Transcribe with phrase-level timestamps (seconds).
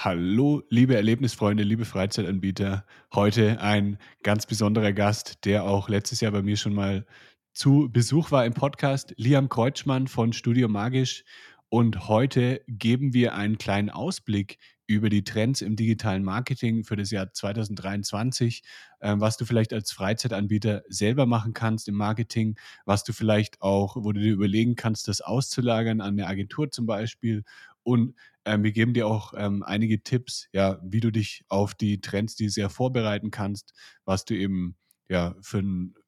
[0.00, 2.86] Hallo, liebe Erlebnisfreunde, liebe Freizeitanbieter.
[3.12, 7.04] Heute ein ganz besonderer Gast, der auch letztes Jahr bei mir schon mal
[7.52, 11.24] zu Besuch war im Podcast, Liam Kreutschmann von Studio Magisch.
[11.68, 17.10] Und heute geben wir einen kleinen Ausblick über die Trends im digitalen Marketing für das
[17.10, 18.62] Jahr 2023,
[19.00, 22.56] äh, was du vielleicht als Freizeitanbieter selber machen kannst im Marketing,
[22.86, 26.86] was du vielleicht auch, wo du dir überlegen kannst, das auszulagern an eine Agentur zum
[26.86, 27.42] Beispiel
[27.88, 28.14] und
[28.44, 32.36] ähm, wir geben dir auch ähm, einige Tipps, ja, wie du dich auf die Trends
[32.36, 33.72] dieses Jahr vorbereiten kannst,
[34.04, 34.76] was du eben
[35.08, 35.62] ja für,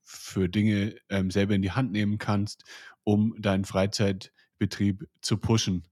[0.05, 2.65] für Dinge ähm, selber in die Hand nehmen kannst,
[3.03, 5.85] um deinen Freizeitbetrieb zu pushen.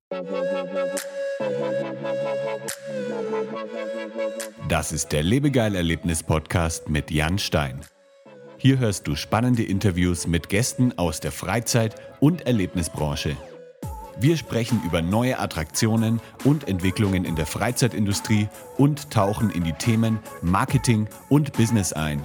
[4.69, 7.81] Das ist der Lebegeil-Erlebnis-Podcast mit Jan Stein.
[8.59, 13.37] Hier hörst du spannende Interviews mit Gästen aus der Freizeit- und Erlebnisbranche.
[14.21, 20.19] Wir sprechen über neue Attraktionen und Entwicklungen in der Freizeitindustrie und tauchen in die Themen
[20.43, 22.25] Marketing und Business ein.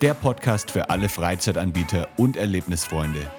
[0.00, 3.30] Der Podcast für alle Freizeitanbieter und Erlebnisfreunde.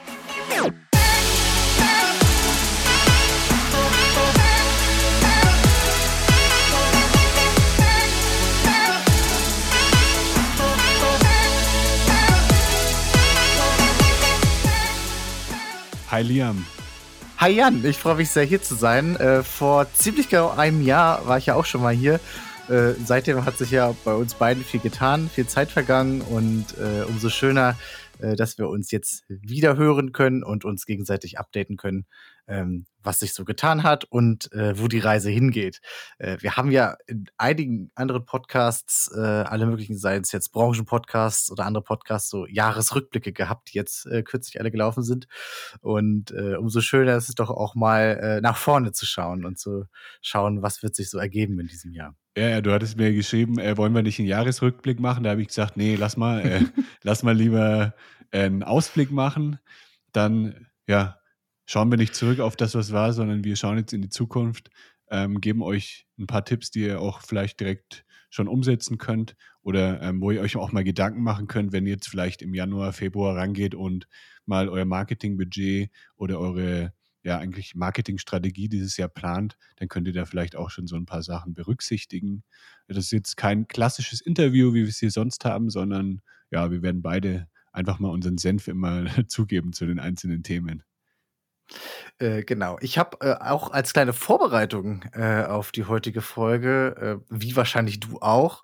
[16.11, 16.63] Hi Liam.
[17.39, 19.15] Hi Jan, ich freue mich sehr hier zu sein.
[19.17, 22.19] Äh, vor ziemlich genau einem Jahr war ich ja auch schon mal hier.
[22.67, 27.03] Äh, seitdem hat sich ja bei uns beiden viel getan, viel Zeit vergangen und äh,
[27.03, 27.77] umso schöner,
[28.17, 32.07] äh, dass wir uns jetzt wieder hören können und uns gegenseitig updaten können,
[32.47, 35.79] ähm, was sich so getan hat und äh, wo die Reise hingeht.
[36.17, 41.51] Äh, wir haben ja in einigen anderen Podcasts, äh, alle möglichen, seien es jetzt Branchenpodcasts
[41.51, 45.27] oder andere Podcasts, so Jahresrückblicke gehabt, die jetzt äh, kürzlich alle gelaufen sind.
[45.81, 49.57] Und äh, umso schöner ist es doch auch mal äh, nach vorne zu schauen und
[49.57, 49.85] zu
[50.21, 52.15] schauen, was wird sich so ergeben in diesem Jahr.
[52.37, 55.23] Ja, ja, du hattest mir geschrieben, äh, wollen wir nicht einen Jahresrückblick machen?
[55.23, 56.61] Da habe ich gesagt, nee, lass mal, äh,
[57.03, 57.95] lass mal lieber
[58.31, 59.59] äh, einen Ausblick machen.
[60.11, 61.17] Dann, ja,
[61.67, 64.71] schauen wir nicht zurück auf das, was war, sondern wir schauen jetzt in die Zukunft,
[65.11, 70.01] ähm, geben euch ein paar Tipps, die ihr auch vielleicht direkt schon umsetzen könnt oder
[70.01, 72.93] ähm, wo ihr euch auch mal Gedanken machen könnt, wenn ihr jetzt vielleicht im Januar,
[72.93, 74.07] Februar rangeht und
[74.45, 80.25] mal euer Marketingbudget oder eure ja eigentlich Marketingstrategie dieses Jahr plant, dann könnt ihr da
[80.25, 82.43] vielleicht auch schon so ein paar Sachen berücksichtigen.
[82.87, 86.81] Das ist jetzt kein klassisches Interview, wie wir es hier sonst haben, sondern ja, wir
[86.81, 90.83] werden beide einfach mal unseren Senf immer zugeben zu den einzelnen Themen.
[92.19, 92.77] Äh, genau.
[92.81, 97.99] Ich habe äh, auch als kleine Vorbereitung äh, auf die heutige Folge, äh, wie wahrscheinlich
[97.99, 98.63] du auch,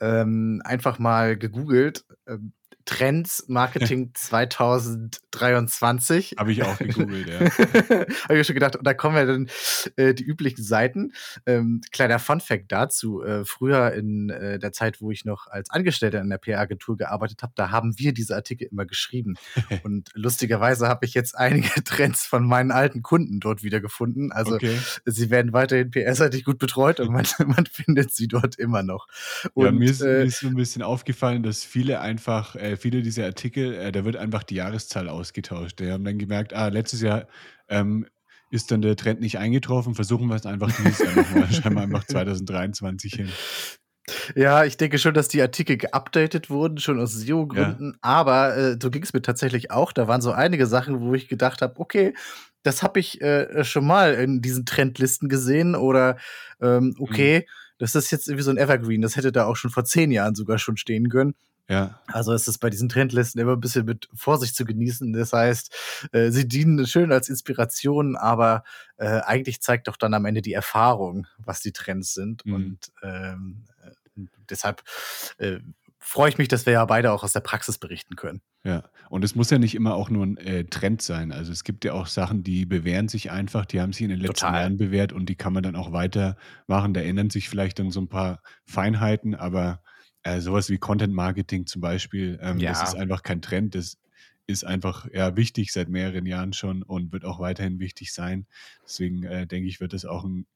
[0.00, 2.52] ähm, einfach mal gegoogelt, ähm,
[2.88, 6.36] Trends Marketing 2023.
[6.38, 7.40] Habe ich auch gegoogelt, ja.
[7.40, 9.50] Habe ich schon gedacht, und da kommen ja dann
[9.96, 11.12] äh, die üblichen Seiten.
[11.44, 13.22] Ähm, kleiner Fun-Fact dazu.
[13.22, 17.42] Äh, früher in äh, der Zeit, wo ich noch als Angestellter in der PR-Agentur gearbeitet
[17.42, 19.34] habe, da haben wir diese Artikel immer geschrieben.
[19.82, 24.32] und lustigerweise habe ich jetzt einige Trends von meinen alten Kunden dort wiedergefunden.
[24.32, 24.78] Also okay.
[25.04, 29.08] sie werden weiterhin PR-seitig gut betreut und man, man, findet sie dort immer noch.
[29.52, 32.77] Und, ja, mir, ist, äh, mir ist so ein bisschen aufgefallen, dass viele einfach äh,
[32.78, 35.80] viele dieser Artikel, äh, da wird einfach die Jahreszahl ausgetauscht.
[35.80, 37.26] Die haben dann gemerkt, ah, letztes Jahr
[37.68, 38.06] ähm,
[38.50, 41.82] ist dann der Trend nicht eingetroffen, versuchen wir es einfach dieses Jahr nochmal, schreiben wir
[41.82, 43.28] einfach 2023 hin.
[44.34, 47.92] Ja, ich denke schon, dass die Artikel geupdatet wurden, schon aus SEO-Gründen.
[47.92, 47.98] Ja.
[48.00, 49.92] Aber äh, so ging es mir tatsächlich auch.
[49.92, 52.14] Da waren so einige Sachen, wo ich gedacht habe, okay,
[52.62, 55.74] das habe ich äh, schon mal in diesen Trendlisten gesehen.
[55.74, 56.16] Oder
[56.60, 57.74] ähm, okay, mhm.
[57.78, 59.02] das ist jetzt irgendwie so ein Evergreen.
[59.02, 61.34] Das hätte da auch schon vor zehn Jahren sogar schon stehen können.
[61.68, 62.00] Ja.
[62.06, 65.12] Also ist es bei diesen Trendlisten immer ein bisschen mit Vorsicht zu genießen.
[65.12, 68.64] Das heißt, äh, sie dienen schön als Inspiration, aber
[68.96, 72.44] äh, eigentlich zeigt doch dann am Ende die Erfahrung, was die Trends sind.
[72.46, 72.54] Mhm.
[72.54, 74.82] Und ähm, äh, deshalb
[75.36, 75.58] äh,
[75.98, 78.40] freue ich mich, dass wir ja beide auch aus der Praxis berichten können.
[78.64, 81.32] Ja, und es muss ja nicht immer auch nur ein äh, Trend sein.
[81.32, 84.20] Also es gibt ja auch Sachen, die bewähren sich einfach, die haben sich in den
[84.20, 84.62] letzten Total.
[84.62, 86.94] Jahren bewährt und die kann man dann auch weitermachen.
[86.94, 89.82] Da ändern sich vielleicht dann so ein paar Feinheiten, aber
[90.28, 92.70] äh, sowas wie Content Marketing zum Beispiel, ähm, ja.
[92.70, 93.98] das ist einfach kein Trend, das
[94.46, 98.46] ist einfach ja, wichtig seit mehreren Jahren schon und wird auch weiterhin wichtig sein.
[98.84, 100.46] Deswegen äh, denke ich, wird das auch ein,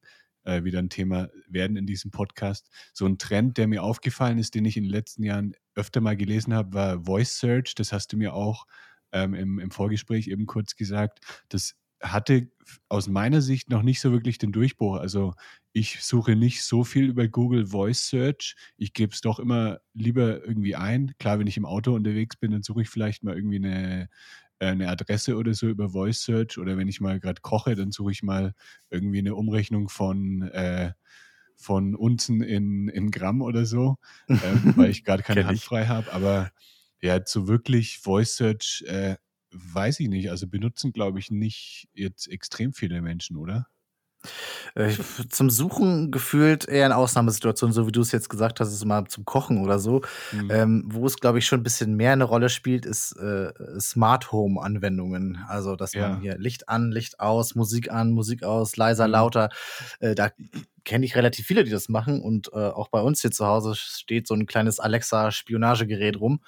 [0.43, 2.69] äh, wieder ein Thema werden in diesem Podcast.
[2.93, 6.17] So ein Trend, der mir aufgefallen ist, den ich in den letzten Jahren öfter mal
[6.17, 7.75] gelesen habe, war Voice Search.
[7.75, 8.65] Das hast du mir auch
[9.11, 11.19] ähm, im, im Vorgespräch eben kurz gesagt.
[11.49, 12.49] Das hatte
[12.89, 14.97] aus meiner Sicht noch nicht so wirklich den Durchbruch.
[14.97, 15.35] Also
[15.73, 18.55] ich suche nicht so viel über Google Voice Search.
[18.77, 21.15] Ich gebe es doch immer lieber irgendwie ein.
[21.17, 24.09] Klar, wenn ich im Auto unterwegs bin, dann suche ich vielleicht mal irgendwie eine,
[24.59, 26.59] äh, eine Adresse oder so über Voice Search.
[26.59, 28.53] Oder wenn ich mal gerade koche, dann suche ich mal
[28.91, 30.93] irgendwie eine Umrechnung von, äh,
[31.55, 33.97] von Unzen in, in Gramm oder so,
[34.27, 34.35] äh,
[34.77, 36.13] weil ich gerade keine Hand frei habe.
[36.13, 36.51] Aber
[37.01, 39.15] ja, so wirklich Voice Search äh,
[39.49, 40.29] weiß ich nicht.
[40.29, 43.67] Also benutzen, glaube ich, nicht jetzt extrem viele Menschen, oder?
[44.75, 44.91] Äh,
[45.29, 49.05] zum Suchen gefühlt eher in Ausnahmesituationen, so wie du es jetzt gesagt hast, ist mal
[49.05, 50.01] zum Kochen oder so.
[50.31, 50.51] Mhm.
[50.51, 54.31] Ähm, wo es, glaube ich, schon ein bisschen mehr eine Rolle spielt, ist äh, Smart
[54.31, 55.39] Home Anwendungen.
[55.47, 56.09] Also, dass ja.
[56.09, 59.11] man hier Licht an, Licht aus, Musik an, Musik aus, leiser, mhm.
[59.11, 59.49] lauter.
[59.99, 60.29] Äh, da
[60.85, 62.21] kenne ich relativ viele, die das machen.
[62.21, 66.41] Und äh, auch bei uns hier zu Hause steht so ein kleines Alexa-Spionagegerät rum.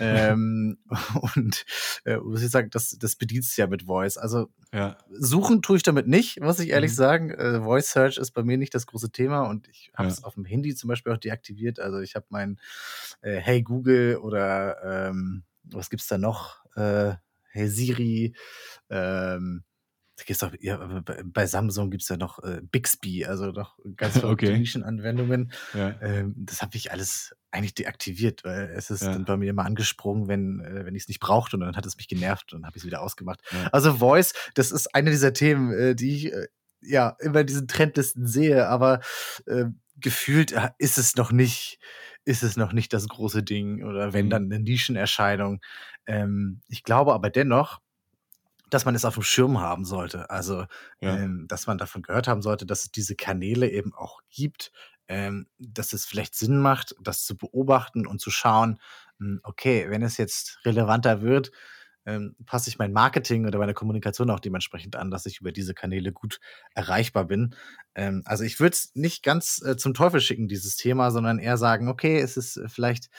[0.00, 0.78] ähm,
[1.36, 1.64] und
[2.04, 4.16] äh, muss ich sagen, das, das bedient es ja mit Voice.
[4.16, 4.96] Also ja.
[5.10, 6.96] suchen tue ich damit nicht, muss ich ehrlich mhm.
[6.96, 7.30] sagen.
[7.30, 10.24] Äh, Voice Search ist bei mir nicht das große Thema und ich habe es ja.
[10.24, 11.80] auf dem Handy zum Beispiel auch deaktiviert.
[11.80, 12.60] Also ich habe mein
[13.20, 16.64] äh, Hey Google oder ähm, was gibt's da noch?
[16.74, 17.14] Äh,
[17.50, 18.34] hey Siri,
[18.90, 19.64] ähm,
[20.16, 24.14] da gibt's auch, ja, bei Samsung gibt es ja noch äh, Bixby, also noch ganz
[24.14, 24.58] viele okay.
[24.58, 25.52] Nischenanwendungen.
[25.74, 26.00] Ja.
[26.00, 29.12] Ähm, das habe ich alles eigentlich deaktiviert, weil es ist ja.
[29.12, 31.84] dann bei mir immer angesprungen, wenn, äh, wenn ich es nicht brauchte und dann hat
[31.84, 33.42] es mich genervt und habe ich es wieder ausgemacht.
[33.72, 36.46] Also Voice, das ist eine dieser Themen, äh, die ich äh,
[36.80, 39.00] ja immer in diesen Trendlisten sehe, aber
[39.46, 39.66] äh,
[40.00, 41.78] gefühlt äh, ist es noch nicht,
[42.24, 44.30] ist es noch nicht das große Ding oder wenn mhm.
[44.30, 45.60] dann eine Nischenerscheinung.
[46.06, 47.80] Ähm, ich glaube aber dennoch,
[48.68, 50.30] dass man es auf dem Schirm haben sollte.
[50.30, 50.66] Also,
[51.00, 51.16] ja.
[51.16, 54.72] ähm, dass man davon gehört haben sollte, dass es diese Kanäle eben auch gibt,
[55.08, 58.78] ähm, dass es vielleicht Sinn macht, das zu beobachten und zu schauen,
[59.18, 61.52] hm, okay, wenn es jetzt relevanter wird,
[62.06, 65.74] ähm, passe ich mein Marketing oder meine Kommunikation auch dementsprechend an, dass ich über diese
[65.74, 66.38] Kanäle gut
[66.74, 67.54] erreichbar bin.
[67.96, 71.56] Ähm, also ich würde es nicht ganz äh, zum Teufel schicken, dieses Thema, sondern eher
[71.56, 73.10] sagen, okay, es ist vielleicht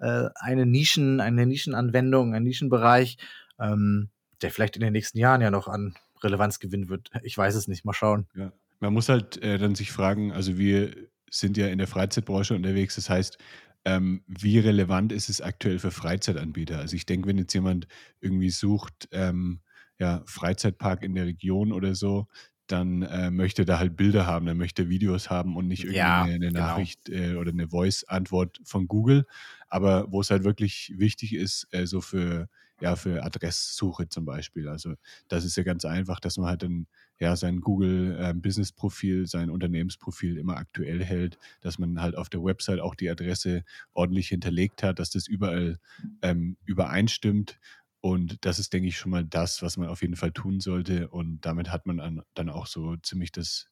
[0.00, 3.16] äh, eine Nischen, eine Nischenanwendung, ein Nischenbereich.
[3.58, 4.10] Ähm,
[4.42, 7.10] der vielleicht in den nächsten Jahren ja noch an Relevanz gewinnen wird.
[7.22, 8.26] Ich weiß es nicht, mal schauen.
[8.34, 8.52] Ja.
[8.80, 10.94] Man muss halt äh, dann sich fragen, also wir
[11.30, 13.38] sind ja in der Freizeitbranche unterwegs, das heißt,
[13.84, 16.78] ähm, wie relevant ist es aktuell für Freizeitanbieter?
[16.78, 17.86] Also ich denke, wenn jetzt jemand
[18.20, 19.60] irgendwie sucht, ähm,
[19.98, 22.26] ja, Freizeitpark in der Region oder so,
[22.66, 26.22] dann äh, möchte da halt Bilder haben, dann möchte Videos haben und nicht irgendwie ja,
[26.22, 26.60] eine, eine genau.
[26.60, 29.24] Nachricht äh, oder eine Voice-Antwort von Google.
[29.68, 32.48] Aber wo es halt wirklich wichtig ist, äh, so für
[32.80, 34.68] ja, für Adresssuche zum Beispiel.
[34.68, 34.94] Also
[35.28, 36.86] das ist ja ganz einfach, dass man halt dann
[37.18, 42.28] ja sein Google äh, Business Profil, sein Unternehmensprofil immer aktuell hält, dass man halt auf
[42.28, 43.64] der Website auch die Adresse
[43.94, 45.78] ordentlich hinterlegt hat, dass das überall
[46.22, 47.58] ähm, übereinstimmt.
[48.00, 51.08] Und das ist, denke ich, schon mal das, was man auf jeden Fall tun sollte.
[51.08, 53.68] Und damit hat man an, dann auch so ziemlich das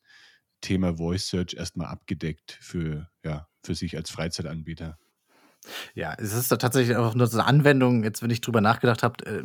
[0.60, 4.98] Thema Voice Search erstmal abgedeckt für, ja, für sich als Freizeitanbieter.
[5.94, 9.24] Ja, es ist tatsächlich auch nur so eine Anwendung, jetzt wenn ich drüber nachgedacht habe,
[9.26, 9.42] äh,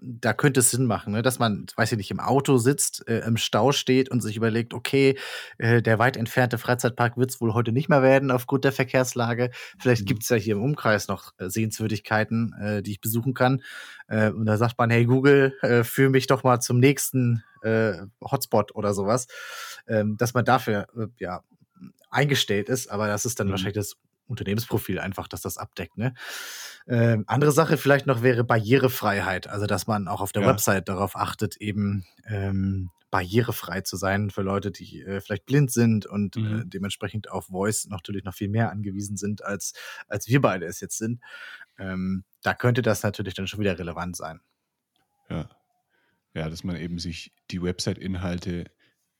[0.00, 3.20] da könnte es Sinn machen, ne, dass man, weiß ich nicht, im Auto sitzt, äh,
[3.20, 5.16] im Stau steht und sich überlegt, okay,
[5.58, 9.50] äh, der weit entfernte Freizeitpark wird es wohl heute nicht mehr werden aufgrund der Verkehrslage.
[9.78, 10.06] Vielleicht mhm.
[10.06, 13.62] gibt es ja hier im Umkreis noch äh, Sehenswürdigkeiten, äh, die ich besuchen kann.
[14.08, 17.44] Äh, und da sagt man, hey Google, äh, führe mich doch mal zum nächsten
[18.22, 19.26] Hotspot oder sowas,
[19.86, 20.86] ähm, dass man dafür
[21.18, 21.42] ja
[22.10, 23.50] eingestellt ist, aber das ist dann mhm.
[23.50, 23.96] wahrscheinlich das
[24.30, 25.98] Unternehmensprofil einfach, dass das abdeckt.
[25.98, 26.14] Ne?
[26.86, 30.48] Ähm, andere Sache vielleicht noch wäre Barrierefreiheit, also dass man auch auf der ja.
[30.48, 36.06] Website darauf achtet, eben ähm, barrierefrei zu sein für Leute, die äh, vielleicht blind sind
[36.06, 36.60] und äh, mhm.
[36.60, 39.74] äh, dementsprechend auf Voice natürlich noch viel mehr angewiesen sind, als,
[40.08, 41.20] als wir beide es jetzt sind.
[41.78, 44.40] Ähm, da könnte das natürlich dann schon wieder relevant sein.
[45.28, 45.48] Ja.
[46.32, 48.66] Ja, dass man eben sich die Website-Inhalte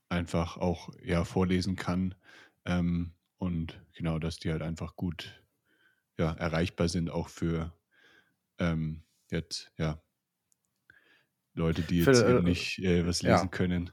[0.09, 2.14] einfach auch ja, vorlesen kann.
[2.64, 5.42] Ähm, und genau, dass die halt einfach gut
[6.18, 7.73] ja, erreichbar sind, auch für
[8.59, 9.99] ähm, jetzt, ja,
[11.54, 13.47] Leute, die jetzt für, äh, nicht äh, was lesen ja.
[13.47, 13.90] können.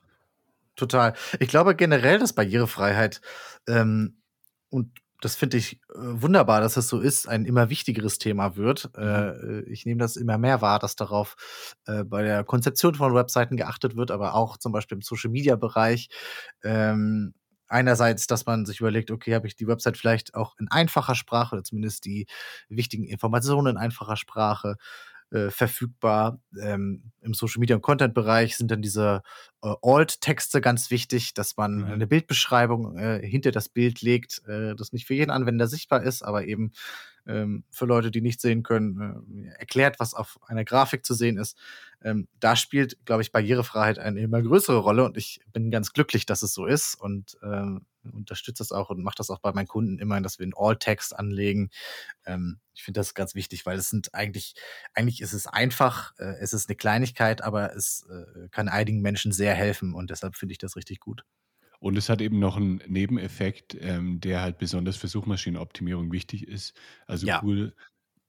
[0.75, 1.13] Total.
[1.39, 3.21] Ich glaube generell, dass Barrierefreiheit
[3.67, 4.21] ähm,
[4.69, 8.91] und das finde ich äh, wunderbar, dass das so ist, ein immer wichtigeres Thema wird.
[8.97, 9.01] Mhm.
[9.01, 11.37] Äh, ich nehme das immer mehr wahr, dass darauf
[11.85, 16.09] äh, bei der Konzeption von Webseiten geachtet wird, aber auch zum Beispiel im Social-Media-Bereich.
[16.63, 17.33] Ähm,
[17.67, 21.55] einerseits, dass man sich überlegt, okay, habe ich die Website vielleicht auch in einfacher Sprache
[21.55, 22.27] oder zumindest die
[22.69, 24.77] wichtigen Informationen in einfacher Sprache
[25.31, 26.39] äh, verfügbar.
[26.61, 29.21] Ähm, Im Social Media und Content Bereich sind dann diese
[29.63, 31.85] äh, Alt-Texte ganz wichtig, dass man mhm.
[31.85, 36.23] eine Bildbeschreibung äh, hinter das Bild legt, äh, das nicht für jeden Anwender sichtbar ist,
[36.23, 36.71] aber eben
[37.27, 41.37] ähm, für Leute, die nicht sehen können, äh, erklärt, was auf einer Grafik zu sehen
[41.37, 41.57] ist.
[42.03, 46.25] Ähm, da spielt, glaube ich, Barrierefreiheit eine immer größere Rolle und ich bin ganz glücklich,
[46.25, 49.67] dass es so ist und ähm, unterstütze das auch und mache das auch bei meinen
[49.67, 51.69] Kunden immer, dass wir einen All-Text anlegen.
[52.25, 54.53] Ähm, ich finde das ganz wichtig, weil es sind eigentlich,
[54.93, 59.31] eigentlich ist es einfach, äh, es ist eine Kleinigkeit, aber es äh, kann einigen Menschen
[59.31, 61.23] sehr helfen und deshalb finde ich das richtig gut.
[61.79, 66.73] Und es hat eben noch einen Nebeneffekt, ähm, der halt besonders für Suchmaschinenoptimierung wichtig ist.
[67.05, 67.41] Also Ja.
[67.41, 67.75] Google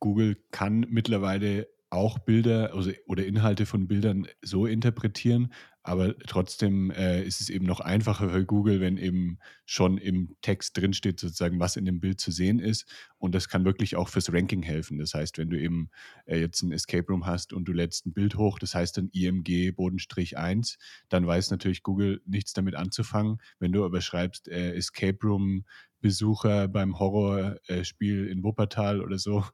[0.00, 5.52] Google kann mittlerweile auch Bilder also oder Inhalte von Bildern so interpretieren,
[5.88, 10.76] aber trotzdem, äh, ist es eben noch einfacher für Google, wenn eben schon im Text
[10.76, 12.87] drinsteht sozusagen, was in dem Bild zu sehen ist.
[13.18, 14.99] Und das kann wirklich auch fürs Ranking helfen.
[14.99, 15.90] Das heißt, wenn du eben,
[16.26, 19.09] äh, jetzt 'n Escape Room hast und du lädst ein Bild hoch, das heißt dann
[19.12, 20.78] IMG Bodenstrich 1,
[21.09, 23.38] dann weiß natürlich Google nichts damit anzufangen.
[23.59, 25.64] Wenn du aber schreibst, äh, Escape Room
[26.00, 29.45] Besucher beim Horrorspiel in Wuppertal oder so,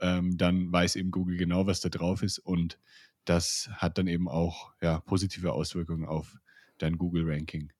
[0.00, 2.78] ähm, dann weiß eben Google genau, was da drauf ist und
[3.24, 6.36] das hat dann eben auch, ja, positive Auswirkungen auf
[6.78, 7.72] dein Google-Ranking.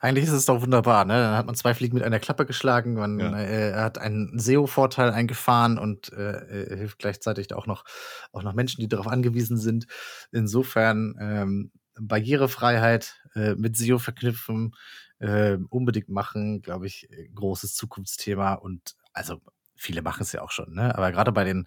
[0.00, 1.14] Eigentlich ist es doch wunderbar, ne?
[1.14, 2.94] Dann hat man zwei Fliegen mit einer Klappe geschlagen.
[2.94, 3.38] Man Ja.
[3.40, 7.84] äh, hat einen SEO-Vorteil eingefahren und äh, äh, hilft gleichzeitig auch noch,
[8.32, 9.86] auch noch Menschen, die darauf angewiesen sind.
[10.32, 14.74] Insofern ähm, Barrierefreiheit äh, mit SEO verknüpfen,
[15.20, 18.54] äh, unbedingt machen, glaube ich, äh, großes Zukunftsthema.
[18.54, 19.40] Und also
[19.82, 20.94] viele machen es ja auch schon, ne?
[20.94, 21.66] Aber gerade bei den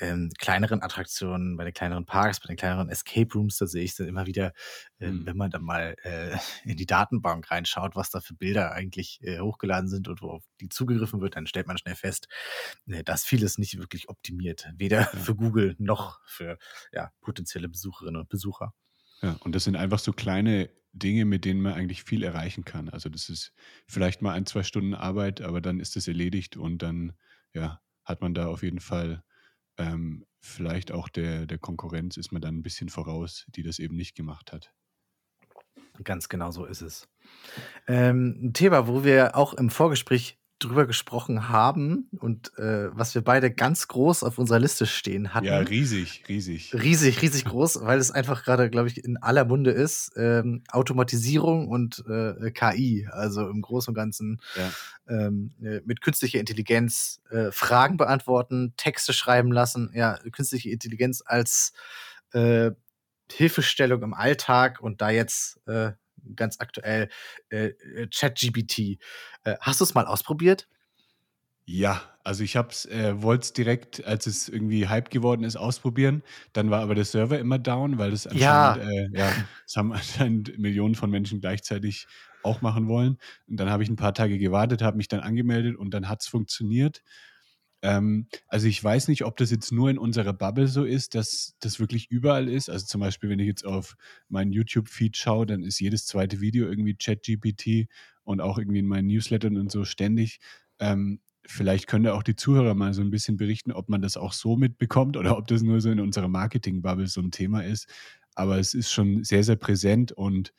[0.00, 3.94] ähm, kleineren Attraktionen, bei den kleineren Parks, bei den kleineren Escape Rooms, da sehe ich
[3.96, 4.52] dann immer wieder,
[4.98, 5.24] äh, Mhm.
[5.24, 9.40] wenn man dann mal äh, in die Datenbank reinschaut, was da für Bilder eigentlich äh,
[9.40, 12.28] hochgeladen sind und worauf die zugegriffen wird, dann stellt man schnell fest,
[12.86, 15.26] äh, dass vieles nicht wirklich optimiert, weder Ja.
[15.26, 16.58] für Google noch für
[16.92, 18.72] ja, potenzielle Besucherinnen und Besucher.
[19.22, 22.88] Ja, und das sind einfach so kleine Dinge, mit denen man eigentlich viel erreichen kann.
[22.88, 23.52] Also das ist
[23.86, 27.12] vielleicht mal ein, zwei Stunden Arbeit, aber dann ist es erledigt und dann,
[27.54, 29.22] ja, hat man da auf jeden Fall
[29.78, 33.96] ähm, vielleicht auch der, der Konkurrenz ist man dann ein bisschen voraus, die das eben
[33.96, 34.72] nicht gemacht hat.
[36.04, 37.08] Ganz genau so ist es.
[37.86, 43.22] Ähm, ein Thema, wo wir auch im Vorgespräch drüber gesprochen haben und äh, was wir
[43.22, 45.46] beide ganz groß auf unserer Liste stehen hatten.
[45.46, 46.74] Ja, riesig, riesig.
[46.74, 50.12] riesig, riesig groß, weil es einfach gerade, glaube ich, in aller Munde ist.
[50.16, 54.72] Ähm, Automatisierung und äh, KI, also im Großen und Ganzen Ja.
[55.08, 61.72] ähm, äh, mit künstlicher Intelligenz äh, Fragen beantworten, Texte schreiben lassen, ja, künstliche Intelligenz als
[62.32, 62.70] äh,
[63.30, 65.92] Hilfestellung im Alltag und da jetzt äh,
[66.36, 67.08] ganz aktuell
[67.50, 68.98] äh, äh, ChatGPT.
[69.44, 70.68] Äh, hast du es mal ausprobiert?
[71.68, 76.22] Ja, also ich hab's, äh, wollte es direkt, als es irgendwie Hype geworden ist, ausprobieren.
[76.52, 78.74] Dann war aber der Server immer down, weil das Ja.
[78.74, 79.32] anscheinend, äh, ja,
[79.64, 82.08] das haben anscheinend Millionen von Menschen gleichzeitig
[82.42, 83.16] auch machen wollen.
[83.46, 86.26] Und dann habe ich ein paar Tage gewartet, habe mich dann angemeldet und dann hat's
[86.26, 87.02] funktioniert.
[87.82, 91.54] Ähm, also ich weiß nicht, ob das jetzt nur in unserer Bubble so ist, dass
[91.60, 92.70] das wirklich überall ist.
[92.70, 93.96] Also zum Beispiel, wenn ich jetzt auf
[94.28, 97.88] meinen YouTube-Feed schaue, dann ist jedes zweite Video irgendwie ChatGPT
[98.24, 100.38] und auch irgendwie in meinen Newslettern und so ständig.
[100.78, 104.16] Ähm, vielleicht können da auch die Zuhörer mal so ein bisschen berichten, ob man das
[104.16, 107.88] auch so mitbekommt oder ob das nur so in unserer Marketing-Bubble so ein Thema ist.
[108.34, 110.52] Aber es ist schon sehr, sehr präsent und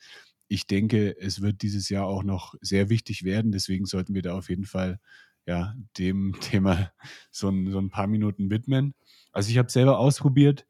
[0.48, 3.50] ich denke, es wird dieses Jahr auch noch sehr wichtig werden.
[3.50, 5.00] Deswegen sollten wir da auf jeden Fall
[5.46, 6.92] ja, dem Thema
[7.30, 8.94] so ein, so ein paar Minuten widmen.
[9.32, 10.66] Also ich habe selber ausprobiert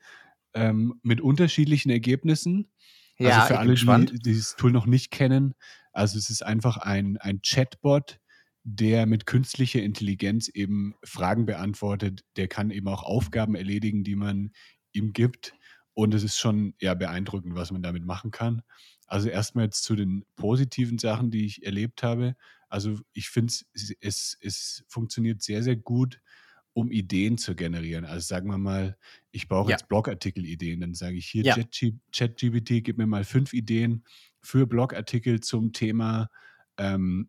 [0.55, 2.71] ähm, mit unterschiedlichen Ergebnissen.
[3.19, 4.13] Ja, also für alle, gespannt.
[4.13, 5.55] die dieses Tool noch nicht kennen,
[5.95, 8.19] also es ist einfach ein, ein Chatbot,
[8.65, 12.25] der mit künstlicher Intelligenz eben Fragen beantwortet.
[12.37, 14.51] Der kann eben auch Aufgaben erledigen, die man
[14.93, 15.55] ihm gibt.
[15.93, 18.63] Und es ist schon ja beeindruckend, was man damit machen kann.
[19.07, 22.35] Also erstmal jetzt zu den positiven Sachen, die ich erlebt habe.
[22.75, 26.21] Also ich finde es, es, es funktioniert sehr, sehr gut,
[26.73, 28.05] um Ideen zu generieren.
[28.05, 28.99] Also sagen wir mal,
[29.31, 29.77] ich brauche Ja.
[29.77, 30.81] jetzt Blogartikel-Ideen.
[30.81, 31.55] Dann sage ich hier, Ja.
[31.55, 34.03] ChatG- ChatGPT, gib mir mal fünf Ideen
[34.43, 36.29] für Blogartikel zum Thema
[36.77, 37.29] ähm,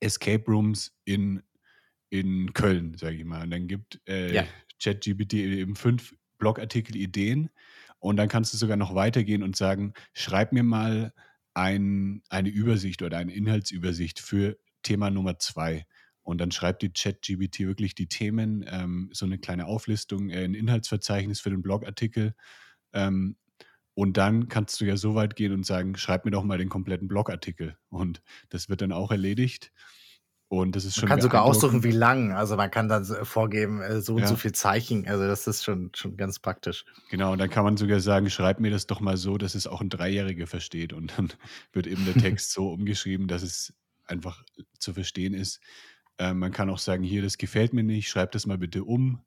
[0.00, 1.44] Escape Rooms in,
[2.10, 3.44] in Köln, sage ich mal.
[3.44, 4.46] Und dann gibt äh, Ja.
[4.82, 7.48] ChatGPT eben fünf Blogartikel-Ideen.
[8.00, 11.14] Und dann kannst du sogar noch weitergehen und sagen, schreib mir mal
[11.56, 15.86] ein, eine Übersicht oder eine Inhaltsübersicht für Thema Nummer zwei.
[16.22, 20.54] Und dann schreibt die ChatGPT wirklich die Themen, ähm, so eine kleine Auflistung, äh, ein
[20.54, 22.34] Inhaltsverzeichnis für den Blogartikel.
[22.92, 23.36] Ähm,
[23.94, 26.68] und dann kannst du ja so weit gehen und sagen, schreib mir doch mal den
[26.68, 27.76] kompletten Blogartikel.
[27.90, 29.72] Und das wird dann auch erledigt.
[30.48, 32.32] Und das ist Man schon kann sogar aussuchen, wie lang.
[32.32, 34.26] Also man kann dann so vorgeben, äh, so und Ja.
[34.26, 35.06] so viel Zeichen.
[35.08, 36.84] Also das ist schon, schon ganz praktisch.
[37.10, 39.66] Genau, und dann kann man sogar sagen, schreib mir das doch mal so, dass es
[39.66, 40.92] auch ein Dreijähriger versteht.
[40.92, 41.32] Und dann
[41.72, 43.74] wird eben der Text so umgeschrieben, dass es
[44.06, 44.44] einfach
[44.78, 45.60] zu verstehen ist.
[46.18, 49.24] Ähm, man kann auch sagen, hier, das gefällt mir nicht, schreib das mal bitte um.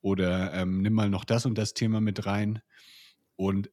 [0.00, 2.60] Oder ähm, nimm mal noch das und das Thema mit rein.
[3.36, 3.70] Und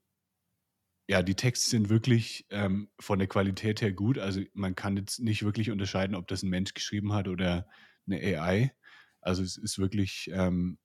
[1.08, 4.18] ja, die Texte sind wirklich ähm, von der Qualität her gut.
[4.18, 7.68] Also man kann jetzt nicht wirklich unterscheiden, ob das ein Mensch geschrieben hat oder
[8.08, 8.74] eine AI.
[9.22, 10.78] Also es ist wirklich, ähm,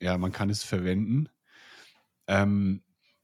[0.00, 1.28] ja, man kann es verwenden.
[2.26, 2.82] Ähm,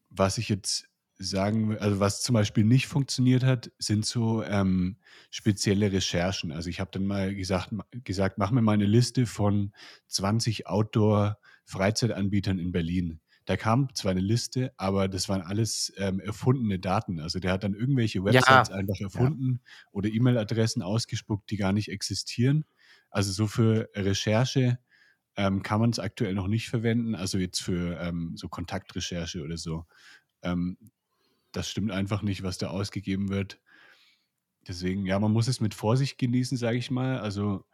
[0.09, 0.88] was ich jetzt
[1.18, 4.96] sagen, also was zum Beispiel nicht funktioniert hat, sind so ähm,
[5.30, 6.52] spezielle Recherchen.
[6.52, 7.70] Also ich habe dann mal gesagt,
[8.04, 9.72] gesagt, mach mir mal eine Liste von
[10.06, 13.20] 20 Outdoor-Freizeitanbietern in Berlin.
[13.46, 17.18] Da kam zwar eine Liste, aber das waren alles ähm, erfundene Daten.
[17.18, 18.75] Also der hat dann irgendwelche Websites ja.
[18.75, 19.70] einfach erfunden ja.
[19.92, 22.64] oder E-Mail-Adressen ausgespuckt, die gar nicht existieren.
[23.10, 24.78] Also so für Recherche
[25.37, 27.14] ähm, kann man es aktuell noch nicht verwenden.
[27.14, 29.87] Also jetzt für ähm, so Kontaktrecherche oder so.
[30.42, 30.76] Ähm,
[31.52, 33.61] das stimmt einfach nicht, was da ausgegeben wird.
[34.67, 37.19] Deswegen, ja, man muss es mit Vorsicht genießen, sage ich mal.
[37.19, 37.64] Also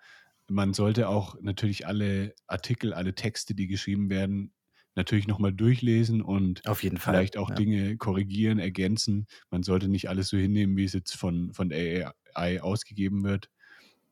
[0.48, 4.52] man sollte auch natürlich alle Artikel, alle Texte, die geschrieben werden,
[4.94, 6.62] natürlich nochmal durchlesen und
[7.00, 7.56] vielleicht auch ja.
[7.56, 9.26] Dinge korrigieren, ergänzen.
[9.50, 13.50] Man sollte nicht alles so hinnehmen, wie es jetzt von, von der AI ausgegeben wird.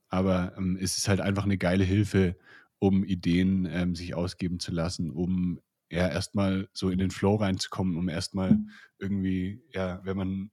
[0.09, 2.37] Aber ähm, es ist halt einfach eine geile Hilfe,
[2.78, 5.61] um Ideen ähm, sich ausgeben zu lassen, um
[5.92, 8.70] ja erstmal so in den Flow reinzukommen, um erstmal mhm.
[8.99, 10.50] irgendwie, ja, wenn man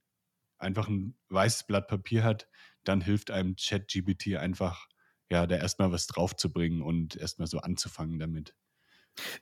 [0.58, 2.48] einfach ein weißes Blatt Papier hat,
[2.84, 4.86] dann hilft einem ChatGPT einfach,
[5.30, 8.54] ja, da erstmal was draufzubringen und erstmal so anzufangen damit.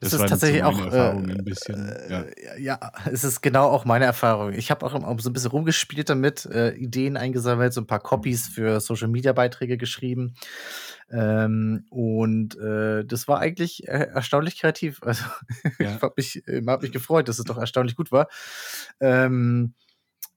[0.01, 1.93] Das, ist tatsächlich auch Erfahrung äh, ein bisschen.
[2.09, 2.23] Ja.
[2.23, 2.93] Äh, ja.
[3.11, 4.53] es ist genau auch meine Erfahrung.
[4.53, 8.01] Ich habe auch, auch, so ein bisschen rumgespielt damit, äh, Ideen eingesammelt, so ein paar
[8.01, 10.35] Copies für Social Media Beiträge geschrieben.
[11.11, 15.01] Ähm, und äh, das war eigentlich äh, erstaunlich kreativ.
[15.09, 15.25] Also
[15.79, 15.97] ja.
[15.97, 18.29] ich habe mich, hab mich gefreut, dass es doch erstaunlich gut war.
[19.01, 19.75] Ähm,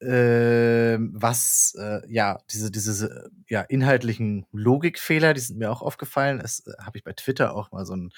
[0.01, 6.39] äh, was äh, ja diese diese ja inhaltlichen Logikfehler, die sind mir auch aufgefallen.
[6.39, 8.11] Das äh, habe ich bei Twitter auch mal so ein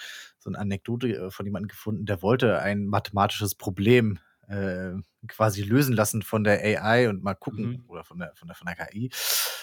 [0.44, 4.92] so eine Anekdote äh, von jemandem gefunden, der wollte ein mathematisches Problem äh,
[5.28, 7.84] quasi lösen lassen von der AI und mal gucken mhm.
[7.88, 9.10] oder von der von der von der KI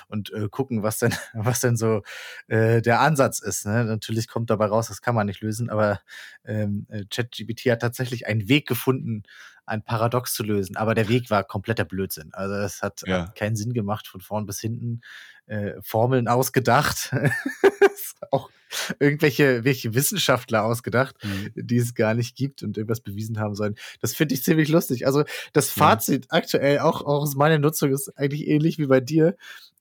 [0.08, 2.02] und äh, gucken, was denn was denn so
[2.48, 3.66] äh, der Ansatz ist.
[3.66, 3.84] Ne?
[3.84, 6.00] Natürlich kommt dabei raus, das kann man nicht lösen, aber
[6.44, 9.24] ähm, äh, ChatGPT hat tatsächlich einen Weg gefunden,
[9.70, 10.76] ein Paradox zu lösen.
[10.76, 12.30] Aber der Weg war kompletter Blödsinn.
[12.32, 13.22] Also es hat, ja.
[13.22, 15.00] hat keinen Sinn gemacht von vorn bis hinten.
[15.46, 17.12] Äh, Formeln ausgedacht.
[18.30, 18.50] auch
[18.98, 21.50] irgendwelche welche Wissenschaftler ausgedacht, mhm.
[21.54, 23.74] die es gar nicht gibt und irgendwas bewiesen haben sollen.
[24.00, 25.06] Das finde ich ziemlich lustig.
[25.06, 26.38] Also das Fazit ja.
[26.38, 29.36] aktuell auch, auch aus meiner Nutzung ist eigentlich ähnlich wie bei dir.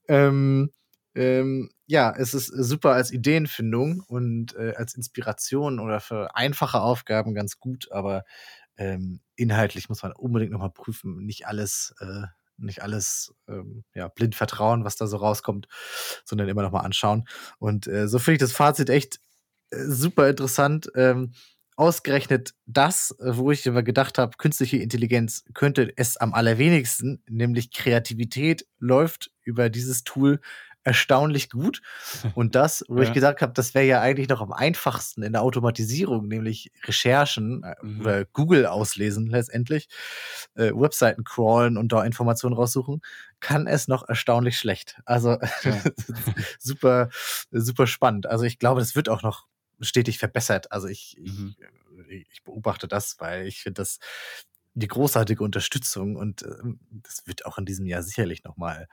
[0.07, 0.71] Ähm,
[1.15, 7.33] ähm, ja, es ist super als Ideenfindung und äh, als Inspiration oder für einfache Aufgaben
[7.33, 8.23] ganz gut, aber
[8.79, 11.17] ähm, inhaltlich muss man unbedingt nochmal prüfen.
[11.25, 12.23] Nicht alles, äh,
[12.57, 15.67] nicht alles ähm, ja, blind vertrauen, was da so rauskommt,
[16.23, 17.25] sondern immer nochmal anschauen.
[17.59, 19.19] Und äh, so finde ich das Fazit echt
[19.71, 20.89] äh, super interessant.
[20.95, 21.33] Ähm,
[21.75, 28.65] ausgerechnet das, wo ich immer gedacht habe, künstliche Intelligenz könnte es am allerwenigsten, nämlich Kreativität
[28.79, 30.41] läuft über dieses Tool
[30.83, 31.81] erstaunlich gut.
[32.35, 33.03] Und das, wo ja.
[33.03, 37.63] ich gesagt habe, das wäre ja eigentlich noch am einfachsten in der Automatisierung, nämlich Recherchen
[37.63, 38.01] äh, mhm.
[38.01, 39.87] oder Google auslesen letztendlich,
[40.55, 43.01] äh, Webseiten crawlen und da Informationen raussuchen,
[43.39, 44.99] kann es noch erstaunlich schlecht.
[45.05, 45.81] Also ja.
[46.59, 47.09] super,
[47.51, 48.27] super spannend.
[48.27, 49.47] Also ich glaube, das wird auch noch
[49.81, 50.71] stetig verbessert.
[50.71, 51.55] Also ich, mhm.
[52.09, 53.99] ich, ich beobachte das, weil ich finde das
[54.73, 56.55] die großartige Unterstützung und äh,
[56.91, 58.87] das wird auch in diesem Jahr sicherlich noch mal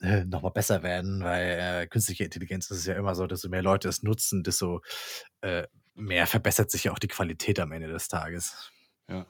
[0.00, 3.62] äh, noch mal besser werden, weil äh, künstliche Intelligenz ist ja immer so, desto mehr
[3.62, 4.82] Leute es nutzen, desto
[5.40, 8.70] äh, mehr verbessert sich ja auch die Qualität am Ende des Tages.
[9.08, 9.26] Ja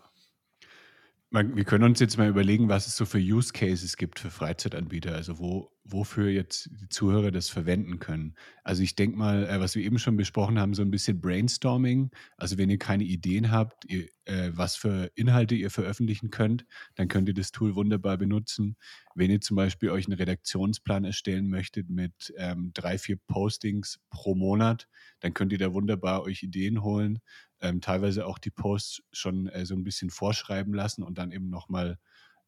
[1.31, 5.13] wir können uns jetzt mal überlegen, was es so für Use Cases gibt für Freizeitanbieter,
[5.15, 8.37] also wo, wofür jetzt die Zuhörer das verwenden können.
[8.63, 12.11] Also ich denke mal, äh, was wir eben schon besprochen haben, so ein bisschen Brainstorming.
[12.37, 17.09] Also wenn ihr keine Ideen habt, ihr, äh, was für Inhalte ihr veröffentlichen könnt, dann
[17.09, 18.77] könnt ihr das Tool wunderbar benutzen.
[19.17, 24.37] Wenn ihr zum Beispiel euch einen Redaktionsplan erstellen möchtet mit ähm, drei, vier Postings pro
[24.37, 24.87] Monat,
[25.21, 27.19] dann könnt ihr da wunderbar euch Ideen holen
[27.61, 31.49] ähm, teilweise auch die Posts schon äh, so ein bisschen vorschreiben lassen und dann eben
[31.51, 31.99] nochmal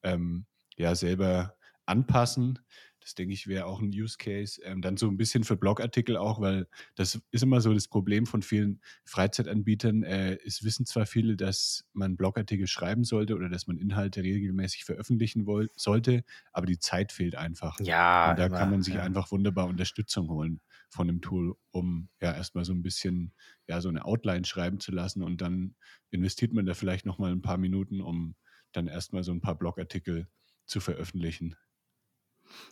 [0.02, 1.54] ähm, ja, selber
[1.86, 2.58] anpassen.
[3.00, 4.60] Das denke ich wäre auch ein Use Case.
[4.64, 8.26] Ähm, dann so ein bisschen für Blogartikel auch, weil das ist immer so das Problem
[8.26, 10.02] von vielen Freizeitanbietern.
[10.02, 14.84] Äh, es wissen zwar viele, dass man Blogartikel schreiben sollte oder dass man Inhalte regelmäßig
[14.84, 17.78] veröffentlichen sollte, aber die Zeit fehlt einfach.
[17.80, 19.02] Ja, Und da immer, kann man sich ja.
[19.02, 23.32] einfach wunderbar Unterstützung holen von dem Tool, um ja erstmal so ein bisschen
[23.66, 25.74] ja so eine Outline schreiben zu lassen und dann
[26.10, 28.34] investiert man da vielleicht nochmal ein paar Minuten, um
[28.72, 30.28] dann erstmal so ein paar Blogartikel
[30.66, 31.56] zu veröffentlichen.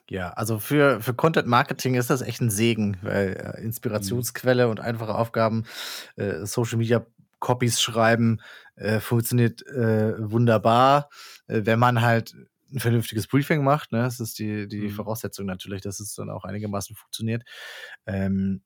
[0.09, 4.71] Ja, also für, für Content Marketing ist das echt ein Segen, weil äh, Inspirationsquelle mhm.
[4.71, 5.65] und einfache Aufgaben,
[6.17, 7.07] äh, Social Media
[7.41, 8.41] Copies schreiben,
[8.77, 11.11] äh, funktioniert äh, wunderbar,
[11.47, 12.35] äh, wenn man halt
[12.73, 13.93] ein vernünftiges Briefing macht.
[13.93, 13.99] Ne?
[13.99, 14.91] Das ist die, die mhm.
[14.91, 17.45] Voraussetzung natürlich, dass es dann auch einigermaßen funktioniert.
[18.07, 18.63] Ähm,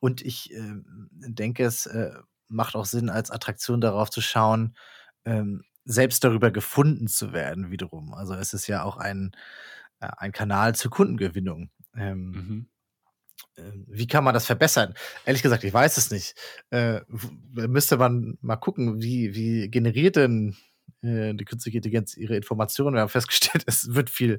[0.00, 0.74] und ich äh,
[1.10, 2.12] denke, es äh,
[2.48, 4.76] macht auch Sinn, als Attraktion darauf zu schauen,
[5.24, 8.14] ähm, selbst darüber gefunden zu werden, wiederum.
[8.14, 9.32] Also es ist ja auch ein,
[10.00, 11.70] äh, ein Kanal zur Kundengewinnung.
[11.96, 12.66] Ähm, mhm.
[13.56, 14.94] Ähm, wie kann man das verbessern?
[15.24, 16.34] Ehrlich gesagt, ich weiß es nicht.
[16.70, 17.00] Äh,
[17.52, 20.56] müsste man mal gucken, wie, wie generiert denn
[21.02, 22.94] äh, die künstliche Intelligenz ihre Informationen.
[22.94, 24.38] Wir haben festgestellt, es wird viel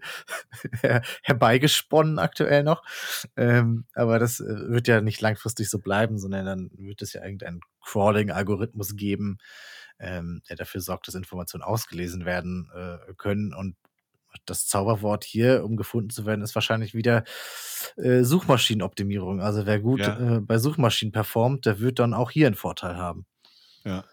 [1.24, 2.84] herbeigesponnen aktuell noch.
[3.36, 7.24] Ähm, aber das äh, wird ja nicht langfristig so bleiben, sondern dann wird es ja
[7.24, 9.38] irgendeinen Crawling-Algorithmus geben,
[10.00, 13.54] ähm, der dafür sorgt, dass Informationen ausgelesen werden äh, können.
[13.54, 13.76] Und
[14.46, 17.24] das Zauberwort hier, um gefunden zu werden, ist wahrscheinlich wieder
[17.98, 19.42] äh, Suchmaschinenoptimierung.
[19.42, 20.38] Also wer gut ja.
[20.38, 23.26] äh, bei Suchmaschinen performt, der wird dann auch hier einen Vorteil haben.
[23.84, 24.04] Ja.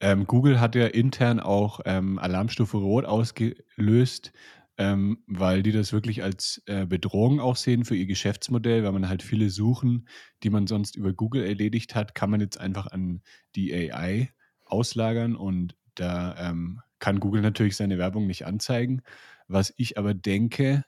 [0.00, 4.32] Ähm, Google hat ja intern auch ähm, Alarmstufe Rot ausgelöst,
[4.76, 9.08] ähm, weil die das wirklich als äh, Bedrohung auch sehen für ihr Geschäftsmodell, weil man
[9.08, 10.08] halt viele Suchen,
[10.44, 13.22] die man sonst über Google erledigt hat, kann man jetzt einfach an
[13.56, 14.30] die AI
[14.64, 19.02] auslagern und da ähm, kann Google natürlich seine Werbung nicht anzeigen.
[19.48, 20.84] Was ich aber denke,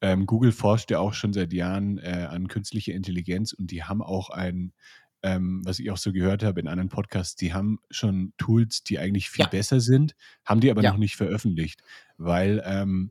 [0.00, 4.02] ähm, Google forscht ja auch schon seit Jahren äh, an künstlicher Intelligenz und die haben
[4.02, 4.72] auch ein
[5.24, 8.98] ähm, was ich auch so gehört habe in anderen Podcasts, die haben schon Tools, die
[8.98, 9.48] eigentlich viel ja.
[9.48, 10.90] besser sind, haben die aber ja.
[10.90, 11.82] noch nicht veröffentlicht,
[12.18, 13.10] weil ähm,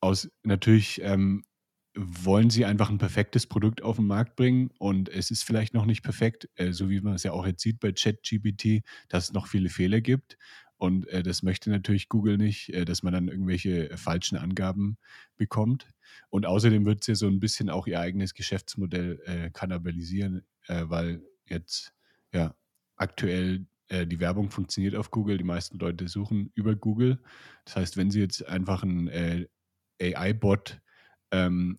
[0.00, 1.44] aus natürlich ähm,
[1.94, 5.84] wollen sie einfach ein perfektes Produkt auf den Markt bringen und es ist vielleicht noch
[5.84, 9.32] nicht perfekt, äh, so wie man es ja auch jetzt sieht bei ChatGPT, dass es
[9.32, 10.38] noch viele Fehler gibt
[10.82, 14.96] und äh, das möchte natürlich Google nicht, äh, dass man dann irgendwelche äh, falschen Angaben
[15.36, 15.86] bekommt.
[16.28, 20.82] Und außerdem wird es ja so ein bisschen auch ihr eigenes Geschäftsmodell äh, kannibalisieren, äh,
[20.86, 21.92] weil jetzt
[22.32, 22.54] ja
[22.96, 25.38] aktuell äh, die Werbung funktioniert auf Google.
[25.38, 27.22] Die meisten Leute suchen über Google.
[27.64, 29.46] Das heißt, wenn sie jetzt einfach einen äh,
[30.00, 30.80] AI-Bot
[31.30, 31.78] ähm,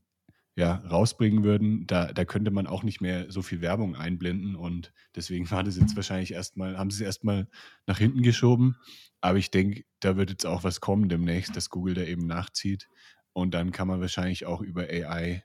[0.56, 4.94] ja, rausbringen würden, da, da könnte man auch nicht mehr so viel Werbung einblenden und
[5.16, 7.48] deswegen war das jetzt wahrscheinlich erstmal, haben sie es erstmal
[7.88, 8.78] nach hinten geschoben.
[9.20, 12.88] Aber ich denke, da wird jetzt auch was kommen demnächst, dass Google da eben nachzieht
[13.34, 15.44] und dann kann man wahrscheinlich auch über AI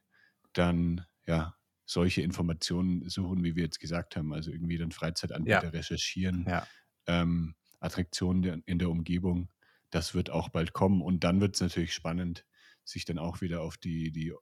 [0.52, 1.54] dann ja
[1.88, 4.32] solche Informationen suchen, wie wir jetzt gesagt haben.
[4.34, 5.70] Also irgendwie dann Freizeitanbieter ja.
[5.70, 6.66] recherchieren, ja.
[7.06, 9.48] Ähm, Attraktionen in der Umgebung.
[9.90, 11.00] Das wird auch bald kommen.
[11.00, 12.44] Und dann wird es natürlich spannend,
[12.84, 14.34] sich dann auch wieder auf die, die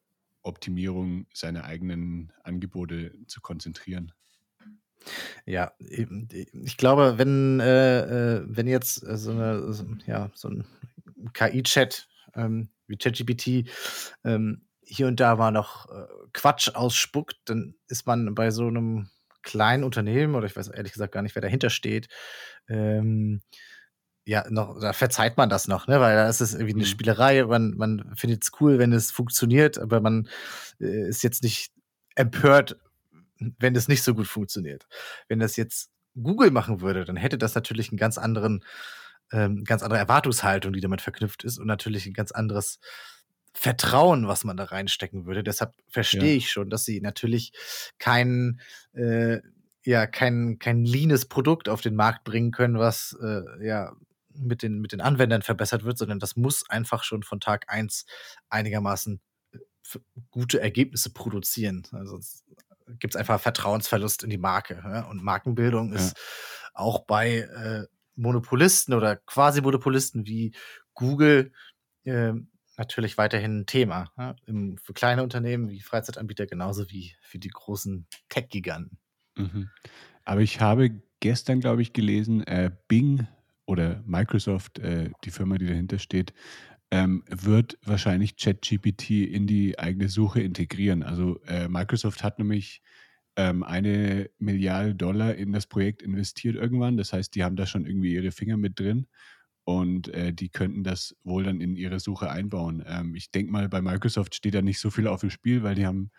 [0.42, 4.12] Optimierung seiner eigenen Angebote zu konzentrieren.
[5.44, 10.64] Ja, ich glaube, wenn, äh, äh wenn jetzt so, eine, ja, so ein
[11.32, 13.70] KI-Chat ähm, wie ChatGPT
[14.24, 19.10] ähm, hier und da mal noch äh, Quatsch ausspuckt, dann ist man bei so einem
[19.42, 22.08] kleinen Unternehmen, oder ich weiß ehrlich gesagt gar nicht, wer dahinter steht,
[22.68, 23.40] ähm,
[24.24, 26.00] ja, noch, da verzeiht man das noch, ne?
[26.00, 26.88] Weil da ist es irgendwie eine mhm.
[26.88, 30.28] Spielerei, man, man findet es cool, wenn es funktioniert, aber man
[30.80, 31.72] äh, ist jetzt nicht
[32.16, 32.76] empört,
[33.38, 34.88] wenn es nicht so gut funktioniert.
[35.28, 38.64] Wenn das jetzt Google machen würde, dann hätte das natürlich einen ganz anderen,
[39.30, 42.80] ähm, ganz andere Erwartungshaltung, die damit verknüpft ist und natürlich ein ganz anderes
[43.56, 45.42] Vertrauen, was man da reinstecken würde.
[45.42, 46.36] Deshalb verstehe ja.
[46.36, 47.52] ich schon, dass sie natürlich
[47.98, 48.60] kein,
[48.92, 49.38] äh,
[49.82, 53.92] ja, kein, kein leanes Produkt auf den Markt bringen können, was äh, ja
[54.34, 58.04] mit den, mit den Anwendern verbessert wird, sondern das muss einfach schon von Tag 1
[58.50, 59.20] einigermaßen
[59.52, 59.58] äh,
[60.30, 61.86] gute Ergebnisse produzieren.
[61.92, 62.20] Also
[62.98, 64.82] gibt es einfach Vertrauensverlust in die Marke.
[64.84, 65.06] Ja?
[65.06, 65.98] Und Markenbildung ja.
[65.98, 66.14] ist
[66.74, 70.54] auch bei äh, Monopolisten oder Quasi-Monopolisten wie
[70.92, 71.52] Google
[72.04, 72.34] äh,
[72.76, 74.12] natürlich weiterhin ein Thema.
[74.46, 78.98] Im, für kleine Unternehmen wie Freizeitanbieter genauso wie für die großen Tech-Giganten.
[79.36, 79.70] Mhm.
[80.24, 83.26] Aber ich habe gestern, glaube ich, gelesen, äh, Bing
[83.64, 86.32] oder Microsoft, äh, die Firma, die dahinter steht,
[86.90, 91.02] ähm, wird wahrscheinlich ChatGPT in die eigene Suche integrieren.
[91.02, 92.82] Also äh, Microsoft hat nämlich
[93.36, 96.96] ähm, eine Milliarde Dollar in das Projekt investiert irgendwann.
[96.96, 99.06] Das heißt, die haben da schon irgendwie ihre Finger mit drin
[99.66, 102.84] und äh, die könnten das wohl dann in ihre Suche einbauen.
[102.86, 105.74] Ähm, ich denke mal, bei Microsoft steht da nicht so viel auf dem Spiel, weil
[105.74, 106.12] die haben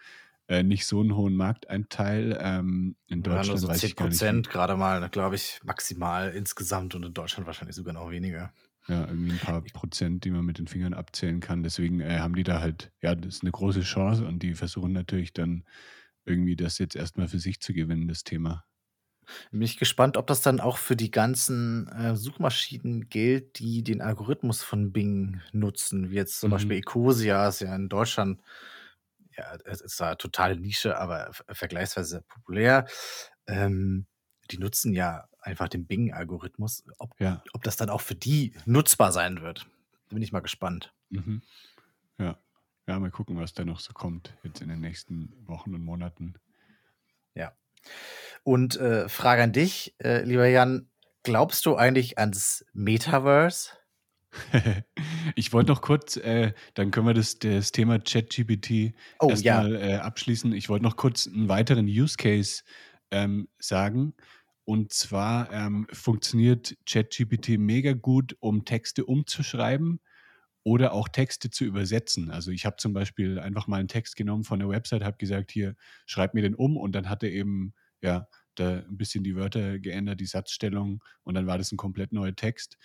[0.49, 2.37] äh, nicht so einen hohen Markteinteil.
[2.41, 7.05] Ähm, in Deutschland ja, nur so 10 Prozent gerade mal, glaube ich, maximal insgesamt und
[7.05, 8.51] in Deutschland wahrscheinlich sogar noch weniger.
[8.89, 11.63] Ja, irgendwie ein paar Prozent, die man mit den Fingern abzählen kann.
[11.63, 14.91] Deswegen äh, haben die da halt, ja, das ist eine große Chance und die versuchen
[14.91, 15.63] natürlich dann
[16.25, 18.65] irgendwie das jetzt erstmal für sich zu gewinnen, das Thema.
[19.51, 24.01] Bin ich gespannt, ob das dann auch für die ganzen äh, Suchmaschinen gilt, die den
[24.01, 26.81] Algorithmus von Bing nutzen, wie jetzt zum Beispiel mhm.
[26.81, 28.41] Ecosia ist ja in Deutschland,
[29.37, 32.87] ja, es ist zwar totale Nische, aber vergleichsweise populär.
[33.47, 34.07] Ähm,
[34.51, 36.83] die nutzen ja einfach den Bing-Algorithmus.
[36.97, 37.43] Ob, Ja.
[37.53, 39.67] ob das dann auch für die nutzbar sein wird,
[40.09, 40.93] da bin ich mal gespannt.
[41.09, 41.41] Mhm.
[42.17, 42.37] Ja.
[42.87, 46.35] Ja, mal gucken, was da noch so kommt jetzt in den nächsten Wochen und Monaten.
[47.35, 47.53] Ja.
[48.43, 50.89] Und äh, Frage an dich, äh, lieber Jan,
[51.23, 53.71] glaubst du eigentlich ans Metaverse?
[55.35, 59.79] ich wollte noch kurz, äh, dann können wir das, das Thema ChatGPT oh, erstmal ja.
[59.79, 60.53] äh, abschließen.
[60.53, 62.63] Ich wollte noch kurz einen weiteren Use Case
[63.11, 64.13] ähm, sagen.
[64.63, 69.99] Und zwar ähm, funktioniert ChatGPT mega gut, um Texte umzuschreiben
[70.67, 72.29] oder auch Texte zu übersetzen.
[72.29, 75.49] Also ich habe zum Beispiel einfach mal einen Text genommen von der Website, habe gesagt,
[75.49, 79.37] hier, schreib mir den um und dann hat er eben, ja, da ein bisschen die
[79.37, 82.77] Wörter geändert, die Satzstellung und dann war das ein komplett neuer Text.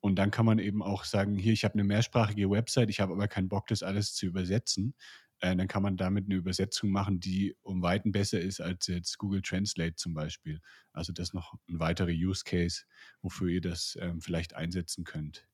[0.00, 3.12] Und dann kann man eben auch sagen, hier, ich habe eine mehrsprachige Website, ich habe
[3.12, 4.94] aber keinen Bock, das alles zu übersetzen.
[5.40, 9.18] Äh, dann kann man damit eine Übersetzung machen, die um Weiten besser ist als jetzt
[9.18, 10.62] Google Translate zum Beispiel.
[10.94, 12.84] Also das ist noch ein weiterer Use Case,
[13.20, 15.46] wofür ihr das ähm, vielleicht einsetzen könnt.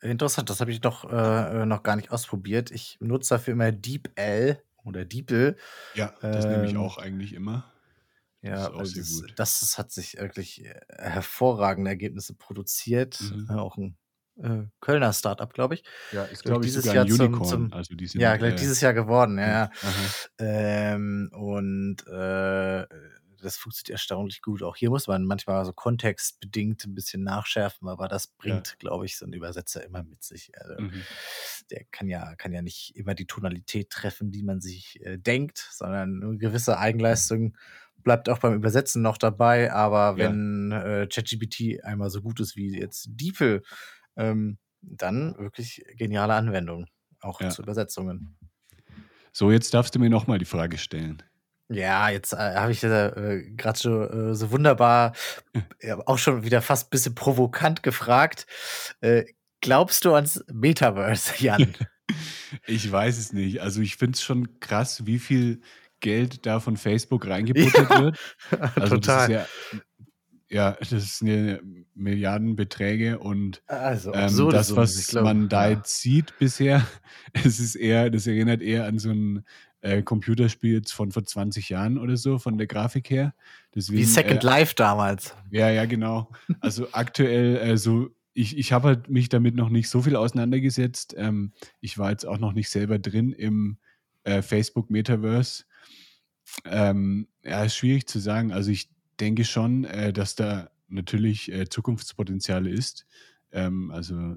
[0.00, 2.70] Interessant, das habe ich doch äh, noch gar nicht ausprobiert.
[2.70, 5.56] Ich nutze dafür immer DeepL oder DeepL.
[5.94, 7.72] Ja, das ähm, nehme ich ähm, auch eigentlich immer.
[8.42, 8.94] Ja, das,
[9.36, 13.20] das, das, hat sich wirklich äh, hervorragende Ergebnisse produziert.
[13.20, 13.46] Mhm.
[13.48, 13.96] Äh, auch ein
[14.42, 15.84] äh, Kölner Startup, glaube ich.
[16.10, 17.48] Ja, ist glaube ich sogar Jahr ein Unicorn.
[17.48, 19.70] Zum, zum, also ja, äh, dieses Jahr geworden, ja.
[19.70, 19.70] ja.
[20.38, 22.86] Ähm, und äh,
[23.42, 24.62] das funktioniert erstaunlich gut.
[24.62, 28.74] Auch hier muss man manchmal so kontextbedingt ein bisschen nachschärfen, aber das bringt, ja.
[28.78, 30.52] glaube ich, so ein Übersetzer immer mit sich.
[30.58, 31.02] Also, mhm.
[31.70, 35.68] Der kann ja, kann ja nicht immer die Tonalität treffen, die man sich äh, denkt,
[35.72, 37.56] sondern eine gewisse Eigenleistung
[38.02, 41.02] bleibt auch beim Übersetzen noch dabei, aber wenn ja.
[41.02, 43.62] äh, ChatGPT einmal so gut ist wie jetzt DeepL,
[44.16, 46.86] ähm, dann wirklich geniale Anwendung,
[47.20, 47.50] auch ja.
[47.50, 48.36] zu Übersetzungen.
[49.32, 51.22] So, jetzt darfst du mir nochmal die Frage stellen.
[51.74, 55.12] Ja, jetzt äh, habe ich äh, gerade so, äh, so wunderbar,
[55.80, 58.46] äh, auch schon wieder fast ein bisschen provokant gefragt.
[59.00, 59.24] Äh,
[59.60, 61.74] glaubst du ans Metaverse, Jan?
[62.66, 63.60] ich weiß es nicht.
[63.60, 65.60] Also ich finde es schon krass, wie viel
[66.00, 68.18] Geld da von Facebook reingebuttert ja, wird.
[68.76, 69.28] Also total.
[69.28, 69.80] Das ja,
[70.52, 76.86] ja, das sind Milliardenbeträge und also, ähm, das, was man da jetzt sieht bisher,
[77.32, 79.46] es ist eher, das erinnert eher an so ein
[79.82, 83.34] äh, Computerspiel jetzt von vor 20 Jahren oder so, von der Grafik her.
[83.74, 85.34] Deswegen, Wie Second äh, Life damals.
[85.50, 86.30] Ja, ja, genau.
[86.60, 91.14] Also aktuell, also ich, ich habe halt mich damit noch nicht so viel auseinandergesetzt.
[91.18, 93.78] Ähm, ich war jetzt auch noch nicht selber drin im
[94.24, 95.64] äh, Facebook Metaverse.
[96.64, 98.52] Ähm, ja, ist schwierig zu sagen.
[98.52, 98.88] Also ich
[99.20, 103.06] denke schon, äh, dass da natürlich äh, Zukunftspotenzial ist.
[103.50, 104.36] Ähm, also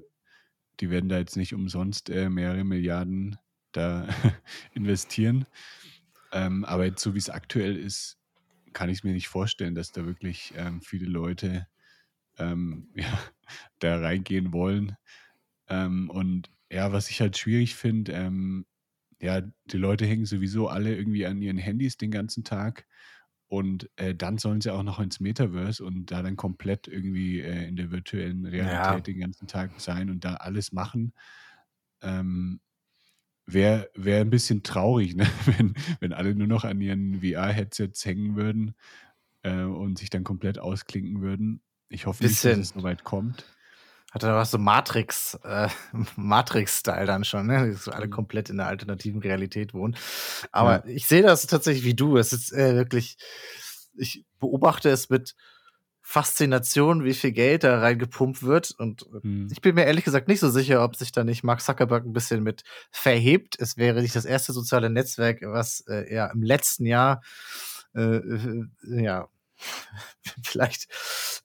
[0.79, 3.37] die werden da jetzt nicht umsonst äh, mehrere Milliarden
[3.75, 4.07] da
[4.73, 5.45] investieren.
[6.31, 8.17] Ähm, aber jetzt so wie es aktuell ist,
[8.73, 11.67] kann ich es mir nicht vorstellen, dass da wirklich ähm, viele Leute
[12.37, 13.19] ähm, ja,
[13.79, 14.97] da reingehen wollen.
[15.67, 18.65] Ähm, und ja, was ich halt schwierig finde, ähm,
[19.21, 22.85] ja, die Leute hängen sowieso alle irgendwie an ihren Handys den ganzen Tag.
[23.47, 27.67] Und äh, dann sollen sie auch noch ins Metaverse und da dann komplett irgendwie äh,
[27.67, 28.99] in der virtuellen Realität ja.
[28.99, 31.13] den ganzen Tag sein und da alles machen.
[32.01, 32.59] Ähm,
[33.47, 35.27] Wäre wär ein bisschen traurig, ne?
[35.45, 38.75] wenn, wenn alle nur noch an ihren VR-Headsets hängen würden
[39.43, 41.61] äh, und sich dann komplett ausklinken würden.
[41.89, 43.45] Ich hoffe nicht, dass es so weit kommt.
[44.11, 45.67] Hat er was so Matrix, äh,
[46.15, 47.71] Matrix-Style dann schon, ne?
[47.71, 48.11] Dass alle mhm.
[48.11, 49.95] komplett in der alternativen Realität wohnen.
[50.51, 50.93] Aber ja.
[50.93, 52.17] ich sehe das tatsächlich wie du.
[52.17, 53.17] Es ist äh, wirklich,
[53.95, 55.35] ich beobachte es mit
[56.07, 58.75] Faszination, wie viel Geld da reingepumpt wird.
[58.77, 59.49] Und hm.
[59.51, 62.13] ich bin mir ehrlich gesagt nicht so sicher, ob sich da nicht Mark Zuckerberg ein
[62.13, 63.59] bisschen mit verhebt.
[63.59, 67.23] Es wäre nicht das erste soziale Netzwerk, was äh, ja im letzten Jahr
[67.95, 69.27] äh, äh ja
[70.43, 70.91] vielleicht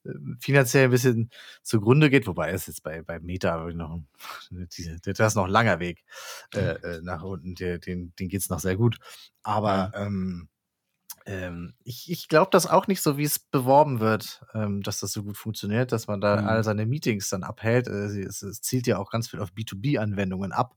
[0.04, 1.30] äh, finanziell ein bisschen
[1.62, 4.02] zugrunde geht, wobei es jetzt bei, bei Meta noch,
[4.50, 6.04] das ist noch ein langer Weg
[6.54, 8.98] äh, äh nach unten, den, den, den geht es noch sehr gut.
[9.42, 10.49] Aber ähm,
[11.30, 15.12] ähm, ich, ich glaube das auch nicht so, wie es beworben wird, ähm, dass das
[15.12, 16.48] so gut funktioniert, dass man da mhm.
[16.48, 17.86] all seine Meetings dann abhält.
[17.86, 20.74] Äh, es, es, zielt ja auch ganz viel auf B2B-Anwendungen ab.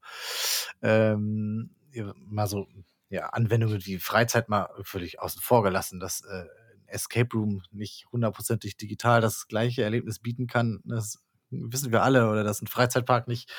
[0.84, 1.72] Ähm,
[2.16, 2.68] mal so
[3.10, 6.46] ja, Anwendungen wie Freizeit mal völlig außen vor gelassen, dass äh,
[6.86, 10.82] Escape Room nicht hundertprozentig digital das gleiche Erlebnis bieten kann.
[10.86, 11.20] Das
[11.72, 13.52] wissen wir alle, oder dass ein Freizeitpark nicht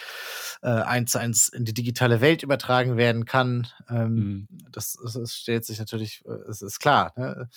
[0.62, 3.66] äh, eins zu eins in die digitale Welt übertragen werden kann.
[3.88, 4.48] Ähm, mhm.
[4.70, 7.12] das, das, stellt sich natürlich, äh, es ist klar.
[7.16, 7.48] Ne?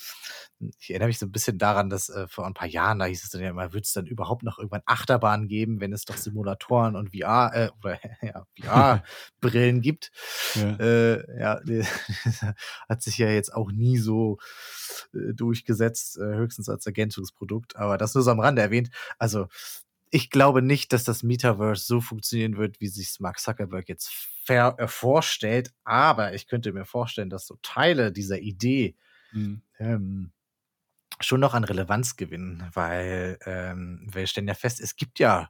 [0.80, 3.24] Ich erinnere mich so ein bisschen daran, dass äh, vor ein paar Jahren, da hieß
[3.24, 6.18] es dann ja immer, wird es dann überhaupt noch irgendwann Achterbahnen geben, wenn es doch
[6.18, 10.12] Simulatoren und VR, äh, oder ja, VR-Brillen gibt.
[10.56, 11.60] Ja, äh, ja
[12.90, 14.38] hat sich ja jetzt auch nie so
[15.14, 18.90] äh, durchgesetzt, höchstens als Ergänzungsprodukt, aber das nur so am Rande erwähnt.
[19.20, 19.48] Also
[20.10, 24.12] ich glaube nicht, dass das Metaverse so funktionieren wird, wie sich Mark Zuckerberg jetzt
[24.48, 25.74] äh, vorstellt.
[25.84, 28.96] Aber ich könnte mir vorstellen, dass so Teile dieser Idee
[29.32, 29.62] mhm.
[29.80, 30.32] ähm,
[31.20, 35.50] schon noch an Relevanz gewinnen, weil ähm, wir stellen ja fest, es gibt ja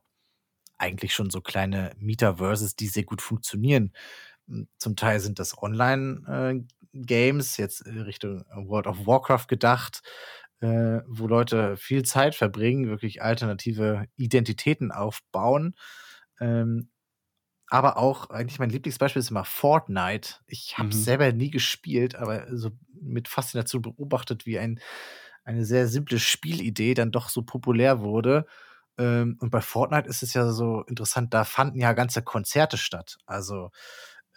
[0.78, 3.94] eigentlich schon so kleine Metaverses, die sehr gut funktionieren.
[4.48, 10.02] Hm, zum Teil sind das Online-Games, äh, jetzt Richtung World of Warcraft gedacht,
[10.62, 15.76] äh, wo Leute viel Zeit verbringen, wirklich alternative Identitäten aufbauen.
[16.40, 16.90] Ähm,
[17.70, 20.36] aber auch, eigentlich mein Lieblingsbeispiel ist immer Fortnite.
[20.48, 21.02] Ich habe es mhm.
[21.02, 24.80] selber nie gespielt, aber so mit Faszination beobachtet, wie ein,
[25.44, 28.46] eine sehr simple Spielidee dann doch so populär wurde.
[28.98, 33.18] Ähm, und bei Fortnite ist es ja so interessant, da fanden ja ganze Konzerte statt.
[33.26, 33.72] Also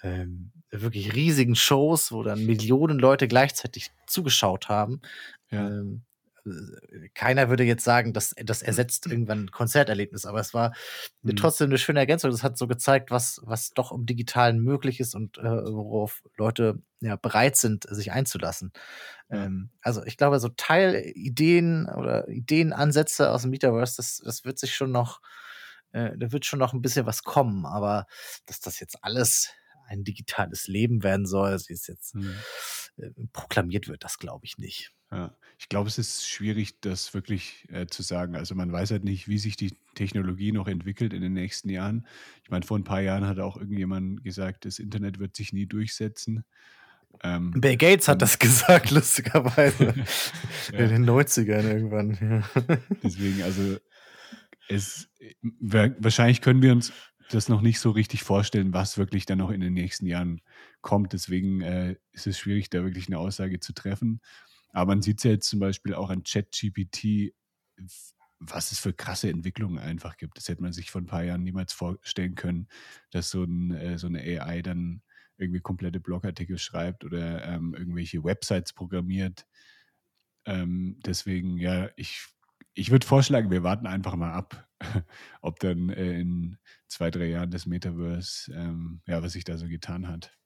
[0.03, 5.03] ähm, wirklich riesigen Shows, wo dann Millionen Leute gleichzeitig zugeschaut haben.
[5.51, 5.69] Ja.
[5.69, 6.03] Ähm,
[7.15, 10.75] keiner würde jetzt sagen, dass das ersetzt irgendwann ein Konzerterlebnis, aber es war
[11.23, 11.37] mhm.
[11.37, 12.31] trotzdem eine schöne Ergänzung.
[12.31, 16.83] Das hat so gezeigt, was, was doch im Digitalen möglich ist und äh, worauf Leute
[17.01, 18.73] ja bereit sind, sich einzulassen.
[19.31, 19.45] Ja.
[19.45, 24.75] Ähm, also ich glaube, so Teilideen oder Ideenansätze aus dem Metaverse, das, das wird sich
[24.75, 25.21] schon noch,
[25.93, 28.07] äh, da wird schon noch ein bisschen was kommen, aber
[28.47, 29.51] dass das jetzt alles
[29.87, 32.37] ein digitales Leben werden soll, wie es jetzt mhm.
[32.97, 34.93] äh, proklamiert wird, das glaube ich nicht.
[35.13, 38.37] Ja, ich glaube, es ist schwierig, das wirklich äh, zu sagen.
[38.37, 42.07] Also man weiß halt nicht, wie sich die Technologie noch entwickelt in den nächsten Jahren.
[42.45, 45.67] Ich meine, vor ein paar Jahren hat auch irgendjemand gesagt, das Internet wird sich nie
[45.67, 46.45] durchsetzen.
[47.23, 49.95] Ähm, Bill Gates hat das gesagt, lustigerweise.
[50.73, 50.79] ja.
[50.79, 52.19] In den 90ern irgendwann.
[52.21, 52.63] Ja.
[53.03, 53.77] Deswegen, also
[54.69, 55.09] es
[55.43, 56.93] wahrscheinlich können wir uns
[57.31, 60.41] das noch nicht so richtig vorstellen, was wirklich dann noch in den nächsten Jahren
[60.81, 61.13] kommt.
[61.13, 64.21] Deswegen äh, ist es schwierig, da wirklich eine Aussage zu treffen.
[64.73, 67.33] Aber man sieht es ja jetzt zum Beispiel auch an ChatGPT,
[68.39, 70.39] was es für krasse Entwicklungen einfach gibt.
[70.39, 72.69] Das hätte man sich vor ein paar Jahren niemals vorstellen können,
[73.11, 75.03] dass so, ein, äh, so eine AI dann
[75.37, 79.47] irgendwie komplette Blogartikel schreibt oder ähm, irgendwelche Websites programmiert.
[80.47, 82.27] Ähm, deswegen, ja, ich,
[82.75, 84.69] ich würde vorschlagen, wir warten einfach mal ab,
[85.43, 89.69] ob dann äh, in zwei, drei Jahren das Metaverse, ähm, ja, was sich da so
[89.69, 90.40] getan hat.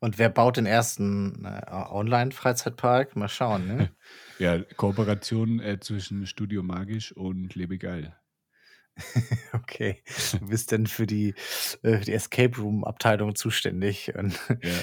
[0.00, 3.16] Und wer baut den ersten äh, Online-Freizeitpark?
[3.16, 3.90] Mal schauen, ne?
[4.38, 8.16] ja, Kooperation äh, zwischen Studio Magisch und Lebegeil.
[9.52, 10.02] okay.
[10.32, 11.34] Du bist denn für die,
[11.82, 14.14] äh, die Escape Room-Abteilung zuständig.
[14.14, 14.38] Und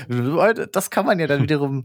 [0.09, 0.53] ja.
[0.53, 1.83] das kann man ja dann wiederum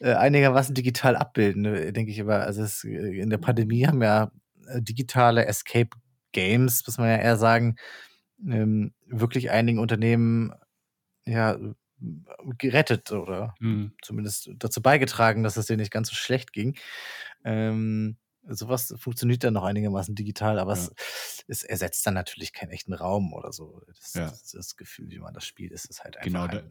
[0.00, 2.42] äh, einigermaßen digital abbilden, ne, denke ich aber.
[2.42, 4.30] Also es, äh, in der Pandemie haben ja
[4.66, 5.90] äh, digitale Escape
[6.32, 7.76] Games, muss man ja eher sagen,
[8.46, 10.52] ähm, wirklich einigen Unternehmen
[11.26, 11.56] ja
[12.58, 13.92] gerettet oder mhm.
[14.02, 16.76] zumindest dazu beigetragen, dass es denen nicht ganz so schlecht ging.
[17.44, 18.16] Ähm,
[18.48, 20.82] sowas funktioniert dann noch einigermaßen digital, aber ja.
[20.82, 23.80] es, es, ersetzt dann natürlich keinen echten Raum oder so.
[23.86, 24.28] Das, ja.
[24.28, 26.26] das, das Gefühl, wie man das spielt, ist es halt einfach.
[26.26, 26.62] Genau, da,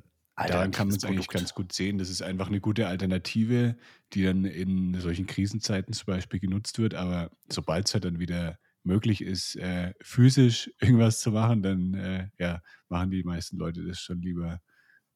[0.47, 1.97] daran kann man es eigentlich ganz gut sehen.
[1.97, 3.75] Das ist einfach eine gute Alternative,
[4.13, 6.93] die dann in solchen Krisenzeiten zum Beispiel genutzt wird.
[6.93, 12.29] Aber sobald es halt dann wieder möglich ist, äh, physisch irgendwas zu machen, dann äh,
[12.37, 14.61] ja, machen die meisten Leute das schon lieber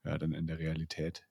[0.07, 1.23] ja, dann in der Realität.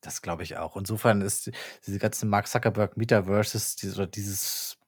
[0.00, 0.76] Das glaube ich auch.
[0.76, 1.50] Insofern ist
[1.86, 4.78] diese ganze Mark Zuckerberg Metaverses dieses, oder dieses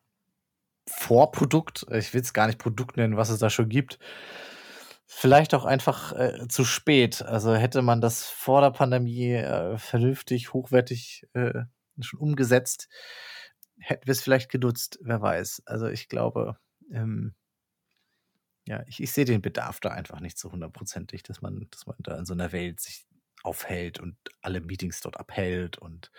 [0.89, 3.99] Vorprodukt, ich will es gar nicht Produkt nennen, was es da schon gibt,
[5.07, 7.23] vielleicht auch einfach äh, zu spät.
[7.23, 11.65] Also hätte man das vor der Pandemie äh, vernünftig, hochwertig äh,
[12.01, 12.89] schon umgesetzt,
[13.79, 15.63] hätten wir es vielleicht genutzt, wer weiß.
[15.67, 16.57] Also ich glaube,
[16.93, 17.35] ähm,
[18.67, 21.97] ja, ich, ich sehe den Bedarf da einfach nicht so hundertprozentig, dass man, dass man
[22.01, 23.07] da in so einer Welt sich
[23.43, 26.11] aufhält und alle Meetings dort abhält und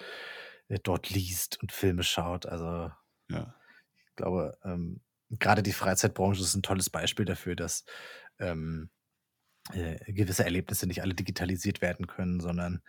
[0.69, 2.45] äh, dort liest und Filme schaut.
[2.45, 2.91] Also
[3.29, 3.53] ja.
[3.97, 7.83] ich glaube, ähm, gerade die Freizeitbranche ist ein tolles Beispiel dafür, dass
[8.39, 8.89] ähm,
[9.73, 12.81] äh, gewisse Erlebnisse nicht alle digitalisiert werden können, sondern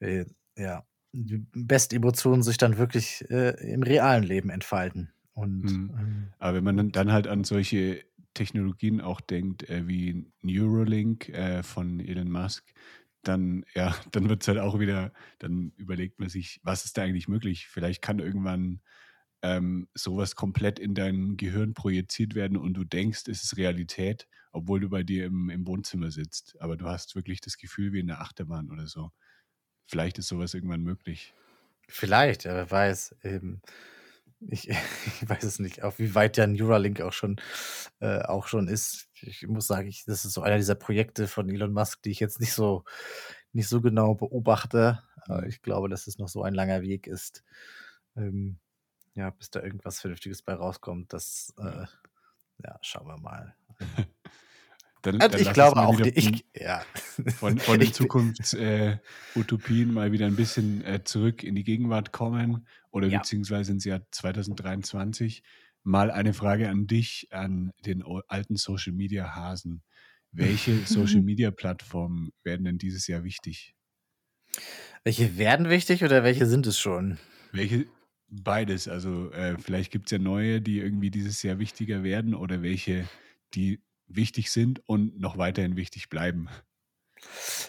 [0.00, 0.24] äh,
[0.56, 5.12] ja, die besten Emotionen sich dann wirklich äh, im realen Leben entfalten.
[5.34, 5.94] Und, mhm.
[5.98, 11.62] ähm, Aber wenn man dann halt an solche Technologien auch denkt, äh, wie Neuralink äh,
[11.62, 12.72] von Elon Musk,
[13.22, 17.02] dann, ja, dann wird es halt auch wieder, dann überlegt man sich, was ist da
[17.02, 17.68] eigentlich möglich?
[17.68, 18.80] Vielleicht kann irgendwann
[19.42, 24.80] ähm, sowas komplett in dein Gehirn projiziert werden und du denkst, es ist Realität, obwohl
[24.80, 26.60] du bei dir im, im Wohnzimmer sitzt.
[26.60, 29.10] Aber du hast wirklich das Gefühl wie in der Achterbahn oder so.
[29.86, 31.34] Vielleicht ist sowas irgendwann möglich.
[31.88, 33.16] Vielleicht, wer weiß.
[33.24, 33.60] Eben.
[34.48, 34.68] Ich,
[35.06, 37.40] ich weiß es nicht, auch wie weit der Neuralink auch schon,
[38.00, 39.08] äh, auch schon ist.
[39.20, 42.20] Ich muss sagen, ich, das ist so einer dieser Projekte von Elon Musk, die ich
[42.20, 42.84] jetzt nicht so,
[43.52, 45.02] nicht so genau beobachte.
[45.16, 45.48] Aber mhm.
[45.48, 47.44] ich glaube, dass es noch so ein langer Weg ist,
[48.16, 48.58] ähm,
[49.14, 51.12] ja, bis da irgendwas Vernünftiges bei rauskommt.
[51.12, 51.86] Das, äh,
[52.58, 53.54] ja, schauen wir mal.
[55.02, 56.16] Dann, also dann ich glaube auch nicht.
[56.16, 56.82] Ich, ja.
[57.36, 62.66] Von, von den Zukunftsutopien äh, mal wieder ein bisschen äh, zurück in die Gegenwart kommen
[62.90, 63.18] oder ja.
[63.18, 65.42] beziehungsweise ins Jahr 2023.
[65.82, 69.82] Mal eine Frage an dich, an den alten Social Media Hasen.
[70.30, 73.74] Welche Social Media Plattformen werden denn dieses Jahr wichtig?
[75.02, 77.18] Welche werden wichtig oder welche sind es schon?
[77.50, 77.86] Welche
[78.28, 78.88] beides.
[78.88, 83.08] Also äh, vielleicht gibt es ja neue, die irgendwie dieses Jahr wichtiger werden oder welche,
[83.54, 83.80] die
[84.16, 86.48] wichtig sind und noch weiterhin wichtig bleiben.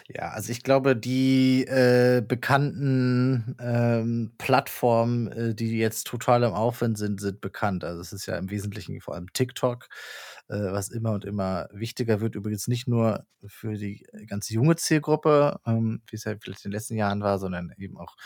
[0.08, 6.98] Ja, also ich glaube, die äh, bekannten ähm, Plattformen, äh, die jetzt total im Aufwind
[6.98, 7.84] sind, sind bekannt.
[7.84, 9.88] Also es ist ja im Wesentlichen vor allem TikTok,
[10.48, 12.34] äh, was immer und immer wichtiger wird.
[12.34, 16.76] Übrigens nicht nur für die ganz junge Zielgruppe, ähm, wie es ja vielleicht in den
[16.76, 18.16] letzten Jahren war, sondern eben auch,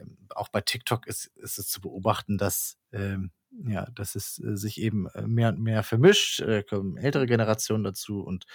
[0.00, 3.32] ähm, auch bei TikTok ist, ist es zu beobachten, dass ähm,
[3.66, 7.84] ja, dass es äh, sich eben äh, mehr und mehr vermischt, äh, kommen ältere Generationen
[7.84, 8.46] dazu und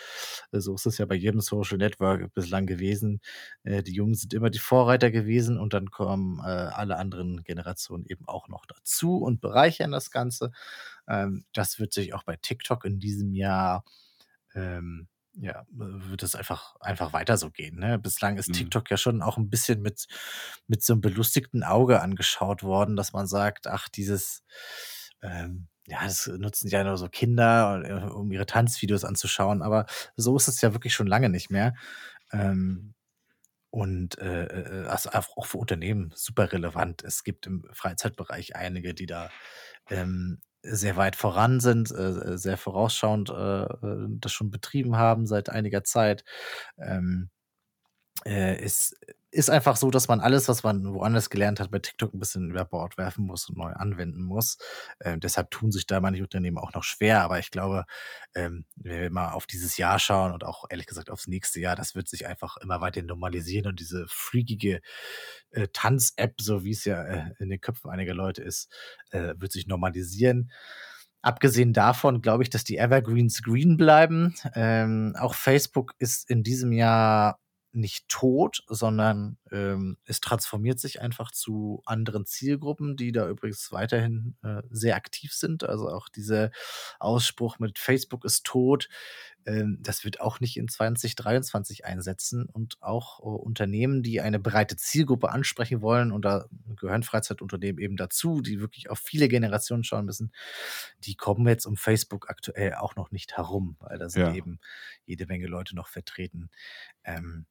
[0.51, 3.21] äh, so ist es ja bei jedem Social Network bislang gewesen.
[3.63, 8.05] Äh, die Jungen sind immer die Vorreiter gewesen und dann kommen äh, alle anderen Generationen
[8.07, 10.51] eben auch noch dazu und bereichern das Ganze.
[11.07, 13.83] Ähm, das wird sich auch bei TikTok in diesem Jahr
[14.55, 15.07] ähm,
[15.39, 17.79] ja, wird es einfach, einfach weiter so gehen.
[17.79, 17.99] Ne?
[17.99, 18.53] Bislang ist mhm.
[18.53, 20.07] TikTok ja schon auch ein bisschen mit,
[20.67, 24.43] mit so einem belustigten Auge angeschaut worden, dass man sagt, ach, dieses,
[25.21, 29.85] ähm, ja, das nutzen ja nur so Kinder, äh, um ihre Tanzvideos anzuschauen, aber
[30.15, 31.75] so ist es ja wirklich schon lange nicht mehr.
[32.31, 32.93] Ähm,
[33.69, 37.03] und äh, äh also auch für Unternehmen super relevant.
[37.03, 39.29] Es gibt im Freizeitbereich einige, die da
[39.89, 40.41] ähm,
[40.75, 45.83] sehr weit voran sind, äh, sehr vorausschauend äh, äh, das schon betrieben haben seit einiger
[45.83, 46.23] Zeit.
[46.77, 47.29] Ähm,
[48.25, 48.95] äh, ist,
[49.37, 52.49] ist einfach so, dass man alles, was man woanders gelernt hat, bei TikTok ein bisschen
[52.49, 54.57] über Bord werfen muss und neu anwenden muss.
[54.97, 57.21] Äh, deshalb tun sich da manche Unternehmen auch noch schwer.
[57.21, 57.85] Aber ich glaube,
[58.33, 61.75] ähm, wenn wir mal auf dieses Jahr schauen und auch ehrlich gesagt aufs nächste Jahr,
[61.75, 64.81] das wird sich einfach immer weiter normalisieren und diese freakige
[65.51, 68.73] äh, Tanz-App, so wie es ja äh, in den Köpfen einiger Leute ist,
[69.11, 70.51] äh, wird sich normalisieren.
[71.21, 74.33] Abgesehen davon glaube ich, dass die Evergreens green bleiben.
[74.55, 77.39] Ähm, auch Facebook ist in diesem Jahr
[77.77, 84.35] nicht tot, sondern ähm, es transformiert sich einfach zu anderen Zielgruppen, die da übrigens weiterhin
[84.43, 85.63] äh, sehr aktiv sind.
[85.63, 86.51] Also auch dieser
[86.99, 88.89] Ausspruch mit Facebook ist tot,
[89.47, 92.45] ähm, das wird auch nicht in 2023 einsetzen.
[92.45, 97.95] Und auch äh, Unternehmen, die eine breite Zielgruppe ansprechen wollen, und da gehören Freizeitunternehmen eben
[97.95, 100.31] dazu, die wirklich auf viele Generationen schauen müssen,
[100.99, 104.33] die kommen jetzt um Facebook aktuell auch noch nicht herum, weil da sind ja.
[104.33, 104.59] eben
[105.05, 106.49] jede Menge Leute noch vertreten.
[107.05, 107.45] Ähm,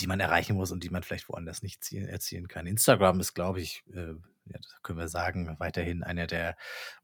[0.00, 2.66] die man erreichen muss und die man vielleicht woanders nicht zielen, erzielen kann.
[2.66, 4.14] Instagram ist, glaube ich, äh,
[4.46, 6.56] ja, das können wir sagen, weiterhin einer der,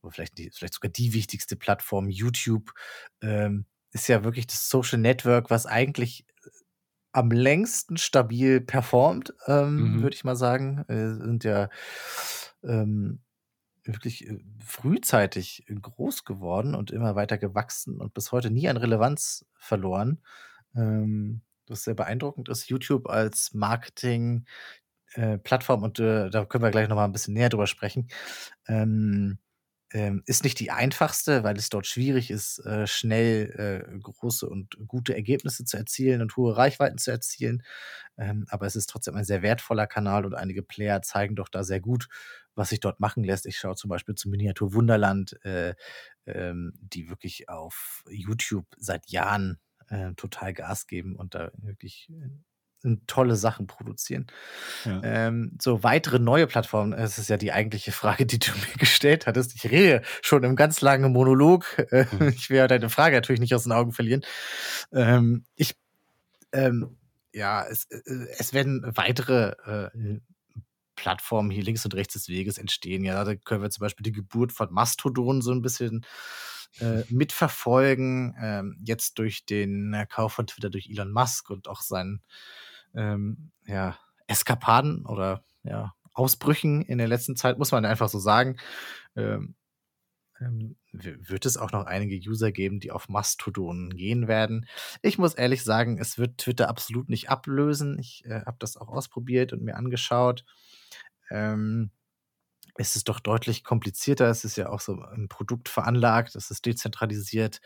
[0.03, 2.09] oder vielleicht, die, vielleicht sogar die wichtigste Plattform.
[2.09, 2.73] YouTube
[3.23, 6.51] ähm, ist ja wirklich das Social Network, was eigentlich äh,
[7.13, 10.03] am längsten stabil performt, ähm, mhm.
[10.03, 10.85] würde ich mal sagen.
[10.89, 11.69] Äh, sind ja
[12.63, 13.21] ähm,
[13.85, 19.47] wirklich äh, frühzeitig groß geworden und immer weiter gewachsen und bis heute nie an Relevanz
[19.55, 20.23] verloren.
[20.75, 24.47] Ähm, was sehr beeindruckend ist, YouTube als Marketing
[25.15, 28.09] äh, Plattform und äh, da können wir gleich noch mal ein bisschen näher drüber sprechen.
[28.69, 29.39] Ähm,
[29.93, 34.77] ähm, ist nicht die einfachste, weil es dort schwierig ist, äh, schnell äh, große und
[34.87, 37.65] gute Ergebnisse zu erzielen und hohe Reichweiten zu erzielen.
[38.17, 41.65] Ähm, aber es ist trotzdem ein sehr wertvoller Kanal und einige Player zeigen doch da
[41.65, 42.09] sehr gut,
[42.55, 43.47] was sich dort machen lässt.
[43.47, 45.75] Ich schaue zum Beispiel zu Miniatur Wunderland, äh,
[46.27, 49.59] ähm, die wirklich auf YouTube seit Jahren
[49.91, 54.27] äh, total Gas geben und da wirklich äh, tolle Sachen produzieren.
[54.85, 55.01] Ja.
[55.05, 59.27] Ähm, so weitere neue Plattformen, das ist ja die eigentliche Frage, die du mir gestellt
[59.27, 59.55] hattest.
[59.55, 61.67] Ich rede schon im ganz langen Monolog.
[61.91, 62.29] Äh, mhm.
[62.29, 64.23] Ich werde deine Frage natürlich nicht aus den Augen verlieren.
[64.93, 65.75] Ähm, ich,
[66.53, 66.97] ähm,
[67.33, 68.01] ja, es, äh,
[68.39, 70.21] es werden weitere äh,
[70.95, 73.05] Plattformen hier links und rechts des Weges entstehen.
[73.05, 76.05] Ja, da können wir zum Beispiel die Geburt von Mastodon so ein bisschen
[76.79, 78.35] äh, mitverfolgen.
[78.41, 82.23] Ähm, jetzt durch den äh, Kauf von Twitter durch Elon Musk und auch seinen
[82.95, 88.57] ähm, ja, Eskapaden oder ja, Ausbrüchen in der letzten Zeit, muss man einfach so sagen.
[89.17, 89.55] Ähm,
[90.41, 94.67] ähm wird es auch noch einige User geben, die auf Mastodon gehen werden.
[95.03, 97.97] Ich muss ehrlich sagen, es wird Twitter absolut nicht ablösen.
[98.01, 100.45] Ich äh, habe das auch ausprobiert und mir angeschaut.
[101.31, 101.91] Ähm,
[102.81, 104.31] es ist doch deutlich komplizierter.
[104.31, 107.61] Es ist ja auch so ein Produkt veranlagt, es ist dezentralisiert.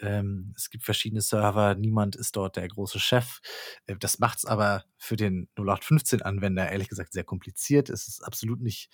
[0.00, 3.38] Ähm, es gibt verschiedene Server, niemand ist dort der große Chef.
[3.86, 7.90] Äh, das macht es aber für den 0815-Anwender ehrlich gesagt sehr kompliziert.
[7.90, 8.90] Es ist absolut nicht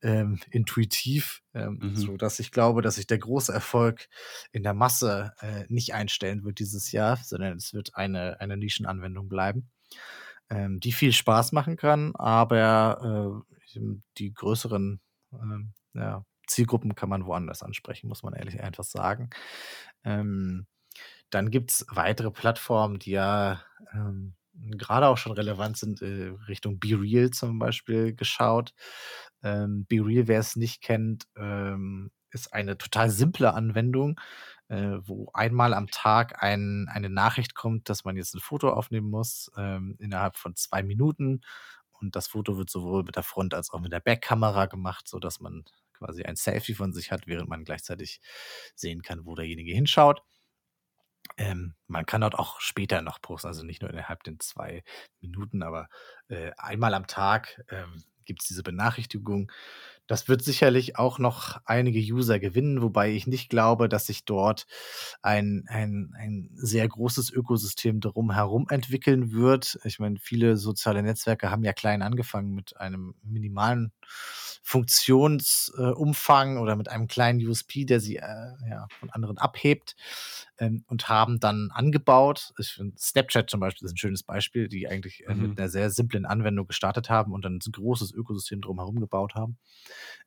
[0.00, 1.96] ähm, intuitiv, ähm, mhm.
[1.96, 4.08] so dass ich glaube, dass sich der große Erfolg
[4.50, 9.28] in der Masse äh, nicht einstellen wird dieses Jahr, sondern es wird eine, eine Nischenanwendung
[9.28, 9.70] bleiben,
[10.48, 13.52] ähm, die viel Spaß machen kann, aber äh,
[14.18, 15.00] die größeren
[15.32, 19.30] ähm, ja, Zielgruppen kann man woanders ansprechen, muss man ehrlich einfach sagen.
[20.04, 20.66] Ähm,
[21.30, 23.62] dann gibt es weitere Plattformen, die ja
[23.92, 28.74] ähm, gerade auch schon relevant sind, äh, Richtung BeReal zum Beispiel geschaut.
[29.42, 34.20] Ähm, BeReal, wer es nicht kennt, ähm, ist eine total simple Anwendung,
[34.68, 39.10] äh, wo einmal am Tag ein, eine Nachricht kommt, dass man jetzt ein Foto aufnehmen
[39.10, 41.40] muss ähm, innerhalb von zwei Minuten.
[42.02, 45.40] Und das Foto wird sowohl mit der Front- als auch mit der Backkamera gemacht, sodass
[45.40, 48.20] man quasi ein Selfie von sich hat, während man gleichzeitig
[48.74, 50.22] sehen kann, wo derjenige hinschaut.
[51.36, 54.82] Ähm, man kann dort auch später noch posten, also nicht nur innerhalb den zwei
[55.20, 55.88] Minuten, aber
[56.28, 59.50] äh, einmal am Tag ähm, gibt es diese Benachrichtigung.
[60.12, 64.66] Das wird sicherlich auch noch einige User gewinnen, wobei ich nicht glaube, dass sich dort
[65.22, 69.78] ein, ein, ein sehr großes Ökosystem drum herum entwickeln wird.
[69.84, 73.90] Ich meine, viele soziale Netzwerke haben ja klein angefangen mit einem minimalen
[74.62, 79.96] Funktionsumfang äh, oder mit einem kleinen USP, der sie äh, ja, von anderen abhebt
[80.58, 82.52] ähm, und haben dann angebaut.
[82.58, 85.48] Ich finde, Snapchat zum Beispiel ist ein schönes Beispiel, die eigentlich äh, mhm.
[85.48, 89.56] mit einer sehr simplen Anwendung gestartet haben und dann ein großes Ökosystem drumherum gebaut haben.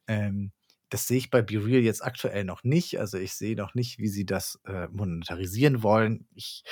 [0.07, 0.51] Ähm,
[0.89, 2.99] das sehe ich bei BeReal jetzt aktuell noch nicht.
[2.99, 6.27] Also ich sehe noch nicht, wie sie das äh, monetarisieren wollen.
[6.35, 6.63] Ich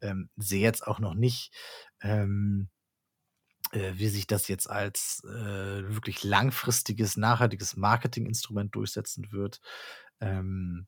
[0.00, 1.54] ähm, sehe jetzt auch noch nicht,
[2.02, 2.68] ähm,
[3.72, 9.60] äh, wie sich das jetzt als äh, wirklich langfristiges, nachhaltiges Marketinginstrument durchsetzen wird.
[10.20, 10.86] Ähm,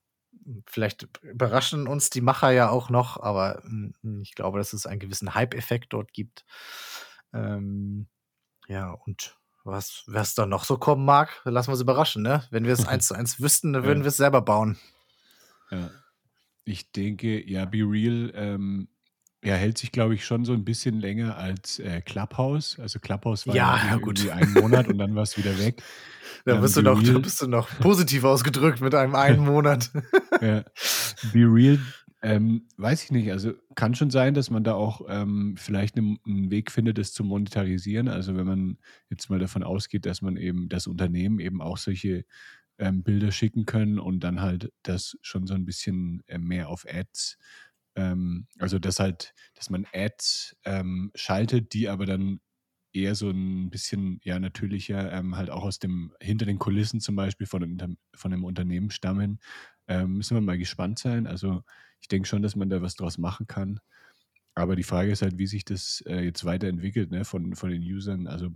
[0.67, 5.01] vielleicht überraschen uns die Macher ja auch noch, aber hm, ich glaube, dass es einen
[5.01, 6.45] gewissen Hype-Effekt dort gibt.
[7.33, 8.09] Ähm,
[8.69, 12.45] ja, und was, was da noch so kommen mag, lassen wir uns überraschen, ne?
[12.51, 14.05] Wenn wir es eins zu eins wüssten, dann würden ja.
[14.05, 14.79] wir es selber bauen.
[15.71, 15.91] Ja.
[16.65, 18.89] Ich denke, ja, Be Real ähm,
[19.45, 22.79] er hält sich, glaube ich, schon so ein bisschen länger als äh, Clubhouse.
[22.81, 24.27] Also Clubhouse war ja, ja gut.
[24.31, 25.83] einen Monat und dann war es wieder weg.
[26.47, 29.91] Da bist, du noch, da bist du noch positiv ausgedrückt mit einem einen Monat.
[30.41, 30.65] ja.
[31.33, 31.79] Be Real,
[32.25, 33.31] ähm, weiß ich nicht.
[33.31, 37.13] Also kann schon sein, dass man da auch ähm, vielleicht einen, einen, Weg findet, das
[37.13, 38.09] zu monetarisieren.
[38.09, 38.79] Also wenn man
[39.11, 42.25] jetzt mal davon ausgeht, dass man eben das Unternehmen eben auch solche
[42.79, 46.87] ähm, Bilder schicken können und dann halt das schon so ein bisschen äh, mehr auf
[46.89, 47.39] Ads
[47.97, 52.41] ähm, also, dass halt, dass man Ads ähm, schaltet, die aber dann
[52.93, 57.17] eher so ein bisschen, ja, natürlicher ähm, halt auch aus dem, hinter den Kulissen zum
[57.17, 59.41] Beispiel von einem, von einem Unternehmen stammen.
[59.87, 61.27] Müssen wir mal gespannt sein.
[61.27, 61.63] Also,
[62.05, 63.81] ich denke schon, dass man da was draus machen kann.
[64.55, 67.81] Aber die Frage ist halt, wie sich das äh, jetzt weiterentwickelt, ne, von, von den
[67.81, 68.27] Usern.
[68.27, 68.51] Also,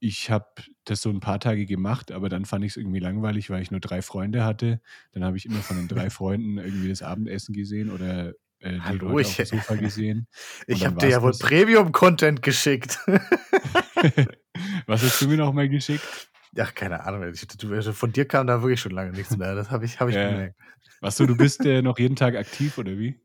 [0.00, 0.44] ich habe
[0.84, 3.70] das so ein paar Tage gemacht, aber dann fand ich es irgendwie langweilig, weil ich
[3.70, 4.82] nur drei Freunde hatte.
[5.12, 8.80] Dann habe ich immer von den drei Freunden irgendwie das Abendessen gesehen oder äh, die
[8.82, 10.28] Hallo, Leute ich, auf dem Sofa gesehen.
[10.66, 12.98] ich habe dir ja wohl Premium-Content geschickt.
[14.86, 16.28] Was hast du mir noch mal geschickt?
[16.58, 17.24] Ach, keine Ahnung.
[17.24, 19.54] Also von dir kam da wirklich schon lange nichts mehr.
[19.54, 20.30] Das habe ich, hab ich ja.
[20.30, 20.56] gemerkt.
[21.00, 23.20] Was du, du bist äh, noch jeden Tag aktiv oder wie?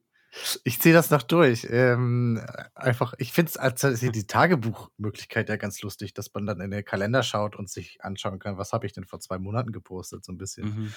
[0.64, 1.68] Ich ziehe das noch durch.
[1.70, 2.42] Ähm,
[2.76, 6.86] einfach, ich finde es als die Tagebuchmöglichkeit ja ganz lustig, dass man dann in den
[6.86, 10.32] Kalender schaut und sich anschauen kann, was habe ich denn vor zwei Monaten gepostet, so
[10.32, 10.94] ein bisschen mhm.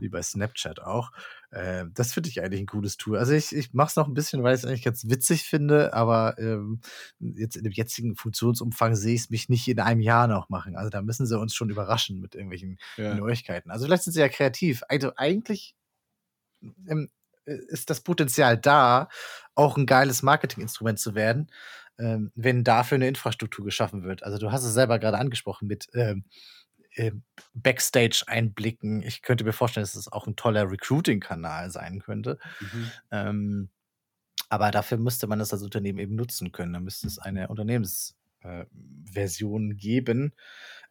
[0.00, 1.10] wie bei Snapchat auch.
[1.50, 3.18] Äh, das finde ich eigentlich ein cooles Tool.
[3.18, 5.92] Also ich, ich mache es noch ein bisschen, weil ich es eigentlich ganz witzig finde,
[5.92, 6.80] aber ähm,
[7.18, 10.76] jetzt in dem jetzigen Funktionsumfang sehe ich es mich nicht in einem Jahr noch machen.
[10.76, 13.14] Also da müssen sie uns schon überraschen mit irgendwelchen ja.
[13.14, 13.70] Neuigkeiten.
[13.70, 14.82] Also vielleicht sind sie ja kreativ.
[14.88, 15.74] Also eigentlich
[16.88, 17.08] ähm,
[17.68, 19.08] ist das Potenzial da,
[19.54, 21.50] auch ein geiles Marketinginstrument zu werden,
[21.98, 24.22] ähm, wenn dafür eine Infrastruktur geschaffen wird.
[24.22, 26.24] Also du hast es selber gerade angesprochen mit ähm,
[26.94, 27.12] äh,
[27.54, 29.02] Backstage-Einblicken.
[29.02, 32.38] Ich könnte mir vorstellen, dass es auch ein toller Recruiting-Kanal sein könnte.
[32.60, 32.90] Mhm.
[33.10, 33.70] Ähm,
[34.48, 36.72] aber dafür müsste man das als Unternehmen eben nutzen können.
[36.72, 40.34] Da müsste es eine Unternehmensversion äh, geben.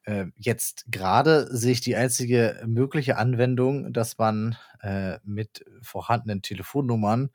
[0.04, 7.30] Äh, jetzt gerade sehe ich die einzige mögliche Anwendung, dass man äh, mit vorhandenen Telefonnummern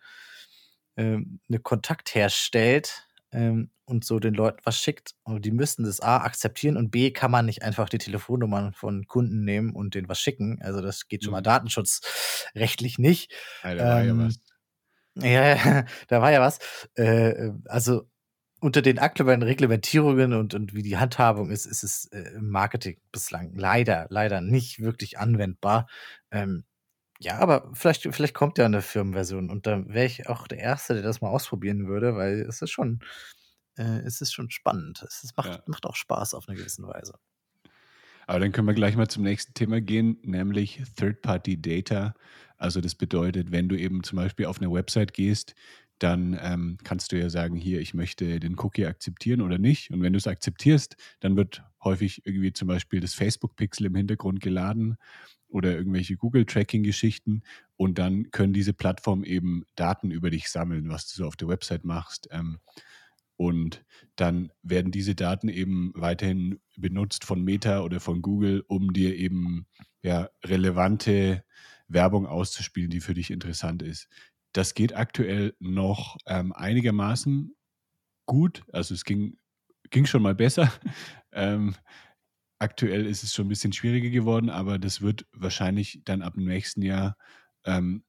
[0.97, 5.15] äh, eine Kontakt herstellt ähm, und so den Leuten was schickt.
[5.25, 9.07] Und die müssten das A akzeptieren und B kann man nicht einfach die Telefonnummern von
[9.07, 10.61] Kunden nehmen und denen was schicken.
[10.63, 11.45] Also das geht schon mal mhm.
[11.45, 13.33] datenschutzrechtlich nicht.
[13.63, 14.41] Ja, da war ähm, ja was.
[15.17, 16.59] Ja, da war ja was.
[16.95, 18.09] Äh, also
[18.65, 22.99] unter den aktuellen Reglementierungen und, und wie die Handhabung ist, ist es äh, im Marketing
[23.13, 25.87] bislang leider, leider nicht wirklich anwendbar.
[26.31, 26.65] Ähm,
[27.21, 30.95] ja, aber vielleicht, vielleicht kommt ja eine Firmenversion und dann wäre ich auch der Erste,
[30.95, 33.01] der das mal ausprobieren würde, weil es ist schon,
[33.77, 35.05] äh, es ist schon spannend.
[35.07, 35.63] Es ist, macht, ja.
[35.67, 37.19] macht auch Spaß auf eine gewisse Weise.
[38.27, 42.15] Aber dann können wir gleich mal zum nächsten Thema gehen, nämlich Third-Party Data.
[42.57, 45.55] Also das bedeutet, wenn du eben zum Beispiel auf eine Website gehst,
[46.05, 49.91] dann ähm, kannst du ja sagen, hier, ich möchte den Cookie akzeptieren oder nicht.
[49.91, 54.41] Und wenn du es akzeptierst, dann wird häufig irgendwie zum Beispiel das Facebook-Pixel im Hintergrund
[54.41, 54.99] geladen
[55.49, 57.43] oder irgendwelche Google-Tracking-Geschichten.
[57.77, 61.49] Und dann können diese Plattformen eben Daten über dich sammeln, was du so auf der
[61.49, 62.29] Website machst.
[62.31, 62.59] Ähm,
[63.37, 63.83] und
[64.17, 69.67] dann werden diese Daten eben weiterhin benutzt von Meta oder von Google, um dir eben
[70.03, 71.45] ja, relevante
[71.89, 74.09] Werbung auszuspielen, die für dich interessant ist.
[74.55, 77.55] Das geht aktuell noch ähm, einigermaßen
[78.25, 78.63] gut.
[78.73, 79.37] Also es ging,
[79.91, 80.73] ging schon mal besser.
[81.33, 81.75] ähm,
[82.61, 86.45] aktuell ist es schon ein bisschen schwieriger geworden, aber das wird wahrscheinlich dann ab dem
[86.45, 87.17] nächsten Jahr
[87.65, 88.05] ähm,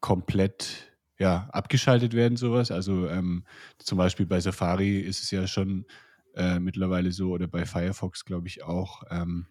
[0.00, 2.72] komplett ja, abgeschaltet werden, sowas.
[2.72, 3.44] Also ähm,
[3.78, 5.86] zum Beispiel bei Safari ist es ja schon
[6.34, 9.04] äh, mittlerweile so oder bei Firefox, glaube ich, auch.
[9.10, 9.46] Ähm,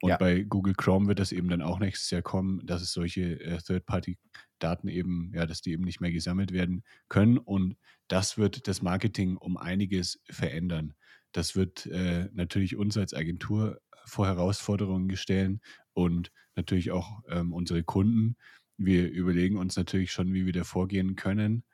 [0.00, 0.16] und ja.
[0.16, 3.58] bei Google Chrome wird das eben dann auch nächstes Jahr kommen, dass es solche äh,
[3.58, 7.38] Third-Party-Daten eben, ja, dass die eben nicht mehr gesammelt werden können.
[7.38, 7.76] Und
[8.06, 10.94] das wird das Marketing um einiges verändern.
[11.32, 15.60] Das wird äh, natürlich uns als Agentur vor Herausforderungen stellen
[15.92, 18.36] und natürlich auch ähm, unsere Kunden
[18.78, 21.64] wir überlegen uns natürlich schon, wie wir da vorgehen können.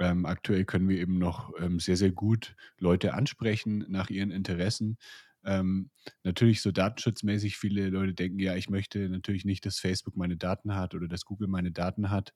[0.00, 4.96] Ähm, aktuell können wir eben noch ähm, sehr, sehr gut Leute ansprechen nach ihren Interessen.
[5.48, 5.90] Ähm,
[6.24, 10.74] natürlich so datenschutzmäßig, viele Leute denken, ja, ich möchte natürlich nicht, dass Facebook meine Daten
[10.74, 12.34] hat oder dass Google meine Daten hat.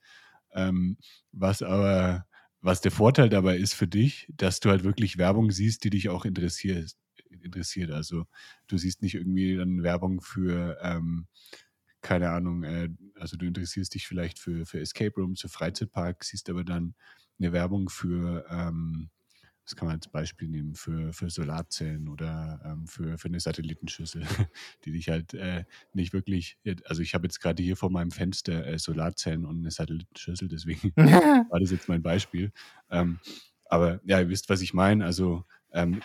[0.54, 0.96] Ähm,
[1.30, 2.24] was aber,
[2.62, 6.08] was der Vorteil dabei ist für dich, dass du halt wirklich Werbung siehst, die dich
[6.08, 6.92] auch interessiert.
[7.28, 7.90] interessiert.
[7.90, 8.24] Also
[8.66, 11.26] du siehst nicht irgendwie dann Werbung für ähm,
[12.00, 16.50] keine Ahnung, äh, also du interessierst dich vielleicht für, für Escape Rooms, für Freizeitpark, siehst
[16.50, 16.94] aber dann
[17.38, 19.10] eine Werbung für, ähm,
[19.64, 24.22] das kann man als Beispiel nehmen, für, für Solarzellen oder ähm, für, für eine Satellitenschüssel,
[24.84, 28.66] die dich halt äh, nicht wirklich, also ich habe jetzt gerade hier vor meinem Fenster
[28.66, 32.52] äh, Solarzellen und eine Satellitenschüssel, deswegen war das jetzt mein Beispiel.
[32.90, 33.20] Ähm,
[33.66, 35.04] aber ja, ihr wisst, was ich meine.
[35.04, 36.02] Also ähm,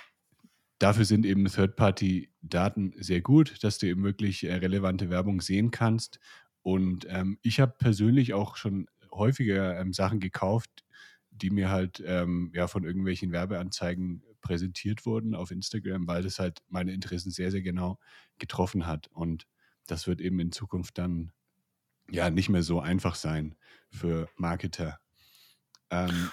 [0.79, 6.19] Dafür sind eben Third-Party-Daten sehr gut, dass du eben wirklich äh, relevante Werbung sehen kannst.
[6.61, 10.85] Und ähm, ich habe persönlich auch schon häufiger ähm, Sachen gekauft,
[11.41, 16.59] die mir halt ähm, ja von irgendwelchen Werbeanzeigen präsentiert wurden auf Instagram, weil das halt
[16.69, 17.99] meine Interessen sehr, sehr genau
[18.38, 19.07] getroffen hat.
[19.07, 19.47] Und
[19.88, 21.31] das wird eben in Zukunft dann
[22.09, 23.55] ja nicht mehr so einfach sein
[23.89, 24.99] für Marketer.
[25.89, 26.31] Ähm,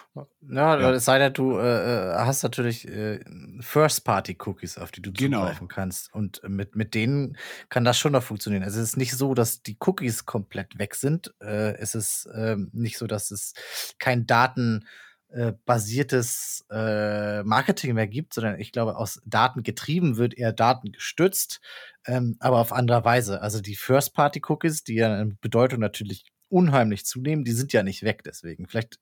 [0.50, 3.20] ja, ja, es sei denn, du äh, äh, hast natürlich äh,
[3.60, 5.42] First-Party-Cookies, auf die du genau.
[5.42, 6.12] zugreifen kannst.
[6.12, 7.36] Und mit, mit denen
[7.68, 8.64] kann das schon noch funktionieren.
[8.64, 11.32] Also es ist nicht so, dass die Cookies komplett weg sind.
[11.40, 13.54] Äh, es ist ähm, nicht so, dass es
[14.00, 20.90] kein datenbasiertes äh, Marketing mehr gibt, sondern ich glaube, aus Daten getrieben wird eher Daten
[20.90, 21.60] gestützt,
[22.06, 23.40] ähm, aber auf andere Weise.
[23.40, 28.24] Also die First-Party-Cookies, die ja in Bedeutung natürlich unheimlich zunehmen, die sind ja nicht weg
[28.24, 28.66] deswegen.
[28.66, 28.98] Vielleicht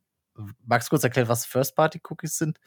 [0.64, 2.58] magst du kurz erklären, was First-Party-Cookies sind?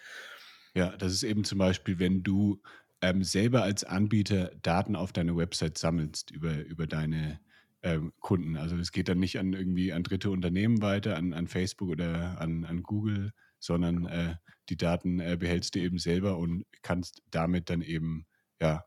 [0.73, 2.61] Ja, das ist eben zum Beispiel, wenn du
[3.01, 7.39] ähm, selber als Anbieter Daten auf deine Website sammelst über, über deine
[7.83, 8.57] ähm, Kunden.
[8.57, 12.41] Also das geht dann nicht an irgendwie an dritte Unternehmen weiter, an, an Facebook oder
[12.41, 14.35] an, an Google, sondern äh,
[14.69, 18.25] die Daten äh, behältst du eben selber und kannst damit dann eben
[18.59, 18.83] ja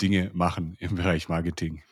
[0.00, 1.82] Dinge machen im Bereich Marketing.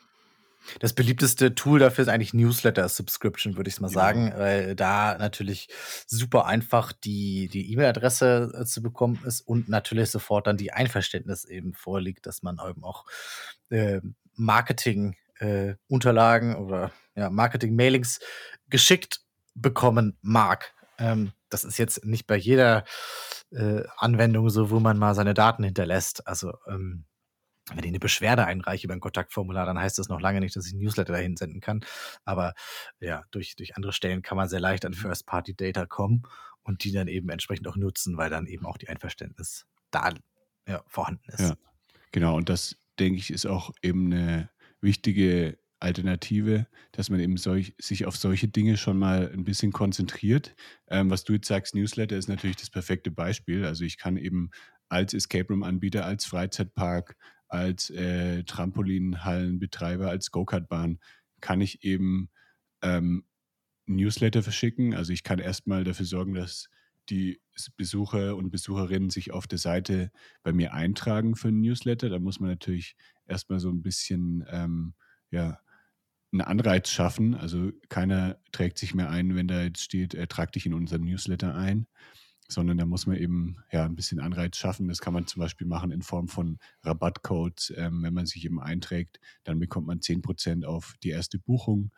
[0.79, 3.99] Das beliebteste Tool dafür ist eigentlich Newsletter-Subscription, würde ich mal genau.
[3.99, 5.69] sagen, weil da natürlich
[6.05, 11.45] super einfach die, die E-Mail-Adresse äh, zu bekommen ist und natürlich sofort dann die Einverständnis
[11.45, 13.05] eben vorliegt, dass man eben auch
[13.69, 14.01] äh,
[14.35, 18.19] Marketing-Unterlagen äh, oder ja, Marketing-Mailings
[18.69, 19.21] geschickt
[19.55, 20.73] bekommen mag.
[20.97, 22.83] Ähm, das ist jetzt nicht bei jeder
[23.51, 26.27] äh, Anwendung so, wo man mal seine Daten hinterlässt.
[26.27, 27.05] Also ähm,
[27.69, 30.67] wenn ich eine Beschwerde einreiche über ein Kontaktformular, dann heißt das noch lange nicht, dass
[30.67, 31.81] ich ein Newsletter dahin senden kann.
[32.25, 32.53] Aber
[32.99, 34.97] ja, durch, durch andere Stellen kann man sehr leicht an mhm.
[34.97, 36.23] First-Party-Data kommen
[36.63, 40.13] und die dann eben entsprechend auch nutzen, weil dann eben auch die Einverständnis da
[40.67, 41.39] ja, vorhanden ist.
[41.39, 41.55] Ja,
[42.11, 42.35] genau.
[42.37, 44.49] Und das, denke ich, ist auch eben eine
[44.81, 50.55] wichtige Alternative, dass man eben solch, sich auf solche Dinge schon mal ein bisschen konzentriert.
[50.87, 53.65] Ähm, was du jetzt sagst, Newsletter ist natürlich das perfekte Beispiel.
[53.65, 54.51] Also ich kann eben
[54.89, 57.15] als Escape Room-Anbieter, als Freizeitpark,
[57.49, 60.99] als äh, Trampolinhallenbetreiber, als Go-Kart-Bahn
[61.41, 62.29] kann ich eben
[62.81, 63.25] ähm,
[63.85, 64.93] Newsletter verschicken.
[64.93, 66.69] Also ich kann erstmal dafür sorgen, dass
[67.09, 67.41] die
[67.75, 70.11] Besucher und Besucherinnen sich auf der Seite
[70.43, 72.09] bei mir eintragen für einen Newsletter.
[72.09, 72.95] Da muss man natürlich
[73.27, 74.93] erstmal so ein bisschen ähm,
[75.31, 75.59] ja,
[76.31, 77.35] einen Anreiz schaffen.
[77.35, 81.03] Also keiner trägt sich mehr ein, wenn da jetzt steht, er tragt dich in unseren
[81.03, 81.87] Newsletter ein.
[82.49, 84.87] Sondern da muss man eben ja ein bisschen Anreiz schaffen.
[84.87, 87.71] Das kann man zum Beispiel machen in Form von Rabattcodes.
[87.77, 91.91] Ähm, wenn man sich eben einträgt, dann bekommt man 10% auf die erste Buchung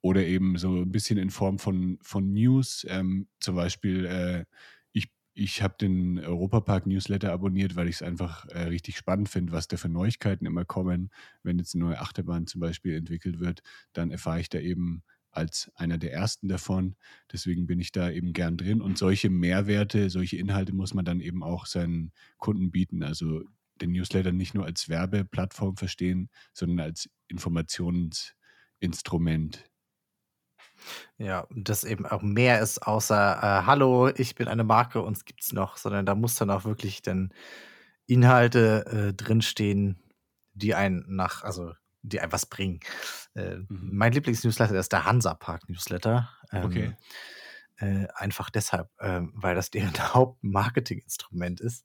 [0.00, 2.86] oder eben so ein bisschen in Form von, von News.
[2.88, 4.44] Ähm, zum Beispiel, äh,
[4.92, 9.66] ich, ich habe den Europapark-Newsletter abonniert, weil ich es einfach äh, richtig spannend finde, was
[9.66, 11.10] da für Neuigkeiten immer kommen.
[11.42, 15.02] Wenn jetzt eine neue Achterbahn zum Beispiel entwickelt wird, dann erfahre ich da eben
[15.36, 16.96] als einer der ersten davon.
[17.32, 18.80] Deswegen bin ich da eben gern drin.
[18.80, 23.02] Und solche Mehrwerte, solche Inhalte muss man dann eben auch seinen Kunden bieten.
[23.02, 23.42] Also
[23.80, 29.64] den Newsletter nicht nur als Werbeplattform verstehen, sondern als Informationsinstrument.
[31.18, 35.42] Ja, das eben auch mehr ist außer äh, Hallo, ich bin eine Marke, uns gibt
[35.42, 37.32] es noch, sondern da muss dann auch wirklich dann
[38.06, 39.98] Inhalte äh, drinstehen,
[40.52, 41.72] die einen nach, also
[42.08, 42.80] die einem was bringen.
[43.34, 43.90] Äh, mhm.
[43.92, 46.28] Mein Lieblingsnewsletter ist der Hansa-Park-Newsletter.
[46.52, 46.96] Ähm, okay.
[47.78, 51.84] Äh, einfach deshalb, äh, weil das deren Hauptmarketinginstrument ist.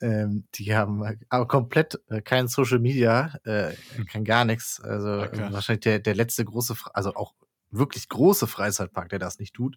[0.00, 3.72] Ähm, die haben aber komplett äh, kein Social Media, äh,
[4.10, 4.80] kein gar nichts.
[4.80, 5.42] Also okay.
[5.42, 7.34] Ah, wahrscheinlich der, der letzte große, also auch
[7.70, 9.76] wirklich große Freizeitpark, der das nicht tut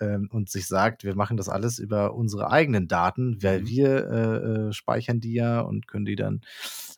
[0.00, 3.66] ähm, und sich sagt, wir machen das alles über unsere eigenen Daten, weil mhm.
[3.66, 6.42] wir äh, äh, speichern die ja und können die dann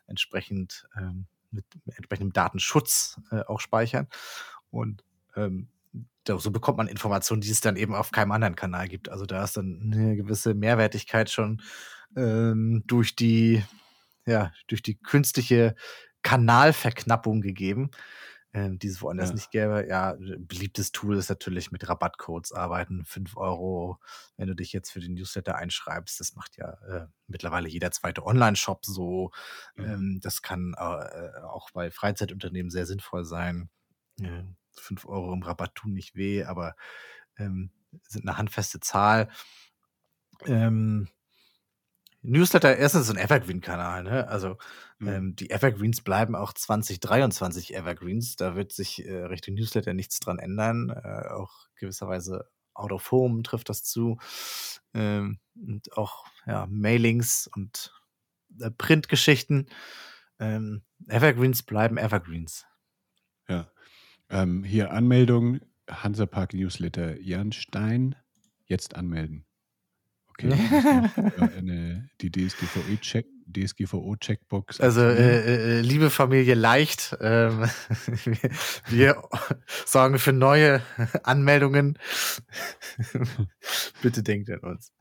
[0.07, 4.09] entsprechend ähm, mit entsprechendem Datenschutz äh, auch speichern.
[4.71, 5.05] Und
[5.37, 5.69] ähm,
[6.27, 9.09] so bekommt man Informationen, die es dann eben auf keinem anderen Kanal gibt.
[9.09, 11.61] Also da ist dann eine gewisse Mehrwertigkeit schon
[12.17, 13.65] ähm, durch die,
[14.27, 15.75] ja, durch die künstliche
[16.23, 17.91] Kanalverknappung gegeben
[18.53, 19.35] ähm, die es woanders ja.
[19.35, 19.87] nicht gäbe.
[19.89, 23.05] Ja, beliebtes Tool ist natürlich mit Rabattcodes arbeiten.
[23.05, 23.99] 5 Euro,
[24.37, 26.19] wenn du dich jetzt für den Newsletter einschreibst.
[26.19, 29.31] Das macht ja äh, mittlerweile jeder zweite Online-Shop so.
[29.77, 29.85] Mhm.
[29.85, 33.71] Ähm, das kann äh, auch bei Freizeitunternehmen sehr sinnvoll sein.
[34.21, 34.43] Äh,
[34.77, 36.75] 5 Euro im Rabatt tun nicht weh, aber
[37.37, 37.71] ähm,
[38.09, 39.29] sind eine handfeste Zahl.
[40.47, 41.09] Ähm,
[42.23, 44.29] Newsletter, erstens ein Evergreen-Kanal, ne?
[44.29, 44.59] Also
[44.99, 45.09] mhm.
[45.09, 48.37] ähm, die Evergreens bleiben auch 2023 Evergreens.
[48.37, 50.91] Da wird sich äh, Richtung Newsletter nichts dran ändern.
[50.91, 54.19] Äh, auch gewisserweise Out of Home trifft das zu.
[54.93, 57.93] Ähm, und auch ja, Mailings und
[58.61, 59.69] äh, Printgeschichten.
[60.39, 62.67] Ähm, Evergreens bleiben Evergreens.
[63.49, 63.71] Ja.
[64.29, 68.15] Ähm, hier Anmeldung, Hansapark Newsletter Jan Stein.
[68.67, 69.45] Jetzt anmelden.
[70.45, 71.51] Okay.
[71.57, 74.81] eine, die DSGVO-Check, DSGVO-Checkbox.
[74.81, 77.65] Also, äh, äh, äh, liebe Familie Leicht, ähm,
[78.25, 78.51] wir,
[78.89, 79.23] wir
[79.85, 80.83] sorgen für neue
[81.23, 81.99] Anmeldungen.
[84.03, 84.93] Bitte denkt an uns.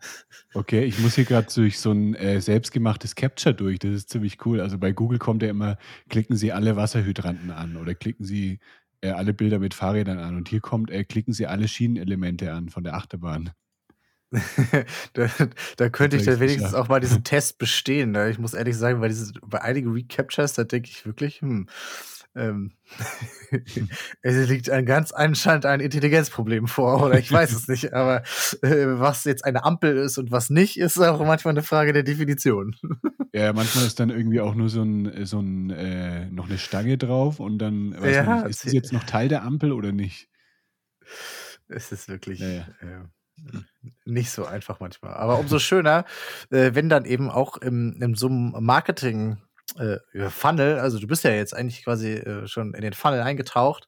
[0.54, 3.80] Okay, ich muss hier gerade durch so ein äh, selbstgemachtes Capture durch.
[3.80, 4.62] Das ist ziemlich cool.
[4.62, 5.78] Also bei Google kommt ja immer,
[6.10, 8.60] klicken Sie alle Wasserhydranten an oder klicken Sie
[9.02, 10.36] äh, alle Bilder mit Fahrrädern an.
[10.36, 13.52] Und hier kommt, äh, klicken Sie alle Schienenelemente an von der Achterbahn.
[15.14, 15.28] da,
[15.78, 18.12] da, könnte ich dann wenigstens auch mal diesen Test bestehen.
[18.12, 18.30] Ne?
[18.30, 21.68] Ich muss ehrlich sagen, bei, dieses, bei einigen Recaptures, da denke ich wirklich, hm,
[22.36, 22.72] ähm,
[24.22, 28.22] es liegt ein ganz anscheinend ein Intelligenzproblem vor, oder ich weiß es nicht, aber
[28.62, 32.04] äh, was jetzt eine Ampel ist und was nicht, ist auch manchmal eine Frage der
[32.04, 32.76] Definition.
[33.34, 37.00] ja, manchmal ist dann irgendwie auch nur so ein, so ein äh, noch eine Stange
[37.00, 40.30] drauf und dann weiß ja, nicht, ist das jetzt noch Teil der Ampel oder nicht?
[41.68, 42.40] Es ist wirklich.
[42.40, 42.62] Ja, ja.
[42.82, 43.06] Äh,
[44.06, 45.14] nicht so einfach manchmal.
[45.14, 46.06] Aber umso schöner,
[46.50, 49.38] äh, wenn dann eben auch im, in so einem Marketing
[49.78, 49.98] äh,
[50.30, 53.88] Funnel, also du bist ja jetzt eigentlich quasi äh, schon in den Funnel eingetaucht,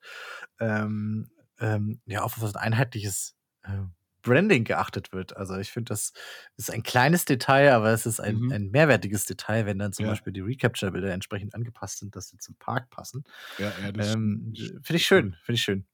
[0.60, 1.30] ähm,
[1.60, 3.84] ähm, ja, auf was ein einheitliches äh,
[4.22, 5.36] Branding geachtet wird.
[5.36, 6.14] Also ich finde, das
[6.58, 8.52] ist ein kleines Detail, aber es ist ein, mhm.
[8.52, 10.12] ein mehrwertiges Detail, wenn dann zum ja.
[10.12, 13.24] Beispiel die Recapture-Bilder entsprechend angepasst sind, dass sie zum Park passen.
[13.58, 15.86] Ja, ja, ähm, finde ich schön, finde ich schön.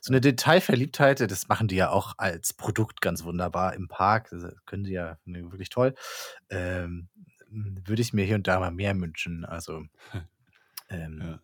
[0.00, 4.28] So eine Detailverliebtheit, das machen die ja auch als Produkt ganz wunderbar im Park.
[4.30, 5.94] Das können die ja wirklich toll.
[6.48, 7.08] Ähm,
[7.50, 9.44] würde ich mir hier und da mal mehr wünschen.
[9.44, 9.84] Also,
[10.88, 11.40] ähm, ja.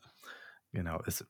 [0.72, 1.03] genau.
[1.07, 1.26] Es,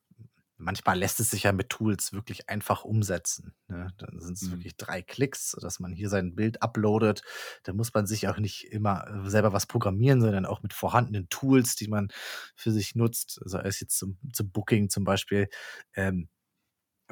[0.57, 3.53] manchmal lässt es sich ja mit Tools wirklich einfach umsetzen.
[3.67, 3.93] Ne?
[3.97, 4.51] Dann sind es mhm.
[4.51, 7.21] wirklich drei Klicks, dass man hier sein Bild uploadet.
[7.63, 11.29] Da muss man sich auch nicht immer äh, selber was programmieren, sondern auch mit vorhandenen
[11.29, 12.09] Tools, die man
[12.55, 13.39] für sich nutzt.
[13.43, 15.47] Also als jetzt zum, zum Booking zum Beispiel.
[15.95, 16.29] Ähm,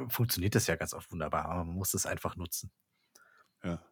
[0.10, 2.72] funktioniert das ja ganz oft wunderbar, aber man muss es einfach nutzen.
[3.64, 3.84] Ja.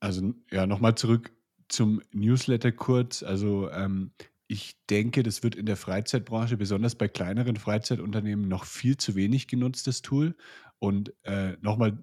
[0.00, 1.32] Also ja, nochmal zurück
[1.68, 3.22] zum Newsletter kurz.
[3.22, 4.12] Also ähm,
[4.46, 9.48] ich denke, das wird in der Freizeitbranche, besonders bei kleineren Freizeitunternehmen, noch viel zu wenig
[9.48, 10.36] genutzt, das Tool.
[10.78, 11.98] Und äh, nochmal,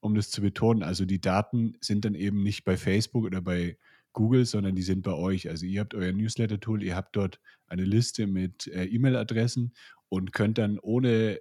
[0.00, 3.78] um das zu betonen, also die Daten sind dann eben nicht bei Facebook oder bei
[4.12, 5.48] Google, sondern die sind bei euch.
[5.48, 9.72] Also ihr habt euer Newsletter-Tool, ihr habt dort eine Liste mit äh, E-Mail-Adressen
[10.08, 11.40] und könnt dann ohne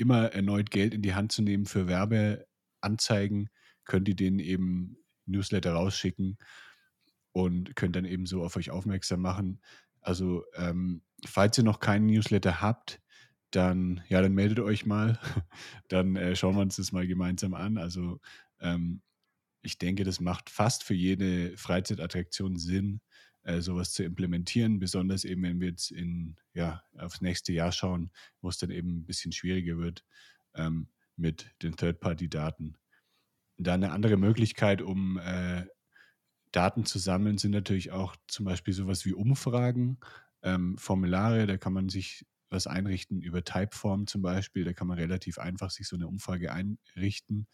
[0.00, 3.50] immer erneut Geld in die Hand zu nehmen für Werbeanzeigen,
[3.84, 4.96] könnt ihr denen eben
[5.26, 6.38] Newsletter rausschicken
[7.32, 9.60] und könnt dann eben so auf euch aufmerksam machen.
[10.00, 13.00] Also, ähm, falls ihr noch keinen Newsletter habt,
[13.50, 15.18] dann, ja, dann meldet euch mal.
[15.88, 17.78] dann äh, schauen wir uns das mal gemeinsam an.
[17.78, 18.20] Also,
[18.60, 19.02] ähm,
[19.62, 23.00] ich denke, das macht fast für jede Freizeitattraktion Sinn,
[23.42, 28.10] äh, sowas zu implementieren, besonders eben, wenn wir jetzt in, ja, aufs nächste Jahr schauen,
[28.40, 30.04] wo es dann eben ein bisschen schwieriger wird
[30.54, 32.76] ähm, mit den Third-Party-Daten.
[33.56, 35.66] Da eine andere Möglichkeit, um äh,
[36.52, 39.98] Daten zu sammeln, sind natürlich auch zum Beispiel sowas wie Umfragen,
[40.42, 44.98] ähm, Formulare, da kann man sich was einrichten über Typeform zum Beispiel, da kann man
[44.98, 47.46] relativ einfach sich so eine Umfrage einrichten.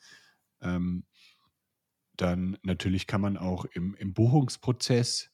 [0.60, 1.04] Ähm,
[2.16, 5.30] dann natürlich kann man auch im, im Buchungsprozess,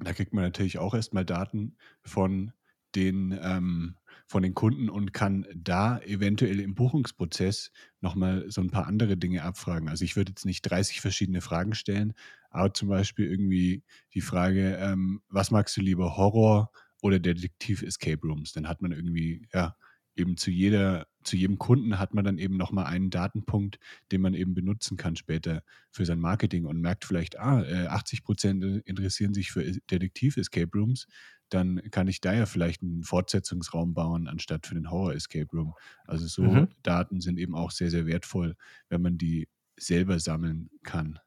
[0.00, 2.52] da kriegt man natürlich auch erstmal Daten von
[2.94, 7.70] den, ähm, von den Kunden und kann da eventuell im Buchungsprozess
[8.00, 9.88] nochmal so ein paar andere Dinge abfragen.
[9.88, 12.14] Also ich würde jetzt nicht 30 verschiedene Fragen stellen,
[12.50, 13.82] aber zum Beispiel irgendwie
[14.14, 16.70] die Frage, ähm, was magst du lieber, Horror
[17.00, 18.52] oder Detektiv Escape Rooms?
[18.52, 19.76] Dann hat man irgendwie, ja,
[20.16, 23.78] eben zu jeder, zu jedem Kunden hat man dann eben nochmal einen Datenpunkt,
[24.10, 28.22] den man eben benutzen kann später für sein Marketing und merkt vielleicht, ah, 80 äh,
[28.22, 31.06] Prozent interessieren sich für Detektiv-Escape Rooms,
[31.48, 35.74] dann kann ich da ja vielleicht einen Fortsetzungsraum bauen, anstatt für den Horror-Escape Room.
[36.06, 36.68] Also so mhm.
[36.82, 38.56] Daten sind eben auch sehr, sehr wertvoll,
[38.88, 39.48] wenn man die
[39.78, 41.18] selber sammeln kann.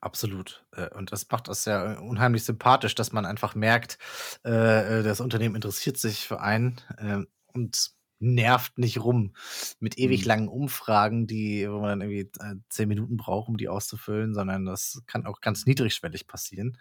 [0.00, 0.64] Absolut.
[0.72, 3.98] Äh, und das macht das ja unheimlich sympathisch, dass man einfach merkt,
[4.42, 9.34] äh, das Unternehmen interessiert sich für einen ähm, und nervt nicht rum
[9.80, 10.28] mit ewig mhm.
[10.28, 14.64] langen Umfragen, die, wo man dann irgendwie äh, zehn Minuten braucht, um die auszufüllen, sondern
[14.64, 16.78] das kann auch ganz niedrigschwellig passieren.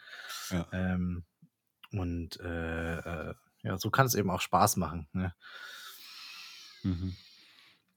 [0.49, 0.67] Ja.
[0.71, 1.25] Ähm,
[1.91, 5.07] und äh, äh, ja, so kann es eben auch Spaß machen.
[5.13, 5.33] Ne?
[6.83, 7.15] Mhm.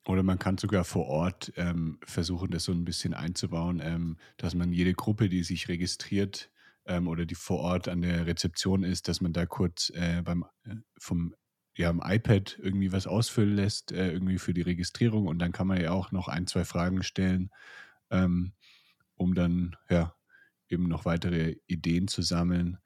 [0.06, 4.54] Oder man kann sogar vor Ort ähm, versuchen, das so ein bisschen einzubauen, ähm, dass
[4.54, 6.50] man jede Gruppe, die sich registriert
[6.86, 10.44] ähm, oder die vor Ort an der Rezeption ist, dass man da kurz äh, beim
[10.64, 11.34] äh, vom
[11.76, 15.66] ja, am iPad irgendwie was ausfüllen lässt, äh, irgendwie für die Registrierung und dann kann
[15.66, 17.50] man ja auch noch ein, zwei Fragen stellen,
[18.10, 18.52] ähm,
[19.16, 20.14] um dann ja
[20.68, 22.78] eben noch weitere Ideen zu sammeln.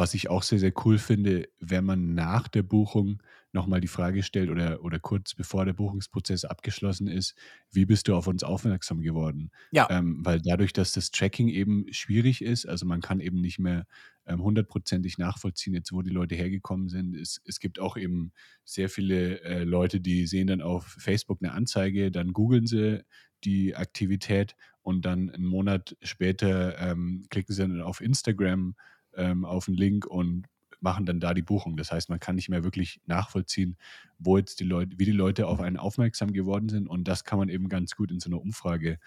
[0.00, 3.22] Was ich auch sehr, sehr cool finde, wenn man nach der Buchung
[3.52, 7.34] nochmal die Frage stellt oder, oder kurz bevor der Buchungsprozess abgeschlossen ist,
[7.70, 9.50] wie bist du auf uns aufmerksam geworden?
[9.72, 9.88] Ja.
[9.90, 13.86] Ähm, weil dadurch, dass das Tracking eben schwierig ist, also man kann eben nicht mehr
[14.24, 17.14] ähm, hundertprozentig nachvollziehen, jetzt wo die Leute hergekommen sind.
[17.14, 18.32] Es, es gibt auch eben
[18.64, 23.04] sehr viele äh, Leute, die sehen dann auf Facebook eine Anzeige, dann googeln sie
[23.44, 28.76] die Aktivität und dann einen Monat später ähm, klicken sie dann auf Instagram
[29.14, 30.46] ähm, auf einen Link und
[30.80, 31.76] machen dann da die Buchung.
[31.76, 33.76] Das heißt, man kann nicht mehr wirklich nachvollziehen,
[34.18, 36.88] wo jetzt die Leute, wie die Leute auf einen aufmerksam geworden sind.
[36.88, 38.98] Und das kann man eben ganz gut in so einer Umfrage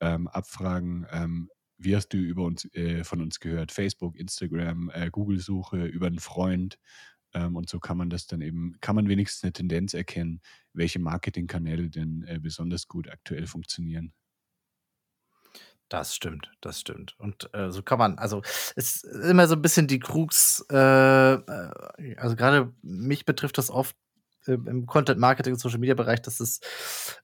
[0.00, 1.06] ähm, abfragen.
[1.10, 3.72] Ähm, wie hast du über uns, äh, von uns gehört?
[3.72, 6.78] Facebook, Instagram, äh, Google-Suche, über einen Freund.
[7.34, 10.40] Ähm, und so kann man das dann eben, kann man wenigstens eine Tendenz erkennen,
[10.72, 14.12] welche Marketingkanäle denn äh, besonders gut aktuell funktionieren.
[15.88, 17.14] Das stimmt, das stimmt.
[17.18, 18.42] Und äh, so kann man, also
[18.76, 23.70] es ist immer so ein bisschen die Krux, äh, äh also gerade mich betrifft das
[23.70, 23.96] oft
[24.46, 26.60] äh, im Content Marketing und Social Media Bereich, dass es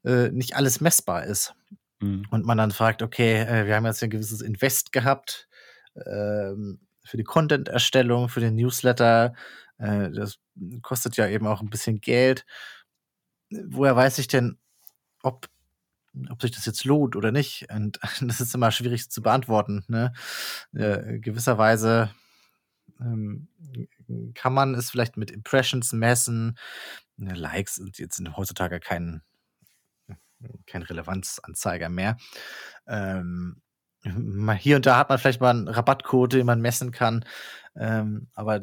[0.05, 1.55] äh, nicht alles messbar ist.
[2.01, 2.27] Mhm.
[2.31, 5.47] Und man dann fragt, okay, äh, wir haben jetzt ein gewisses Invest gehabt
[6.07, 9.35] ähm, für die Content-Erstellung, für den Newsletter.
[9.77, 10.39] das
[10.81, 12.47] kostet ja eben auch ein bisschen Geld.
[13.51, 14.57] Woher weiß ich denn,
[15.23, 15.49] ob
[16.31, 17.67] ob sich das jetzt lohnt oder nicht.
[17.71, 19.85] Und das ist immer schwierig zu beantworten.
[19.89, 20.12] Ne?
[20.75, 22.11] Äh, gewisserweise
[23.01, 23.49] ähm,
[24.35, 26.59] kann man es vielleicht mit Impressions messen.
[27.17, 29.23] Ne, Likes sind jetzt heutzutage kein,
[30.67, 32.17] kein Relevanzanzeiger mehr.
[32.87, 33.61] Ähm,
[34.59, 37.25] hier und da hat man vielleicht mal einen Rabattcode, den man messen kann.
[37.75, 38.61] Ähm, aber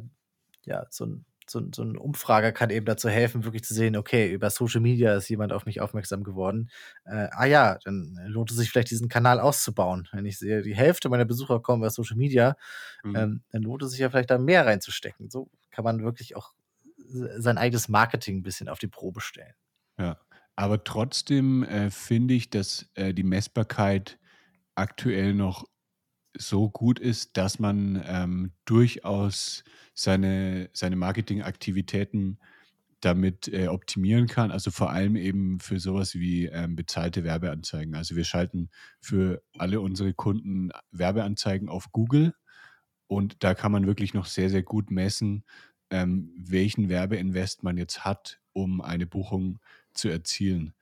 [0.63, 4.31] ja, so ein so, so ein Umfrager kann eben dazu helfen, wirklich zu sehen, okay,
[4.31, 6.69] über Social Media ist jemand auf mich aufmerksam geworden.
[7.05, 10.07] Äh, ah ja, dann lohnt es sich vielleicht, diesen Kanal auszubauen.
[10.11, 12.55] Wenn ich sehe, die Hälfte meiner Besucher kommen über Social Media,
[13.03, 13.15] mhm.
[13.15, 15.29] ähm, dann lohnt es sich ja vielleicht da mehr reinzustecken.
[15.29, 16.53] So kann man wirklich auch
[17.37, 19.53] sein eigenes Marketing ein bisschen auf die Probe stellen.
[19.97, 20.17] Ja,
[20.55, 24.17] aber trotzdem äh, finde ich, dass äh, die Messbarkeit
[24.75, 25.65] aktuell noch
[26.37, 29.63] so gut ist, dass man ähm, durchaus
[29.93, 32.39] seine, seine Marketingaktivitäten
[33.01, 34.51] damit äh, optimieren kann.
[34.51, 37.95] Also vor allem eben für sowas wie ähm, bezahlte Werbeanzeigen.
[37.95, 38.69] Also wir schalten
[38.99, 42.33] für alle unsere Kunden Werbeanzeigen auf Google
[43.07, 45.43] und da kann man wirklich noch sehr, sehr gut messen,
[45.89, 49.59] ähm, welchen Werbeinvest man jetzt hat, um eine Buchung
[49.93, 50.73] zu erzielen.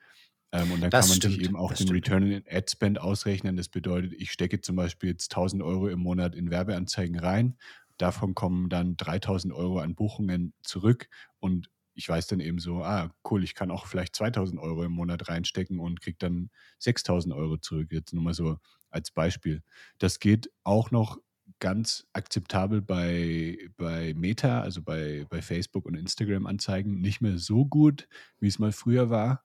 [0.51, 1.91] Ähm, und dann das kann man stimmt, sich eben auch den stimmt.
[1.91, 3.55] Return in Ad Spend ausrechnen.
[3.57, 7.57] Das bedeutet, ich stecke zum Beispiel jetzt 1000 Euro im Monat in Werbeanzeigen rein.
[7.97, 13.11] Davon kommen dann 3000 Euro an Buchungen zurück und ich weiß dann eben so, ah,
[13.29, 17.57] cool, ich kann auch vielleicht 2000 Euro im Monat reinstecken und kriege dann 6000 Euro
[17.57, 17.89] zurück.
[17.91, 18.57] Jetzt nur mal so
[18.89, 19.63] als Beispiel.
[19.97, 21.17] Das geht auch noch
[21.59, 27.01] ganz akzeptabel bei, bei Meta, also bei, bei Facebook und Instagram-Anzeigen.
[27.01, 28.07] Nicht mehr so gut,
[28.39, 29.43] wie es mal früher war.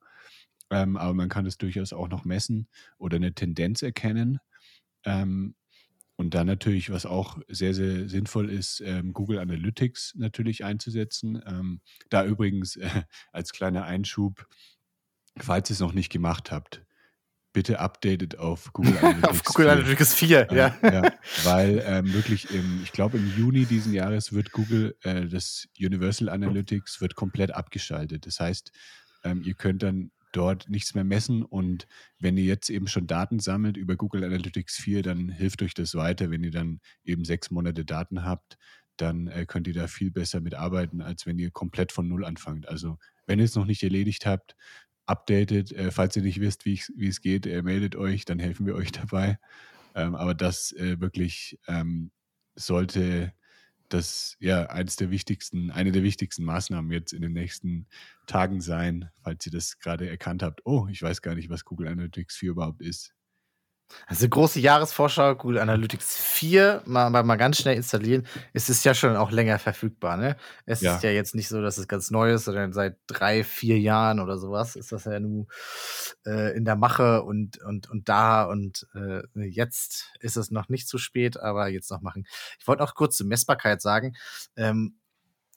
[0.70, 4.38] Ähm, aber man kann es durchaus auch noch messen oder eine Tendenz erkennen.
[5.04, 5.54] Ähm,
[6.16, 11.42] und dann natürlich, was auch sehr, sehr sinnvoll ist, ähm, Google Analytics natürlich einzusetzen.
[11.44, 13.02] Ähm, da übrigens äh,
[13.32, 14.46] als kleiner Einschub,
[15.38, 16.84] falls ihr es noch nicht gemacht habt,
[17.52, 19.28] bitte updated auf Google Analytics.
[19.28, 19.72] auf Google 4.
[19.72, 20.76] Analytics 4, äh, ja.
[20.82, 21.12] ja.
[21.42, 26.28] Weil ähm, wirklich, im, ich glaube, im Juni diesen Jahres wird Google, äh, das Universal
[26.28, 28.26] Analytics wird komplett abgeschaltet.
[28.26, 28.70] Das heißt,
[29.24, 31.42] ähm, ihr könnt dann dort nichts mehr messen.
[31.42, 31.86] Und
[32.18, 35.94] wenn ihr jetzt eben schon Daten sammelt über Google Analytics 4, dann hilft euch das
[35.94, 36.30] weiter.
[36.30, 38.56] Wenn ihr dann eben sechs Monate Daten habt,
[38.96, 42.68] dann äh, könnt ihr da viel besser mitarbeiten, als wenn ihr komplett von Null anfangt.
[42.68, 44.54] Also wenn ihr es noch nicht erledigt habt,
[45.06, 45.72] updatet.
[45.72, 48.74] Äh, falls ihr nicht wisst, wie, wie es geht, äh, meldet euch, dann helfen wir
[48.74, 49.38] euch dabei.
[49.94, 52.10] Ähm, aber das äh, wirklich ähm,
[52.56, 53.32] sollte
[53.88, 57.86] das ja eines der wichtigsten, eine der wichtigsten Maßnahmen jetzt in den nächsten
[58.26, 60.62] Tagen sein, falls ihr das gerade erkannt habt.
[60.64, 63.14] Oh, ich weiß gar nicht, was Google Analytics 4 überhaupt ist.
[64.06, 68.26] Also große Jahresvorschau, Google Analytics 4, mal, mal, mal ganz schnell installieren.
[68.52, 70.36] Es ist ja schon auch länger verfügbar, ne?
[70.66, 70.96] Es ja.
[70.96, 74.20] ist ja jetzt nicht so, dass es ganz neu ist, sondern seit drei, vier Jahren
[74.20, 75.46] oder sowas ist das ja nun
[76.26, 80.88] äh, in der Mache und, und, und da und äh, jetzt ist es noch nicht
[80.88, 82.26] zu spät, aber jetzt noch machen.
[82.58, 84.16] Ich wollte auch kurz zur Messbarkeit sagen.
[84.56, 84.96] Ähm,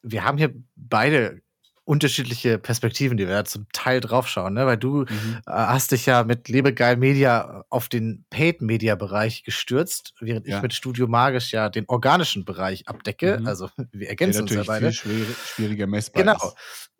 [0.03, 1.41] wir haben hier beide
[1.87, 4.65] unterschiedliche Perspektiven, die wir da zum Teil draufschauen, ne?
[4.65, 5.37] Weil du mhm.
[5.45, 10.57] äh, hast dich ja mit Lebegeil Media auf den Paid-Media-Bereich gestürzt, während ja.
[10.57, 13.39] ich mit Studio Magisch ja den organischen Bereich abdecke.
[13.39, 13.47] Mhm.
[13.47, 14.91] Also wir ergänzen uns ja beide.
[14.91, 16.35] Viel schwieriger messbar genau.
[16.35, 16.55] Ist.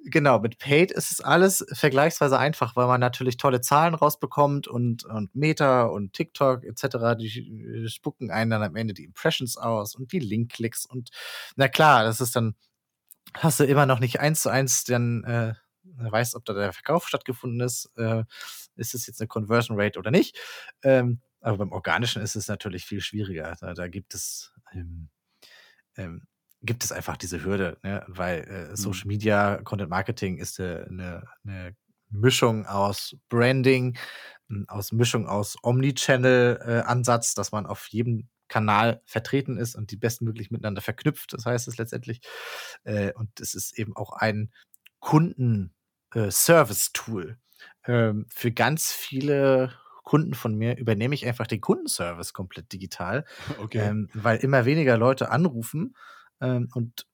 [0.10, 5.04] Genau, mit Paid ist es alles vergleichsweise einfach, weil man natürlich tolle Zahlen rausbekommt und,
[5.04, 10.14] und Meta und TikTok etc., die spucken einen dann am Ende die Impressions aus und
[10.14, 11.10] die Link-Klicks und
[11.58, 12.56] na klar, das ist dann
[13.36, 15.54] hast du immer noch nicht eins zu eins dann äh,
[15.84, 17.92] weißt, ob da der Verkauf stattgefunden ist.
[17.98, 18.24] Äh,
[18.76, 20.38] ist es jetzt eine Conversion Rate oder nicht?
[20.84, 23.56] Ähm, aber beim Organischen ist es natürlich viel schwieriger.
[23.60, 25.10] Da, da gibt es ähm,
[25.96, 26.28] ähm,
[26.62, 28.04] gibt es einfach diese Hürde, ne?
[28.08, 28.76] weil äh, mhm.
[28.76, 31.76] Social Media, Content Marketing ist äh, eine, eine
[32.10, 33.98] Mischung aus Branding,
[34.68, 40.50] aus Mischung aus Omnichannel-Ansatz, äh, dass man auf jedem Kanal vertreten ist und die bestmöglich
[40.52, 41.34] miteinander verknüpft.
[41.34, 42.22] Das heißt es letztendlich.
[42.84, 44.52] Äh, und es ist eben auch ein
[45.00, 47.38] Kunden-Service-Tool.
[47.84, 49.74] Äh, ähm, für ganz viele
[50.04, 53.26] Kunden von mir übernehme ich einfach den Kundenservice komplett digital,
[53.60, 53.80] okay.
[53.80, 55.96] ähm, weil immer weniger Leute anrufen
[56.40, 57.08] ähm, und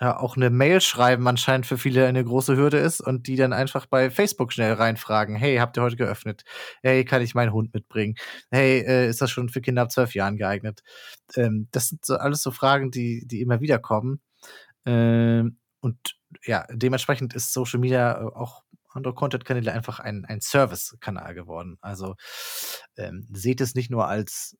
[0.00, 3.52] ja, auch eine Mail schreiben anscheinend für viele eine große Hürde ist und die dann
[3.52, 6.44] einfach bei Facebook schnell reinfragen, hey, habt ihr heute geöffnet?
[6.82, 8.14] Hey, kann ich meinen Hund mitbringen?
[8.50, 10.80] Hey, äh, ist das schon für Kinder ab zwölf Jahren geeignet?
[11.36, 14.20] Ähm, das sind so alles so Fragen, die, die immer wieder kommen.
[14.86, 15.98] Ähm, und
[16.44, 21.78] ja, dementsprechend ist Social Media äh, auch andere Content-Kanäle einfach ein, ein Service-Kanal geworden.
[21.80, 22.16] Also
[22.96, 24.56] ähm, seht es nicht nur als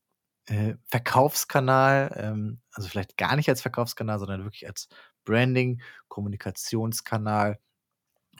[0.46, 4.88] äh, Verkaufskanal, ähm, also vielleicht gar nicht als Verkaufskanal, sondern wirklich als
[5.30, 7.60] Branding, Kommunikationskanal,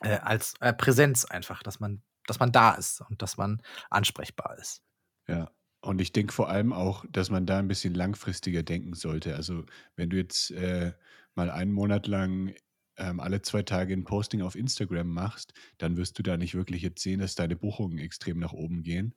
[0.01, 4.57] äh, als äh, Präsenz einfach, dass man, dass man da ist und dass man ansprechbar
[4.59, 4.81] ist.
[5.27, 5.49] Ja,
[5.81, 9.35] und ich denke vor allem auch, dass man da ein bisschen langfristiger denken sollte.
[9.35, 9.65] Also
[9.95, 10.93] wenn du jetzt äh,
[11.33, 12.53] mal einen Monat lang
[12.97, 16.81] ähm, alle zwei Tage ein Posting auf Instagram machst, dann wirst du da nicht wirklich
[16.81, 19.15] jetzt sehen, dass deine Buchungen extrem nach oben gehen.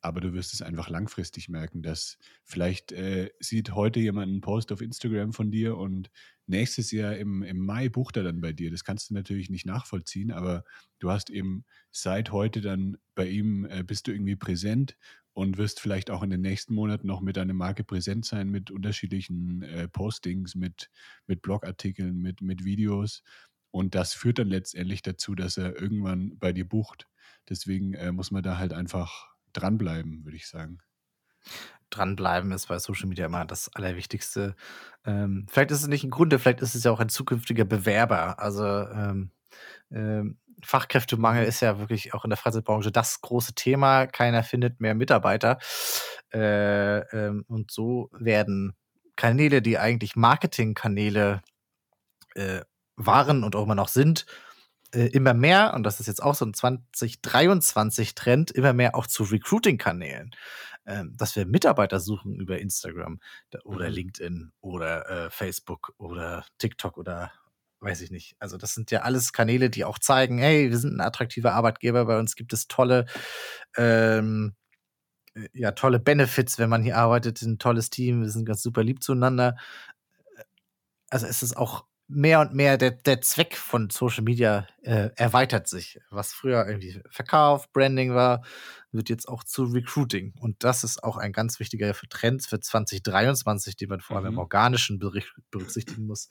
[0.00, 4.70] Aber du wirst es einfach langfristig merken, dass vielleicht äh, sieht heute jemand einen Post
[4.72, 6.10] auf Instagram von dir und
[6.46, 8.70] nächstes Jahr im, im Mai bucht er dann bei dir.
[8.70, 10.64] Das kannst du natürlich nicht nachvollziehen, aber
[10.98, 14.96] du hast eben seit heute dann bei ihm, äh, bist du irgendwie präsent
[15.32, 18.70] und wirst vielleicht auch in den nächsten Monaten noch mit deiner Marke präsent sein, mit
[18.70, 20.90] unterschiedlichen äh, Postings, mit,
[21.26, 23.22] mit Blogartikeln, mit, mit Videos.
[23.70, 27.06] Und das führt dann letztendlich dazu, dass er irgendwann bei dir bucht.
[27.50, 30.80] Deswegen äh, muss man da halt einfach dranbleiben, würde ich sagen
[31.90, 34.56] dranbleiben ist bei Social Media immer das Allerwichtigste.
[35.04, 38.38] Ähm, vielleicht ist es nicht ein Kunde, vielleicht ist es ja auch ein zukünftiger Bewerber.
[38.38, 39.30] Also ähm,
[39.90, 44.06] ähm, Fachkräftemangel ist ja wirklich auch in der Freizeitbranche das große Thema.
[44.06, 45.58] Keiner findet mehr Mitarbeiter.
[46.32, 48.74] Äh, ähm, und so werden
[49.16, 51.42] Kanäle, die eigentlich Marketingkanäle
[52.34, 52.60] äh,
[52.96, 54.26] waren und auch immer noch sind,
[54.96, 59.24] äh, immer mehr, und das ist jetzt auch so ein 2023-Trend, immer mehr auch zu
[59.24, 60.30] Recruiting-Kanälen.
[60.88, 63.18] Ähm, dass wir Mitarbeiter suchen über Instagram
[63.64, 63.94] oder mhm.
[63.94, 67.32] LinkedIn oder äh, Facebook oder TikTok oder
[67.80, 68.36] weiß ich nicht.
[68.38, 72.04] Also das sind ja alles Kanäle, die auch zeigen, hey, wir sind ein attraktiver Arbeitgeber,
[72.04, 73.06] bei uns gibt es tolle,
[73.76, 74.54] ähm,
[75.34, 78.84] äh, ja, tolle Benefits, wenn man hier arbeitet, ein tolles Team, wir sind ganz super
[78.84, 79.56] lieb zueinander.
[81.10, 85.68] Also es ist auch mehr und mehr der, der Zweck von Social Media äh, erweitert
[85.68, 86.00] sich.
[86.10, 88.42] Was früher irgendwie Verkauf, Branding war,
[88.92, 90.32] wird jetzt auch zu Recruiting.
[90.38, 94.32] Und das ist auch ein ganz wichtiger Trend für 2023, den man vor allem mhm.
[94.34, 96.28] im Organischen berücksichtigen muss,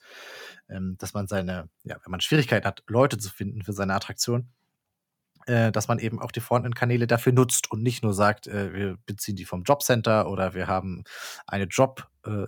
[0.68, 4.48] ähm, dass man seine, ja, wenn man Schwierigkeiten hat, Leute zu finden für seine Attraktion,
[5.46, 8.72] äh, dass man eben auch die vorhandenen Kanäle dafür nutzt und nicht nur sagt, äh,
[8.72, 11.04] wir beziehen die vom Jobcenter oder wir haben
[11.46, 12.46] eine Job äh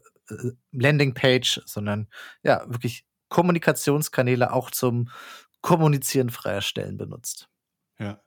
[0.73, 2.09] Landingpage, sondern
[2.43, 5.11] ja, wirklich Kommunikationskanäle auch zum
[5.61, 7.49] Kommunizieren freier Stellen benutzt.
[7.99, 8.23] Ja.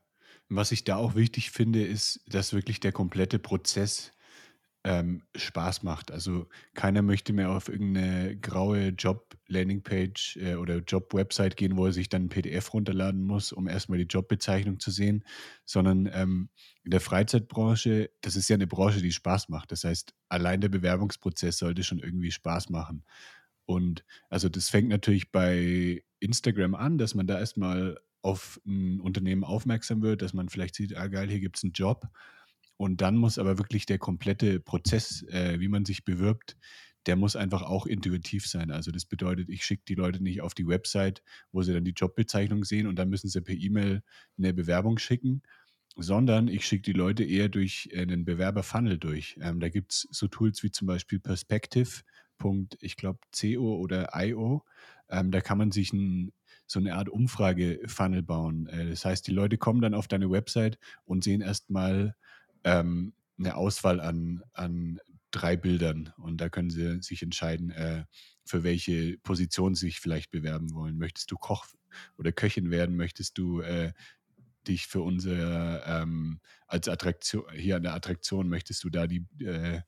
[0.49, 4.11] Was ich da auch wichtig finde, ist, dass wirklich der komplette Prozess
[4.83, 6.11] ähm, Spaß macht.
[6.11, 12.09] Also keiner möchte mehr auf irgendeine graue Job-Landingpage äh, oder Job-Website gehen, wo er sich
[12.09, 15.23] dann ein PDF runterladen muss, um erstmal die Jobbezeichnung zu sehen,
[15.65, 16.49] sondern ähm,
[16.83, 19.71] in der Freizeitbranche, das ist ja eine Branche, die Spaß macht.
[19.71, 23.03] Das heißt, allein der Bewerbungsprozess sollte schon irgendwie Spaß machen.
[23.65, 29.43] Und also das fängt natürlich bei Instagram an, dass man da erstmal auf ein Unternehmen
[29.43, 32.07] aufmerksam wird, dass man vielleicht sieht, ah geil, hier gibt es einen Job.
[32.77, 36.57] Und dann muss aber wirklich der komplette Prozess, äh, wie man sich bewirbt,
[37.05, 38.71] der muss einfach auch intuitiv sein.
[38.71, 41.93] Also das bedeutet, ich schicke die Leute nicht auf die Website, wo sie dann die
[41.95, 44.03] Jobbezeichnung sehen und dann müssen sie per E-Mail
[44.37, 45.41] eine Bewerbung schicken,
[45.95, 49.37] sondern ich schicke die Leute eher durch einen Bewerberfunnel durch.
[49.41, 52.01] Ähm, da gibt es so Tools wie zum Beispiel Perspective,
[52.79, 54.63] ich glaube, CO oder IO.
[55.09, 56.31] Ähm, da kann man sich ein,
[56.67, 58.67] so eine Art Umfrage-Funnel bauen.
[58.67, 62.15] Äh, das heißt, die Leute kommen dann auf deine Website und sehen erstmal
[62.63, 64.99] ähm, eine Auswahl an, an
[65.31, 68.05] drei Bildern und da können sie sich entscheiden, äh,
[68.43, 70.97] für welche Position sie sich vielleicht bewerben wollen.
[70.97, 71.65] Möchtest du Koch
[72.17, 72.95] oder Köchin werden?
[72.95, 73.93] Möchtest du äh,
[74.67, 79.81] dich für unsere ähm, als Attraktion hier an der Attraktion möchtest du da die äh,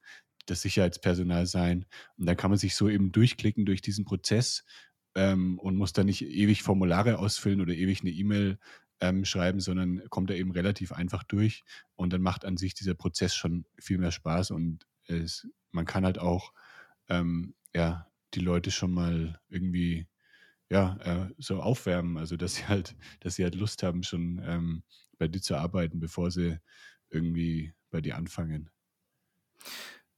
[0.46, 1.86] das Sicherheitspersonal sein.
[2.18, 4.66] Und dann kann man sich so eben durchklicken durch diesen Prozess
[5.16, 8.60] ähm, und muss dann nicht ewig Formulare ausfüllen oder ewig eine E-Mail
[9.00, 11.64] ähm, schreiben, sondern kommt da eben relativ einfach durch
[11.96, 16.06] und dann macht an sich dieser Prozess schon viel mehr Spaß und es, man kann
[16.06, 16.54] halt auch
[17.10, 20.08] ähm, ja, die Leute schon mal irgendwie
[20.70, 24.84] ja, äh, so aufwärmen, also dass sie halt, dass sie halt Lust haben, schon ähm,
[25.18, 26.60] bei dir zu arbeiten, bevor sie
[27.10, 28.70] irgendwie bei dir anfangen.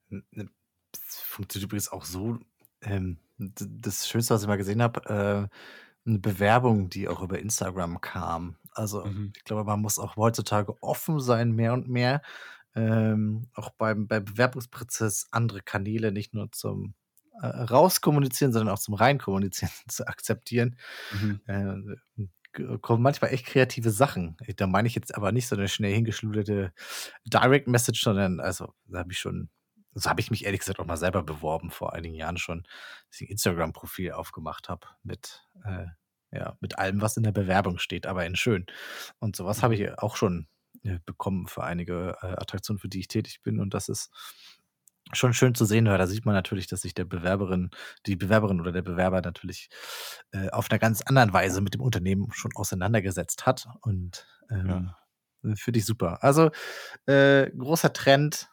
[0.09, 0.49] Ne,
[0.91, 2.39] das funktioniert übrigens auch so.
[2.81, 7.99] Ähm, das Schönste, was ich mal gesehen habe, äh, eine Bewerbung, die auch über Instagram
[8.01, 8.57] kam.
[8.71, 9.33] Also mhm.
[9.35, 12.21] ich glaube, man muss auch heutzutage offen sein, mehr und mehr.
[12.75, 16.93] Ähm, auch beim, beim Bewerbungsprozess andere Kanäle nicht nur zum
[17.41, 20.77] äh, Rauskommunizieren, sondern auch zum Reinkommunizieren zu akzeptieren.
[21.13, 21.41] Mhm.
[21.47, 24.37] Äh, kommen manchmal echt kreative Sachen.
[24.55, 26.71] Da meine ich jetzt aber nicht so eine schnell hingeschluderte
[27.25, 29.49] Direct Message, sondern also da habe ich schon
[29.95, 32.63] so habe ich mich ehrlich gesagt auch mal selber beworben vor einigen Jahren schon,
[33.09, 35.87] dass ich ein Instagram-Profil aufgemacht habe mit, äh,
[36.31, 38.65] ja, mit allem, was in der Bewerbung steht, aber in schön.
[39.19, 39.81] Und sowas habe mhm.
[39.81, 40.47] ich auch schon
[40.83, 43.59] äh, bekommen für einige äh, Attraktionen, für die ich tätig bin.
[43.59, 44.11] Und das ist
[45.13, 47.69] schon schön zu sehen, weil da sieht man natürlich, dass sich der Bewerberin,
[48.05, 49.69] die Bewerberin oder der Bewerber natürlich
[50.31, 53.67] äh, auf einer ganz anderen Weise mit dem Unternehmen schon auseinandergesetzt hat.
[53.81, 54.91] Und ähm,
[55.43, 55.55] ja.
[55.55, 56.23] finde ich super.
[56.23, 56.51] Also
[57.05, 58.49] äh, großer Trend,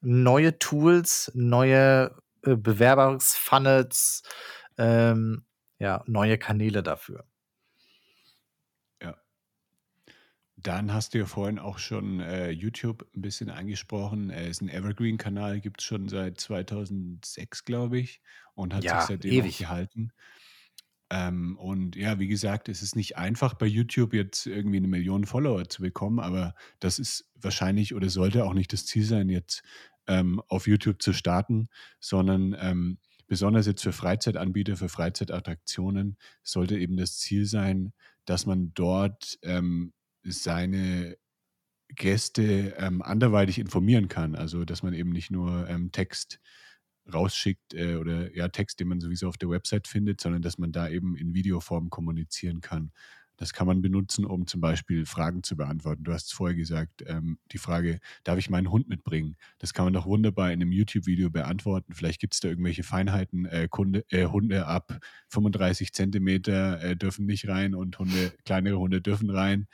[0.00, 4.22] neue Tools, neue äh, Bewerbungsfunnels,
[4.76, 5.44] ähm,
[5.78, 7.24] ja, neue Kanäle dafür.
[9.02, 9.16] Ja.
[10.56, 14.30] Dann hast du ja vorhin auch schon äh, YouTube ein bisschen angesprochen.
[14.30, 18.20] Er ist ein Evergreen-Kanal, gibt es schon seit 2006, glaube ich,
[18.54, 19.54] und hat ja, sich seitdem ewig.
[19.54, 20.12] auch gehalten.
[21.10, 25.24] Ähm, und ja, wie gesagt, es ist nicht einfach bei YouTube jetzt irgendwie eine Million
[25.24, 29.62] Follower zu bekommen, aber das ist wahrscheinlich oder sollte auch nicht das Ziel sein, jetzt
[30.06, 31.68] ähm, auf YouTube zu starten,
[32.00, 37.92] sondern ähm, besonders jetzt für Freizeitanbieter, für Freizeitattraktionen sollte eben das Ziel sein,
[38.24, 39.92] dass man dort ähm,
[40.24, 41.16] seine
[41.94, 44.34] Gäste ähm, anderweitig informieren kann.
[44.34, 46.40] Also dass man eben nicht nur ähm, Text
[47.12, 50.72] rausschickt äh, oder ja Text, den man sowieso auf der Website findet, sondern dass man
[50.72, 52.92] da eben in Videoform kommunizieren kann.
[53.38, 56.02] Das kann man benutzen, um zum Beispiel Fragen zu beantworten.
[56.02, 59.36] Du hast es vorher gesagt, ähm, die Frage, darf ich meinen Hund mitbringen?
[59.58, 61.94] Das kann man doch wunderbar in einem YouTube-Video beantworten.
[61.94, 63.46] Vielleicht gibt es da irgendwelche Feinheiten.
[63.46, 64.98] Äh, Kunde, äh, Hunde ab
[65.28, 69.68] 35 Zentimeter äh, dürfen nicht rein und Hunde, kleinere Hunde dürfen rein.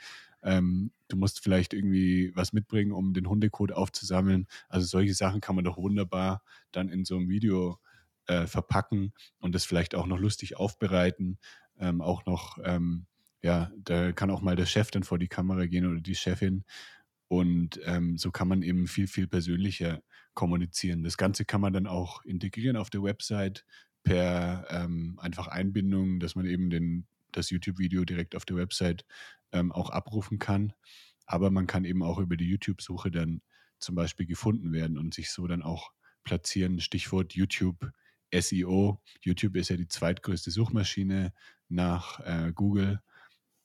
[0.45, 4.47] Ähm, du musst vielleicht irgendwie was mitbringen, um den Hundekot aufzusammeln.
[4.69, 7.79] Also solche Sachen kann man doch wunderbar dann in so einem Video
[8.27, 11.39] äh, verpacken und das vielleicht auch noch lustig aufbereiten.
[11.77, 13.07] Ähm, auch noch, ähm,
[13.41, 16.63] ja, da kann auch mal der Chef dann vor die Kamera gehen oder die Chefin.
[17.27, 20.01] Und ähm, so kann man eben viel, viel persönlicher
[20.35, 21.03] kommunizieren.
[21.03, 23.65] Das Ganze kann man dann auch integrieren auf der Website
[24.03, 29.05] per ähm, einfach Einbindung, dass man eben den, das YouTube-Video direkt auf der Website
[29.51, 30.73] ähm, auch abrufen kann.
[31.25, 33.41] Aber man kann eben auch über die YouTube-Suche dann
[33.79, 35.91] zum Beispiel gefunden werden und sich so dann auch
[36.23, 36.79] platzieren.
[36.79, 37.91] Stichwort YouTube
[38.33, 39.01] SEO.
[39.21, 41.33] YouTube ist ja die zweitgrößte Suchmaschine
[41.69, 43.01] nach äh, Google.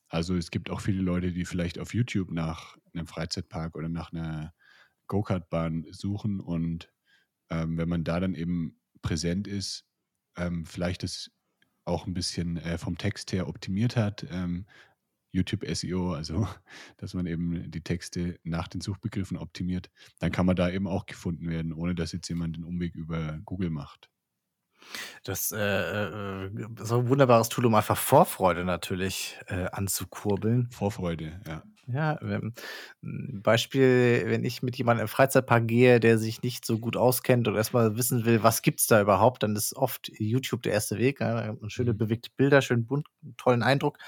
[0.08, 4.12] Also es gibt auch viele Leute, die vielleicht auf YouTube nach einem Freizeitpark oder nach
[4.12, 4.52] einer
[5.06, 6.92] Go-Kart-Bahn suchen und
[7.50, 9.84] ähm, wenn man da dann eben präsent ist,
[10.36, 11.30] ähm, vielleicht das
[11.84, 14.66] auch ein bisschen äh, vom Text her optimiert hat, ähm,
[15.32, 16.48] YouTube SEO, also
[16.96, 21.06] dass man eben die Texte nach den Suchbegriffen optimiert, dann kann man da eben auch
[21.06, 24.10] gefunden werden, ohne dass jetzt jemand den Umweg über Google macht.
[25.24, 26.50] Das, äh, äh,
[26.80, 30.68] so ein wunderbares Tool, um einfach Vorfreude natürlich äh, anzukurbeln.
[30.70, 31.62] Vorfreude, ja.
[31.92, 32.54] Ja, ähm,
[33.00, 37.56] Beispiel, wenn ich mit jemandem im Freizeitpark gehe, der sich nicht so gut auskennt und
[37.56, 41.20] erstmal wissen will, was gibt es da überhaupt, dann ist oft YouTube der erste Weg.
[41.20, 41.98] Ja, schöne mhm.
[41.98, 43.98] bewegte Bilder, schön bunt, tollen Eindruck.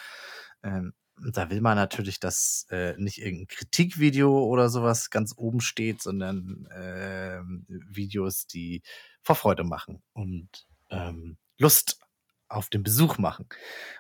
[0.62, 0.92] Ähm,
[1.30, 6.66] da will man natürlich, dass äh, nicht irgendein Kritikvideo oder sowas ganz oben steht, sondern
[6.66, 8.82] äh, Videos, die
[9.22, 10.48] Vorfreude machen und
[10.90, 12.00] ähm, Lust
[12.48, 13.46] auf den Besuch machen.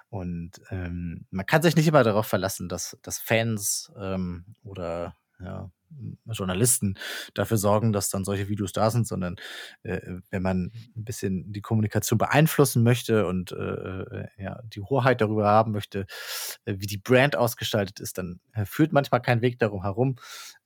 [0.08, 5.70] Und ähm, man kann sich nicht immer darauf verlassen, dass, dass Fans ähm, oder ja,
[6.26, 6.98] Journalisten
[7.34, 9.36] dafür sorgen, dass dann solche Videos da sind, sondern
[9.82, 10.00] äh,
[10.30, 15.46] wenn man ein bisschen die Kommunikation beeinflussen möchte und äh, äh, ja, die Hoheit darüber
[15.46, 16.06] haben möchte,
[16.64, 20.16] äh, wie die Brand ausgestaltet ist, dann äh, führt manchmal kein Weg darum herum,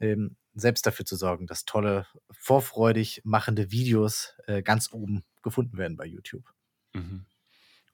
[0.00, 5.96] ähm, selbst dafür zu sorgen, dass tolle, vorfreudig machende Videos äh, ganz oben gefunden werden
[5.96, 6.44] bei YouTube.
[6.94, 7.26] Mhm.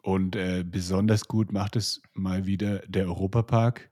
[0.05, 3.92] Und besonders gut macht es mal wieder der Europapark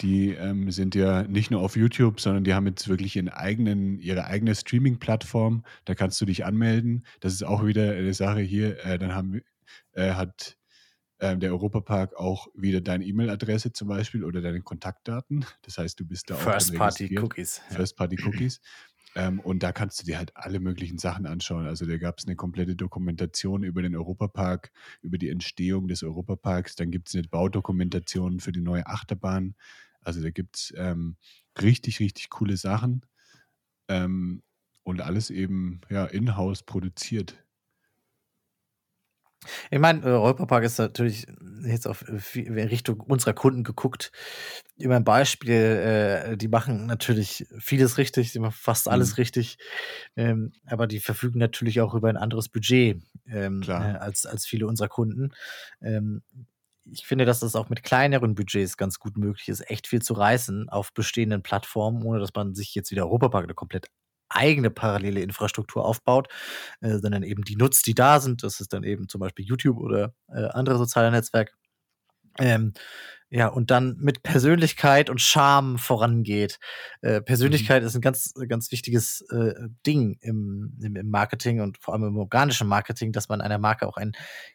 [0.00, 3.98] die ähm, sind ja nicht nur auf YouTube, sondern die haben jetzt wirklich ihren eigenen,
[3.98, 5.64] ihre eigene Streaming-Plattform.
[5.84, 7.06] Da kannst du dich anmelden.
[7.20, 8.84] Das ist auch wieder eine Sache hier.
[8.84, 9.40] Äh, dann haben,
[9.92, 10.56] äh, hat
[11.18, 15.44] äh, der Europapark auch wieder deine E-Mail-Adresse zum Beispiel oder deine Kontaktdaten.
[15.62, 17.60] Das heißt, du bist da auch First Party Cookies.
[17.70, 18.60] First Party Cookies.
[19.16, 21.66] Ähm, und da kannst du dir halt alle möglichen Sachen anschauen.
[21.66, 24.70] Also da gab es eine komplette Dokumentation über den Europapark,
[25.00, 26.76] über die Entstehung des Europaparks.
[26.76, 29.54] Dann gibt es eine Baudokumentation für die neue Achterbahn.
[30.06, 31.16] Also da gibt es ähm,
[31.60, 33.04] richtig, richtig coole Sachen
[33.88, 34.42] ähm,
[34.84, 37.44] und alles eben ja, in-house produziert.
[39.70, 41.26] Ich meine, Europapark ist natürlich
[41.64, 42.04] jetzt auf
[42.36, 44.12] in Richtung unserer Kunden geguckt.
[44.76, 49.14] Immer ein Beispiel, äh, die machen natürlich vieles richtig, die machen fast alles mhm.
[49.16, 49.58] richtig,
[50.14, 54.66] ähm, aber die verfügen natürlich auch über ein anderes Budget ähm, äh, als, als viele
[54.66, 55.32] unserer Kunden.
[55.80, 56.22] Ähm,
[56.90, 60.14] ich finde, dass das auch mit kleineren Budgets ganz gut möglich ist, echt viel zu
[60.14, 63.88] reißen auf bestehenden Plattformen, ohne dass man sich jetzt wieder Europapark eine komplett
[64.28, 66.28] eigene parallele Infrastruktur aufbaut,
[66.80, 68.42] äh, sondern eben die nutzt, die da sind.
[68.42, 71.52] Das ist dann eben zum Beispiel YouTube oder äh, andere soziale Netzwerke.
[72.38, 72.72] Ähm,
[73.28, 76.60] ja, und dann mit Persönlichkeit und Charme vorangeht.
[77.00, 77.88] Äh, Persönlichkeit mhm.
[77.88, 79.52] ist ein ganz, ganz wichtiges äh,
[79.84, 83.88] Ding im, im, im, Marketing und vor allem im organischen Marketing, dass man einer Marke
[83.88, 84.12] auch ein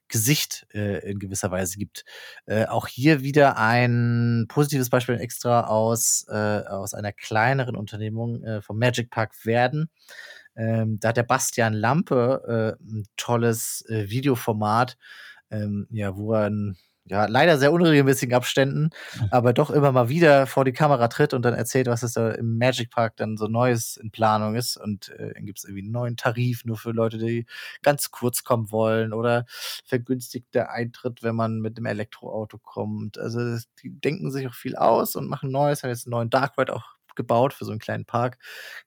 [0.08, 2.06] Gesicht äh, in gewisser Weise gibt.
[2.46, 8.62] Äh, auch hier wieder ein positives Beispiel extra aus, äh, aus einer kleineren Unternehmung äh,
[8.62, 9.90] vom Magic Park Werden.
[10.56, 14.98] Ähm, da hat der Bastian Lampe ein tolles Videoformat,
[15.50, 16.78] ähm, ja, wo er ein
[17.12, 18.90] ja, leider sehr unregelmäßigen Abständen,
[19.32, 22.32] aber doch immer mal wieder vor die Kamera tritt und dann erzählt, was es da
[22.32, 24.78] im Magic Park dann so Neues in Planung ist.
[24.78, 27.46] Und äh, dann gibt es irgendwie einen neuen Tarif nur für Leute, die
[27.82, 29.46] ganz kurz kommen wollen oder
[29.84, 33.18] vergünstigter Eintritt, wenn man mit dem Elektroauto kommt.
[33.18, 36.58] Also die denken sich auch viel aus und machen Neues, haben jetzt einen neuen Dark
[36.58, 38.38] Ride auch gebaut für so einen kleinen Park.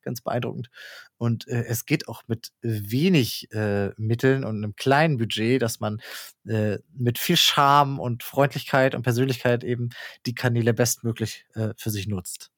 [0.02, 0.70] Ganz beeindruckend.
[1.16, 6.01] Und äh, es geht auch mit wenig äh, Mitteln und einem kleinen Budget, dass man
[6.47, 9.90] äh, mit viel Charme und Freundlichkeit und Persönlichkeit eben
[10.27, 12.51] die Kanäle bestmöglich äh, für sich nutzt.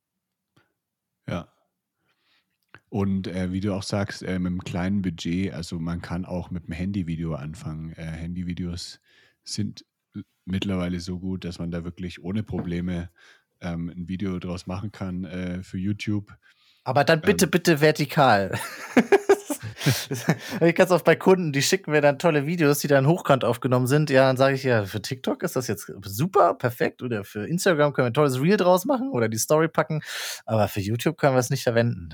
[1.29, 1.53] Ja.
[2.89, 6.51] Und äh, wie du auch sagst, äh, mit einem kleinen Budget, also man kann auch
[6.51, 7.93] mit einem Handyvideo anfangen.
[7.93, 9.01] Handyvideos
[9.45, 9.85] sind
[10.45, 13.11] mittlerweile so gut, dass man da wirklich ohne Probleme
[13.61, 16.33] ähm, ein Video draus machen kann äh, für YouTube.
[16.85, 18.53] Aber dann bitte, ähm, bitte vertikal.
[20.61, 23.45] ich kann es auch bei Kunden, die schicken mir dann tolle Videos, die dann hochkant
[23.45, 24.11] aufgenommen sind.
[24.11, 27.03] Ja, dann sage ich ja, für TikTok ist das jetzt super, perfekt.
[27.03, 30.01] Oder für Instagram können wir ein tolles Reel draus machen oder die Story packen.
[30.45, 32.11] Aber für YouTube können wir es nicht verwenden.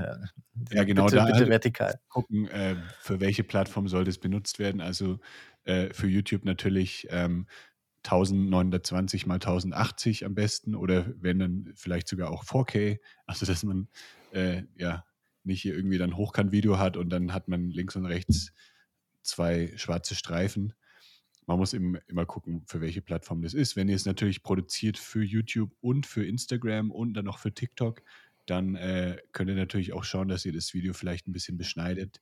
[0.70, 1.05] Ja, genau.
[1.05, 2.01] Bitte, da bitte halt vertikal.
[2.09, 4.81] Gucken, äh, für welche Plattform soll das benutzt werden.
[4.81, 5.19] Also
[5.64, 7.47] äh, für YouTube natürlich ähm,
[8.04, 12.98] 1920 mal 1080 am besten oder wenn dann vielleicht sogar auch 4K.
[13.26, 13.88] Also dass man
[14.32, 15.04] äh, ja
[15.44, 18.52] nicht hier irgendwie dann Hochkant-Video hat und dann hat man links und rechts
[19.22, 20.74] zwei schwarze Streifen.
[21.46, 23.74] Man muss eben immer gucken, für welche Plattform das ist.
[23.74, 28.02] Wenn ihr es natürlich produziert für YouTube und für Instagram und dann noch für TikTok,
[28.46, 32.20] dann äh, könnt ihr natürlich auch schauen, dass ihr das Video vielleicht ein bisschen beschneidet.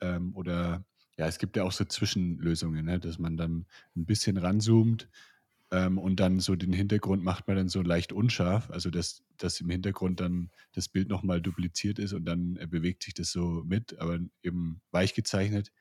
[0.00, 0.84] Ähm, oder
[1.16, 2.98] ja, es gibt ja auch so Zwischenlösungen, ne?
[2.98, 3.66] dass man dann
[3.96, 5.08] ein bisschen ranzoomt
[5.70, 9.60] ähm, und dann so den Hintergrund macht man dann so leicht unscharf, also dass, dass
[9.60, 13.62] im Hintergrund dann das Bild nochmal dupliziert ist und dann äh, bewegt sich das so
[13.64, 15.72] mit, aber eben weich gezeichnet.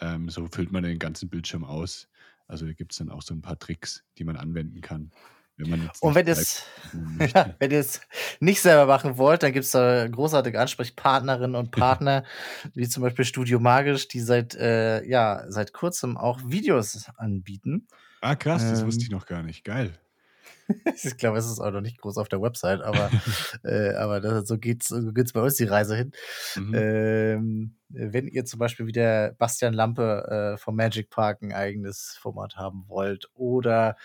[0.00, 2.08] Ähm, so füllt man den ganzen Bildschirm aus.
[2.46, 5.12] Also da gibt es dann auch so ein paar Tricks, die man anwenden kann.
[5.58, 6.62] Wenn und wenn ihr es
[7.58, 8.00] wenn ihr es
[8.40, 12.24] nicht selber machen wollt, dann gibt es da großartige Ansprechpartnerinnen und Partner,
[12.74, 17.88] wie zum Beispiel Studio Magisch, die seit äh, ja seit kurzem auch Videos anbieten.
[18.20, 19.16] Ah, krass, das wusste ich ähm.
[19.16, 19.64] noch gar nicht.
[19.64, 19.98] Geil.
[21.02, 23.10] ich glaube, es ist auch noch nicht groß auf der Website, aber,
[23.64, 26.12] äh, aber das, so geht es so geht's bei uns die Reise hin.
[26.56, 26.74] Mhm.
[26.74, 32.18] Ähm, wenn ihr zum Beispiel wie der Bastian Lampe äh, vom Magic Park ein eigenes
[32.20, 33.96] Format haben wollt oder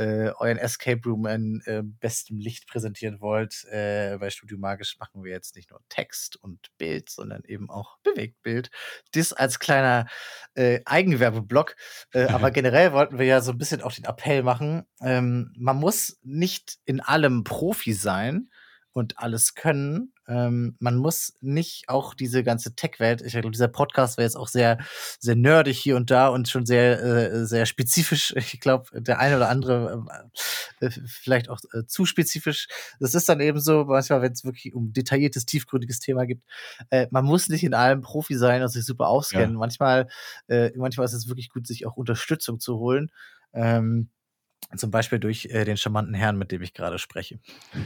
[0.00, 5.22] äh, euren Escape Room in äh, bestem Licht präsentieren wollt, äh, bei Studio Magisch machen
[5.22, 8.70] wir jetzt nicht nur Text und Bild, sondern eben auch Bewegtbild.
[9.12, 10.06] Das als kleiner
[10.54, 11.76] äh, Eigenwerbeblock.
[12.14, 14.84] Äh, aber generell wollten wir ja so ein bisschen auch den Appell machen.
[15.02, 18.48] Ähm, man muss nicht in allem Profi sein
[18.92, 20.12] und alles können.
[20.26, 24.48] Ähm, man muss nicht auch diese ganze Tech-Welt, ich glaube, dieser Podcast wäre jetzt auch
[24.48, 24.78] sehr,
[25.18, 28.34] sehr nerdig hier und da und schon sehr, äh, sehr spezifisch.
[28.50, 30.04] Ich glaube, der eine oder andere
[30.80, 32.68] äh, äh, vielleicht auch äh, zu spezifisch.
[32.98, 36.44] Das ist dann eben so, manchmal, wenn es wirklich um detailliertes, tiefgründiges Thema gibt.
[36.90, 39.52] Äh, man muss nicht in allem Profi sein und sich super auskennen.
[39.52, 39.58] Ja.
[39.58, 40.08] Manchmal,
[40.48, 43.10] äh, manchmal ist es wirklich gut, sich auch Unterstützung zu holen.
[43.52, 44.10] Ähm,
[44.76, 47.40] zum Beispiel durch äh, den charmanten Herrn, mit dem ich gerade spreche.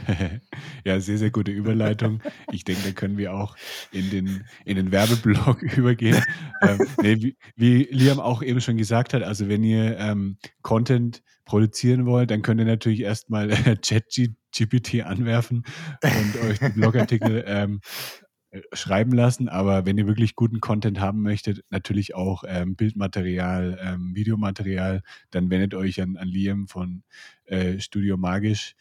[0.85, 2.21] ja, sehr, sehr gute Überleitung.
[2.51, 3.55] Ich denke, da können wir auch
[3.91, 6.21] in den, in den Werbeblock übergehen.
[6.61, 11.23] ähm, nee, wie, wie, Liam auch eben schon gesagt hat, also wenn ihr ähm, Content
[11.45, 15.63] produzieren wollt, dann könnt ihr natürlich erstmal äh, ChatGPT anwerfen
[16.03, 18.24] und euch den Blogartikel ähm, äh,
[18.73, 24.15] schreiben lassen, aber wenn ihr wirklich guten Content haben möchtet, natürlich auch ähm, Bildmaterial, ähm,
[24.15, 25.01] Videomaterial,
[25.31, 27.03] dann wendet euch an, an Liam von
[27.45, 28.75] äh, Studio Magisch.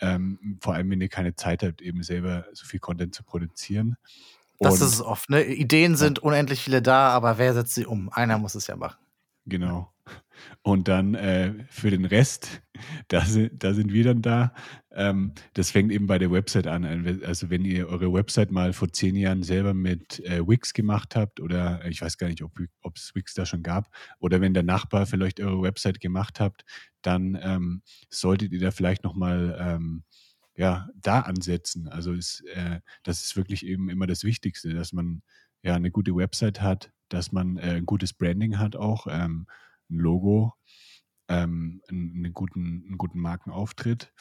[0.00, 3.96] Ähm, vor allem, wenn ihr keine Zeit habt, eben selber so viel Content zu produzieren.
[4.58, 5.30] Und, das ist es oft.
[5.30, 5.44] Ne?
[5.44, 8.10] Ideen sind unendlich viele da, aber wer setzt sie um?
[8.10, 8.98] Einer muss es ja machen.
[9.46, 9.92] Genau.
[10.62, 12.62] Und dann äh, für den Rest,
[13.08, 14.54] da sind, da sind wir dann da.
[14.92, 16.84] Ähm, das fängt eben bei der Website an.
[17.24, 21.40] Also wenn ihr eure Website mal vor zehn Jahren selber mit äh, Wix gemacht habt
[21.40, 25.06] oder ich weiß gar nicht, ob es Wix da schon gab, oder wenn der Nachbar
[25.06, 26.64] vielleicht eure Website gemacht habt,
[27.02, 30.04] dann ähm, solltet ihr da vielleicht nochmal ähm,
[30.56, 31.88] ja, da ansetzen.
[31.88, 35.22] Also ist, äh, das ist wirklich eben immer das Wichtigste, dass man
[35.62, 39.06] ja eine gute Website hat, dass man äh, ein gutes Branding hat auch.
[39.08, 39.46] Ähm,
[39.90, 40.54] ein Logo,
[41.28, 44.12] ähm, einen, guten, einen guten Markenauftritt.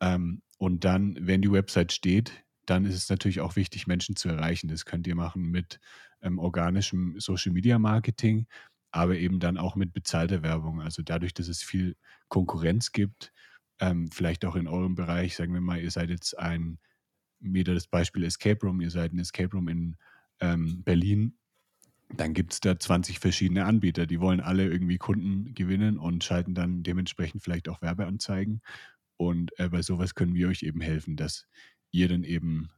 [0.00, 4.28] Ähm, und dann, wenn die Website steht, dann ist es natürlich auch wichtig, Menschen zu
[4.28, 4.68] erreichen.
[4.68, 5.80] Das könnt ihr machen mit
[6.20, 8.46] ähm, organischem Social Media Marketing,
[8.92, 10.80] aber eben dann auch mit bezahlter Werbung.
[10.80, 11.96] Also dadurch, dass es viel
[12.28, 13.32] Konkurrenz gibt,
[13.80, 16.78] ähm, vielleicht auch in eurem Bereich, sagen wir mal, ihr seid jetzt ein,
[17.40, 19.96] wieder das Beispiel Escape Room, ihr seid ein Escape Room in
[20.40, 21.38] ähm, Berlin
[22.16, 26.54] dann gibt es da 20 verschiedene Anbieter, die wollen alle irgendwie Kunden gewinnen und schalten
[26.54, 28.60] dann dementsprechend vielleicht auch Werbeanzeigen.
[29.16, 31.46] Und äh, bei sowas können wir euch eben helfen, dass
[31.90, 32.70] ihr dann eben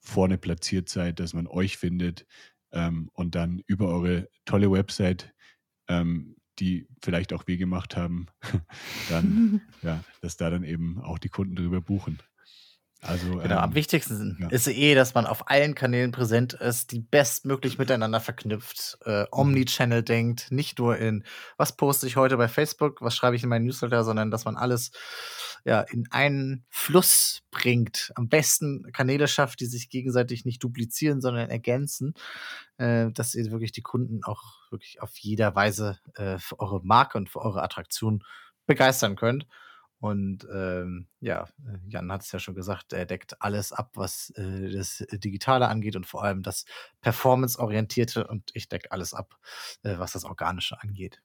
[0.00, 2.26] vorne platziert seid, dass man euch findet
[2.72, 5.34] ähm, und dann über eure tolle Website,
[5.88, 8.26] ähm, die vielleicht auch wir gemacht haben,
[9.08, 12.18] dann, ja, dass da dann eben auch die Kunden drüber buchen.
[13.00, 14.48] Also, genau, ähm, am wichtigsten ja.
[14.48, 19.26] ist eh, dass man auf allen Kanälen präsent ist, die bestmöglich miteinander verknüpft, äh, mhm.
[19.30, 21.24] Omnichannel denkt, nicht nur in,
[21.56, 24.56] was poste ich heute bei Facebook, was schreibe ich in meinen Newsletter, sondern dass man
[24.56, 24.90] alles
[25.64, 28.10] ja, in einen Fluss bringt.
[28.16, 32.14] Am besten Kanäle schafft, die sich gegenseitig nicht duplizieren, sondern ergänzen,
[32.78, 37.16] äh, dass ihr wirklich die Kunden auch wirklich auf jeder Weise äh, für eure Marke
[37.16, 38.24] und für eure Attraktion
[38.66, 39.46] begeistern könnt.
[40.00, 41.48] Und ähm, ja,
[41.88, 45.96] Jan hat es ja schon gesagt, er deckt alles ab, was äh, das Digitale angeht
[45.96, 46.64] und vor allem das
[47.00, 49.36] Performance-Orientierte und ich decke alles ab,
[49.82, 51.20] äh, was das Organische angeht.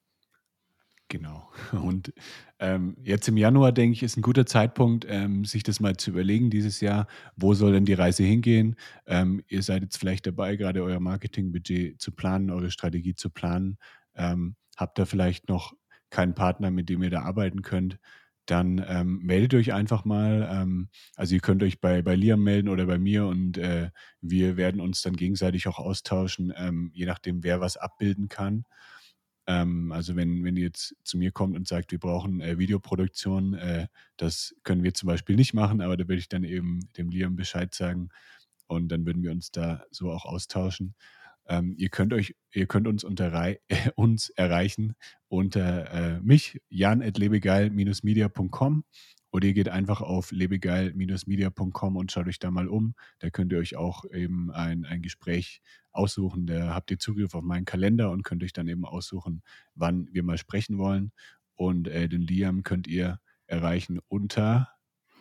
[1.13, 1.51] Genau.
[1.73, 2.11] Und
[2.57, 6.09] ähm, jetzt im Januar, denke ich, ist ein guter Zeitpunkt, ähm, sich das mal zu
[6.09, 8.75] überlegen dieses Jahr, wo soll denn die Reise hingehen?
[9.05, 13.77] Ähm, ihr seid jetzt vielleicht dabei, gerade euer Marketingbudget zu planen, eure Strategie zu planen.
[14.15, 15.73] Ähm, habt ihr vielleicht noch
[16.09, 17.99] keinen Partner, mit dem ihr da arbeiten könnt?
[18.45, 20.47] Dann ähm, meldet euch einfach mal.
[20.51, 23.89] Ähm, also ihr könnt euch bei, bei Liam melden oder bei mir und äh,
[24.21, 28.65] wir werden uns dann gegenseitig auch austauschen, ähm, je nachdem, wer was abbilden kann.
[29.47, 33.55] Ähm, also wenn, wenn ihr jetzt zu mir kommt und sagt, wir brauchen äh, Videoproduktion,
[33.55, 33.87] äh,
[34.17, 37.35] das können wir zum Beispiel nicht machen, aber da würde ich dann eben dem Liam
[37.35, 38.09] Bescheid sagen
[38.67, 40.95] und dann würden wir uns da so auch austauschen.
[41.47, 43.57] Ähm, ihr könnt euch, ihr könnt uns, unter, äh,
[43.95, 44.93] uns erreichen
[45.27, 48.83] unter äh, mich, jan.lebegeil-media.com
[49.31, 52.93] oder ihr geht einfach auf lebegeil-media.com und schaut euch da mal um.
[53.17, 56.45] Da könnt ihr euch auch eben ein, ein Gespräch aussuchen.
[56.45, 59.41] Da habt ihr Zugriff auf meinen Kalender und könnt euch dann eben aussuchen,
[59.73, 61.11] wann wir mal sprechen wollen.
[61.55, 64.69] Und äh, den Liam könnt ihr erreichen unter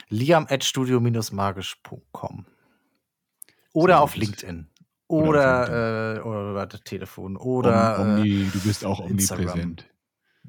[0.08, 2.46] liam.studio-magisch.com
[3.72, 4.68] oder so, auf LinkedIn.
[5.12, 7.36] Oder, äh, oder das Telefon.
[7.36, 7.98] Oder.
[8.00, 9.86] Om, Omni, du bist auch omnipräsent.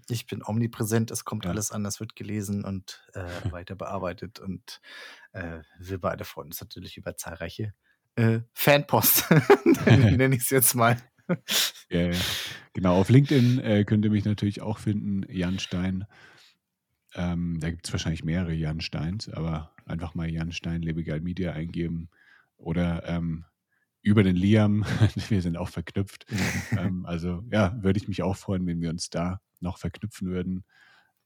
[0.09, 1.51] Ich bin omnipräsent, es kommt ja.
[1.51, 4.39] alles an, es wird gelesen und äh, weiter bearbeitet.
[4.39, 4.79] Und
[5.33, 7.73] äh, wir beide freuen uns natürlich über zahlreiche
[8.15, 9.29] äh, Fanpost,
[9.85, 10.97] nenne ich es jetzt mal.
[11.89, 12.19] Ja, ja.
[12.73, 16.05] Genau, auf LinkedIn äh, könnt ihr mich natürlich auch finden, Jan Stein.
[17.15, 21.51] Ähm, da gibt es wahrscheinlich mehrere Jan Steins, aber einfach mal Jan Stein, Lebegeil Media
[21.51, 22.09] eingeben.
[22.57, 23.45] Oder ähm,
[24.03, 24.85] über den Liam.
[25.29, 26.25] wir sind auch verknüpft.
[26.77, 30.65] ähm, also ja, würde ich mich auch freuen, wenn wir uns da noch verknüpfen würden.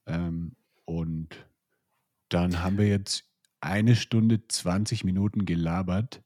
[0.06, 0.56] Ähm,
[0.86, 1.30] und
[2.30, 3.26] dann haben wir jetzt
[3.60, 6.22] eine Stunde 20 Minuten gelabert.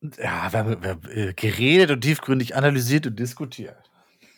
[0.00, 3.90] Ja, wir haben, wir haben äh, geredet und tiefgründig analysiert und diskutiert.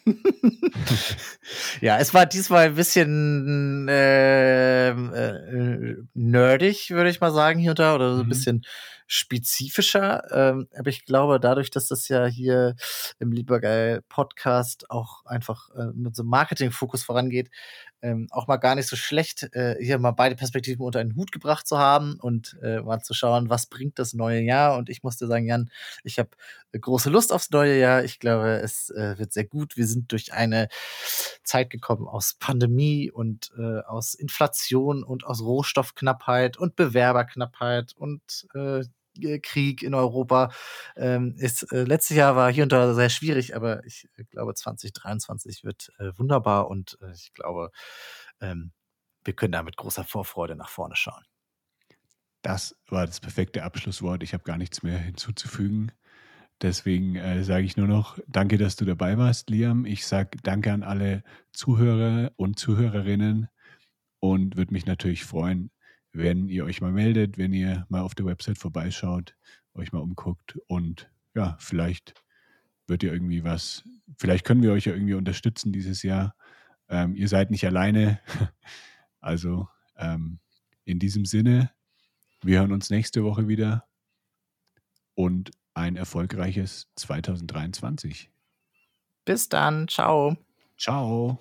[1.80, 7.78] ja, es war diesmal ein bisschen äh, äh, nerdig, würde ich mal sagen, hier und
[7.78, 8.30] da, oder so ein mhm.
[8.30, 8.62] bisschen
[9.12, 10.22] spezifischer.
[10.30, 12.76] Ähm, aber ich glaube, dadurch, dass das ja hier
[13.18, 17.50] im Liebergeil Podcast auch einfach äh, mit so einem Marketing-Fokus vorangeht,
[18.02, 21.32] ähm, auch mal gar nicht so schlecht, äh, hier mal beide Perspektiven unter einen Hut
[21.32, 24.78] gebracht zu haben und äh, mal zu schauen, was bringt das neue Jahr.
[24.78, 25.70] Und ich musste sagen, Jan,
[26.04, 26.30] ich habe
[26.70, 28.04] äh, große Lust aufs neue Jahr.
[28.04, 29.76] Ich glaube, es äh, wird sehr gut.
[29.76, 30.68] Wir sind durch eine
[31.42, 38.84] Zeit gekommen aus Pandemie und äh, aus Inflation und aus Rohstoffknappheit und Bewerberknappheit und äh,
[39.42, 40.50] Krieg in Europa.
[40.96, 44.54] Ähm, ist, äh, letztes Jahr war hier und da sehr schwierig, aber ich äh, glaube,
[44.54, 47.70] 2023 wird äh, wunderbar und äh, ich glaube,
[48.40, 48.72] ähm,
[49.24, 51.24] wir können da mit großer Vorfreude nach vorne schauen.
[52.42, 54.22] Das war das perfekte Abschlusswort.
[54.22, 55.92] Ich habe gar nichts mehr hinzuzufügen.
[56.62, 59.86] Deswegen äh, sage ich nur noch, danke, dass du dabei warst, Liam.
[59.86, 61.22] Ich sage danke an alle
[61.52, 63.48] Zuhörer und Zuhörerinnen
[64.20, 65.70] und würde mich natürlich freuen,
[66.12, 69.36] wenn ihr euch mal meldet, wenn ihr mal auf der Website vorbeischaut,
[69.74, 72.14] euch mal umguckt und ja, vielleicht
[72.86, 73.84] wird ihr irgendwie was,
[74.18, 76.34] vielleicht können wir euch ja irgendwie unterstützen dieses Jahr.
[76.88, 78.20] Ähm, ihr seid nicht alleine.
[79.22, 79.68] Also
[79.98, 80.40] ähm,
[80.86, 81.70] in diesem Sinne,
[82.40, 83.84] wir hören uns nächste Woche wieder
[85.14, 88.30] und ein erfolgreiches 2023.
[89.26, 90.38] Bis dann, ciao.
[90.78, 91.38] Ciao.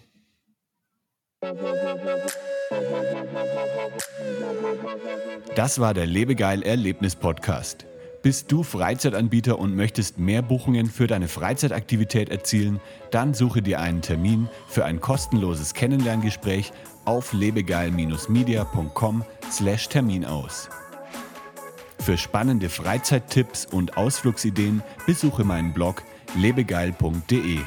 [5.56, 7.86] Das war der Lebegeil Erlebnis Podcast.
[8.22, 12.82] Bist du Freizeitanbieter und möchtest mehr Buchungen für deine Freizeitaktivität erzielen?
[13.12, 16.74] Dann suche dir einen Termin für ein kostenloses Kennenlerngespräch
[17.06, 20.68] auf lebegeil-media.com/termin aus.
[22.00, 26.04] Für spannende Freizeittipps und Ausflugsideen besuche meinen Blog
[26.36, 27.60] lebegeil.de.